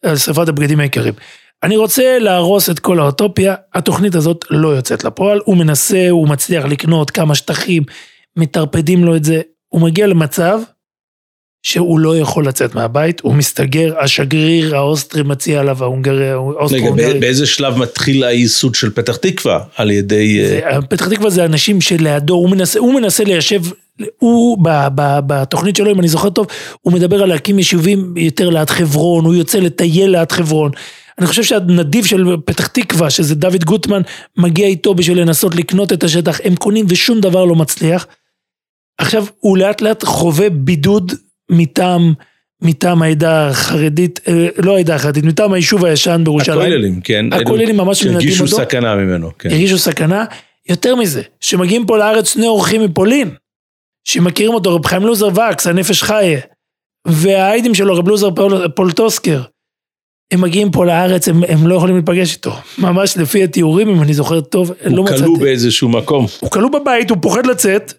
על 0.05 0.17
שרפת 0.17 0.49
הבגדים 0.49 0.81
היקרים. 0.81 1.15
אני 1.63 1.77
רוצה 1.77 2.19
להרוס 2.19 2.71
את 2.71 2.79
כל 2.79 2.99
האוטופיה, 3.01 3.55
התוכנית 3.75 4.15
הזאת 4.15 4.45
לא 4.51 4.69
יוצאת 4.69 5.05
לפועל, 5.05 5.41
הוא 5.45 5.57
מנסה, 5.57 6.07
הוא 6.11 6.29
מצליח 6.29 6.65
לקנות 6.65 7.11
כמה 7.11 7.35
שטחים, 7.35 7.83
מטרפדים 8.37 9.05
לו 9.05 9.17
את 9.17 9.25
זה, 9.25 9.41
הוא 9.69 9.81
מגיע 9.81 10.07
למצב 10.07 10.61
שהוא 11.63 11.99
לא 11.99 12.19
יכול 12.19 12.49
לצאת 12.49 12.75
מהבית, 12.75 13.21
הוא 13.21 13.35
מסתגר, 13.35 13.95
השגריר 14.01 14.77
האוסטרי 14.77 15.23
מציע 15.23 15.61
עליו, 15.61 15.85
ההונגרי, 15.85 16.25
רגע, 16.25 16.35
האוסטרו-הונגרי. 16.35 17.21
באיזה 17.21 17.47
שלב 17.47 17.79
מתחיל 17.79 18.25
הייסוד 18.25 18.75
של 18.75 18.91
פתח 18.91 19.17
תקווה 19.17 19.61
על 19.77 19.91
ידי... 19.91 20.41
אה, 20.43 20.49
זה- 20.49 20.87
פתח 20.89 21.09
תקווה 21.09 21.31
זה 21.31 21.45
אנשים 21.45 21.81
שלידו, 21.81 22.35
הוא 22.35 22.51
מנסה, 22.51 22.79
הוא 22.79 22.95
מנסה 23.01 23.25
ליישב, 23.25 23.63
הוא 24.19 24.59
ב, 24.65 24.69
ב, 24.95 25.19
בתוכנית 25.27 25.77
שלו, 25.77 25.91
אם 25.91 26.01
אני 26.01 26.09
זוכר 26.09 26.31
טוב, 26.31 26.47
הוא 26.81 26.93
מדבר 26.93 27.23
על 27.23 27.29
להקים 27.29 27.59
יישובים 27.59 28.15
יותר 28.17 28.51
ליד 28.51 28.71
חברון, 28.71 29.25
הוא 29.25 29.35
יוצא 29.35 29.59
לטייל 29.59 30.11
ליד 30.11 30.33
חברון. 30.33 30.71
אני 31.19 31.27
חושב 31.27 31.43
שהנדיב 31.43 32.05
של 32.05 32.25
פתח 32.45 32.67
תקווה, 32.67 33.11
שזה 33.11 33.35
דוד 33.35 33.65
גוטמן, 33.65 34.03
מגיע 34.37 34.67
איתו 34.67 34.95
בשביל 34.95 35.21
לנסות 35.21 35.55
לקנות 35.57 35.93
את 35.93 36.05
השטח, 36.05 36.41
הם 36.45 36.57
קונים 36.57 36.87
ושום 36.89 37.21
דבר 37.21 37.45
לא 37.45 37.55
מצליח. 37.55 38.07
עכשיו, 38.99 39.25
הוא 39.41 39.59
לאט 39.59 39.81
לאט 39.81 40.05
חווה 40.05 40.51
בידוד 40.51 41.13
מטעם, 41.51 42.13
מטעם 42.63 43.03
העדה 43.03 43.49
החרדית, 43.49 44.21
אה, 44.29 44.49
לא 44.59 44.77
העדה 44.77 44.95
החרדית, 44.95 45.25
מטעם 45.25 45.53
היישוב 45.53 45.85
הישן 45.85 46.21
בירושלים. 46.25 46.61
הכוללים, 46.61 47.01
כן. 47.01 47.33
הכוללים 47.33 47.77
ממש 47.77 48.05
מנדים 48.05 48.21
שהרגישו 48.21 48.45
אותו. 48.45 48.57
סכנה 48.57 48.97
ממנו, 48.97 49.31
כן. 49.39 49.51
הרגישו 49.51 49.79
סכנה. 49.79 50.25
יותר 50.69 50.97
מזה, 50.97 51.23
שמגיעים 51.41 51.87
פה 51.87 51.99
לארץ 51.99 52.33
שני 52.33 52.47
אורחים 52.47 52.85
מפולין, 52.85 53.31
שמכירים 54.05 54.55
אותו, 54.55 54.75
רב 54.75 54.87
חיים 54.87 55.03
לוזר 55.03 55.29
וקס, 55.29 55.67
הנפש 55.67 56.03
חיה, 56.03 56.41
והאיידעם 57.07 57.75
שלו, 57.75 57.97
רב 57.97 58.09
לוזר 58.09 58.31
פול, 58.31 58.69
פולטוסקר. 58.69 59.43
הם 60.31 60.41
מגיעים 60.41 60.71
פה 60.71 60.87
לארץ, 60.87 61.29
הם, 61.29 61.43
הם 61.49 61.67
לא 61.67 61.75
יכולים 61.75 61.97
להיפגש 61.97 62.35
איתו. 62.35 62.53
ממש 62.79 63.17
לפי 63.17 63.45
התיאורים, 63.45 63.89
אם 63.89 64.03
אני 64.03 64.15
זוכר 64.15 64.41
טוב, 64.41 64.73
לא 64.85 64.97
הוא 64.97 65.05
מצאתי. 65.05 65.23
כלוא 65.23 65.39
באיזשהו 65.39 65.89
מקום. 65.89 66.27
הוא 66.41 66.51
כלוא 66.51 66.71
בבית, 66.71 67.11
הוא 67.11 67.19
פוחד 67.23 67.47
לצאת, 67.47 67.93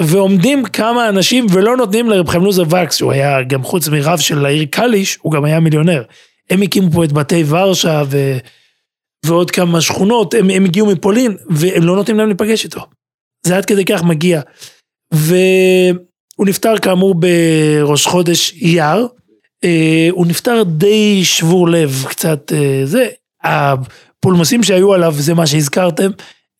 ועומדים 0.00 0.64
כמה 0.64 1.08
אנשים 1.08 1.46
ולא 1.50 1.76
נותנים 1.76 2.10
לרב 2.10 2.28
חיים 2.28 2.44
לוזר 2.44 2.62
וקס, 2.62 2.96
שהוא 2.96 3.12
היה 3.12 3.42
גם 3.42 3.62
חוץ 3.62 3.88
מרב 3.88 4.18
של 4.18 4.46
העיר 4.46 4.66
קליש, 4.70 5.18
הוא 5.22 5.32
גם 5.32 5.44
היה 5.44 5.60
מיליונר. 5.60 6.02
הם 6.50 6.62
הקימו 6.62 6.90
פה 6.90 7.04
את 7.04 7.12
בתי 7.12 7.44
ורשה 7.46 8.02
ו... 8.06 8.38
ועוד 9.26 9.50
כמה 9.50 9.80
שכונות, 9.80 10.34
הם, 10.34 10.50
הם 10.50 10.64
הגיעו 10.64 10.86
מפולין, 10.86 11.36
והם 11.50 11.82
לא 11.82 11.96
נותנים 11.96 12.18
להם 12.18 12.28
להיפגש 12.28 12.64
איתו. 12.64 12.80
זה 13.46 13.56
עד 13.56 13.64
כדי 13.64 13.84
כך 13.84 14.02
מגיע. 14.02 14.40
והוא 15.12 16.46
נפטר 16.46 16.78
כאמור 16.78 17.14
בראש 17.14 18.06
חודש 18.06 18.52
אייר, 18.62 19.06
אה, 19.64 20.08
הוא 20.10 20.26
נפטר 20.26 20.62
די 20.62 21.24
שבור 21.24 21.68
לב, 21.68 22.04
קצת 22.08 22.52
אה, 22.52 22.82
זה. 22.84 23.08
הפולמוסים 23.42 24.62
שהיו 24.62 24.94
עליו 24.94 25.14
זה 25.18 25.34
מה 25.34 25.46
שהזכרתם 25.46 26.10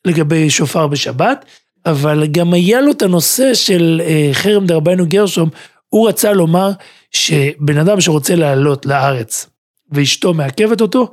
לגבי 0.05 0.51
שופר 0.51 0.87
בשבת, 0.87 1.45
אבל 1.87 2.27
גם 2.27 2.55
היה 2.55 2.81
לו 2.81 2.93
את 2.93 3.03
הנושא 3.03 3.55
של 3.55 4.03
אה, 4.05 4.31
חרם 4.33 4.67
דרבנו 4.67 5.07
גרשום, 5.09 5.49
הוא 5.89 6.09
רצה 6.09 6.33
לומר 6.33 6.71
שבן 7.11 7.79
אדם 7.79 8.01
שרוצה 8.01 8.35
לעלות 8.35 8.87
לארץ 8.87 9.47
ואשתו 9.93 10.35
מעכבת 10.35 10.81
אותו, 10.81 11.11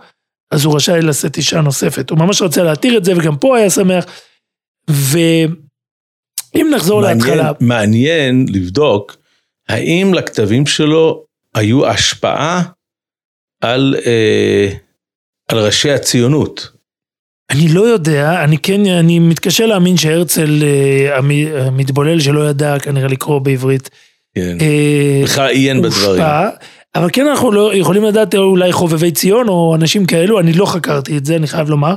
אז 0.51 0.65
הוא 0.65 0.75
רשאי 0.75 1.01
לשאת 1.01 1.37
אישה 1.37 1.61
נוספת. 1.61 2.09
הוא 2.09 2.19
ממש 2.19 2.41
רצה 2.41 2.63
להתיר 2.63 2.97
את 2.97 3.05
זה, 3.05 3.13
וגם 3.17 3.37
פה 3.37 3.57
היה 3.57 3.69
שמח. 3.69 4.05
ואם 4.89 6.69
נחזור 6.75 7.01
מעניין, 7.01 7.17
להתחלה, 7.17 7.51
מעניין 7.59 8.45
לבדוק 8.49 9.17
האם 9.69 10.13
לכתבים 10.13 10.65
שלו 10.65 11.25
היו 11.55 11.87
השפעה 11.87 12.63
על, 13.61 13.95
אה, 14.05 14.69
על 15.47 15.65
ראשי 15.65 15.91
הציונות. 15.91 16.76
אני 17.51 17.67
לא 17.67 17.81
יודע, 17.81 18.43
אני 18.43 18.57
כן, 18.57 18.85
אני 18.85 19.19
מתקשה 19.19 19.65
להאמין 19.65 19.97
שהרצל, 19.97 20.63
אה, 20.63 21.17
המ- 21.17 21.31
המתבולל 21.67 22.19
שלא 22.19 22.49
ידע 22.49 22.79
כנראה 22.79 23.07
לקרוא 23.07 23.39
בעברית, 23.39 23.89
כן. 24.35 24.57
אה, 24.61 25.21
בכלל 25.23 25.49
עיין 25.49 25.81
בדברים. 25.81 26.21
אבל 26.95 27.09
כן 27.13 27.27
אנחנו 27.27 27.51
לא 27.51 27.75
יכולים 27.75 28.03
לדעת 28.03 28.35
אולי 28.35 28.71
חובבי 28.71 29.11
ציון 29.11 29.47
או 29.47 29.75
אנשים 29.75 30.05
כאלו, 30.05 30.39
אני 30.39 30.53
לא 30.53 30.65
חקרתי 30.65 31.17
את 31.17 31.25
זה, 31.25 31.35
אני 31.35 31.47
חייב 31.47 31.69
לומר. 31.69 31.95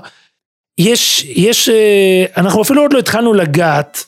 יש, 0.78 1.24
יש, 1.28 1.68
אה, 1.68 2.24
אנחנו 2.36 2.62
אפילו 2.62 2.82
עוד 2.82 2.92
לא 2.92 2.98
התחלנו 2.98 3.34
לגעת 3.34 4.04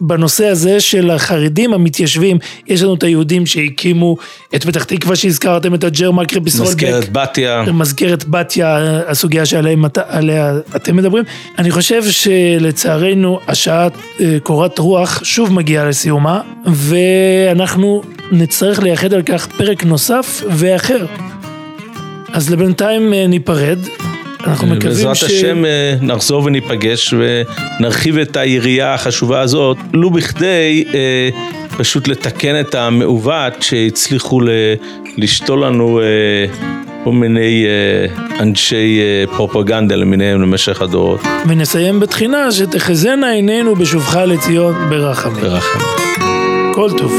בנושא 0.00 0.46
הזה 0.46 0.80
של 0.80 1.10
החרדים 1.10 1.74
המתיישבים, 1.74 2.38
יש 2.66 2.82
לנו 2.82 2.94
את 2.94 3.02
היהודים 3.02 3.46
שהקימו 3.46 4.16
את 4.54 4.64
פתח 4.64 4.84
תקווה 4.84 5.16
שהזכרתם, 5.16 5.74
את 5.74 5.84
הג'רמק 5.84 6.36
ביסרולבק. 6.36 6.74
מזכרת 6.74 7.12
בתיה. 7.12 7.64
מזכרת 7.72 8.24
בתיה, 8.24 9.00
הסוגיה 9.06 9.46
שעליה 9.46 9.76
עליה 10.08 10.54
אתם 10.76 10.96
מדברים. 10.96 11.24
אני 11.58 11.70
חושב 11.70 12.02
שלצערנו 12.10 13.40
השעה 13.48 13.88
אה, 14.20 14.36
קורת 14.42 14.78
רוח 14.78 15.24
שוב 15.24 15.52
מגיעה 15.52 15.84
לסיומה, 15.84 16.40
ואנחנו 16.66 18.02
נצטרך 18.32 18.82
לייחד 18.82 19.12
על 19.12 19.22
כך 19.22 19.46
פרק 19.46 19.84
נוסף 19.84 20.42
ואחר. 20.50 21.06
אז 22.32 22.50
לבינתיים 22.50 23.14
אה, 23.14 23.26
ניפרד. 23.26 23.78
אנחנו 24.46 24.66
מקווים 24.66 24.80
בעזרת 24.88 25.16
ש... 25.16 25.22
השם 25.24 25.64
אה, 25.64 25.94
נחזור 26.00 26.44
וניפגש 26.44 27.14
ונרחיב 27.80 28.18
את 28.18 28.36
היריעה 28.36 28.94
החשובה 28.94 29.40
הזאת, 29.40 29.76
לו 29.92 30.10
בכדי 30.10 30.84
אה, 30.94 31.28
פשוט 31.78 32.08
לתקן 32.08 32.60
את 32.60 32.74
המעוות 32.74 33.52
שהצליחו 33.62 34.40
ל- 34.40 34.48
לשתול 35.16 35.64
לנו 35.64 36.00
אה, 36.00 36.04
כל 37.04 37.12
מיני 37.12 37.64
אה, 37.66 38.40
אנשי 38.42 39.00
אה, 39.00 39.36
פרופגנדה 39.36 39.94
למיניהם 39.96 40.42
למשך 40.42 40.82
הדורות. 40.82 41.20
ונסיים 41.48 42.00
בתחינה 42.00 42.52
שתחזינה 42.52 43.30
עינינו 43.30 43.74
בשובך 43.76 44.16
לציון 44.16 44.74
ברחמים. 44.90 45.40
ברחם. 45.42 45.78
כל 46.74 46.90
טוב. 46.98 47.12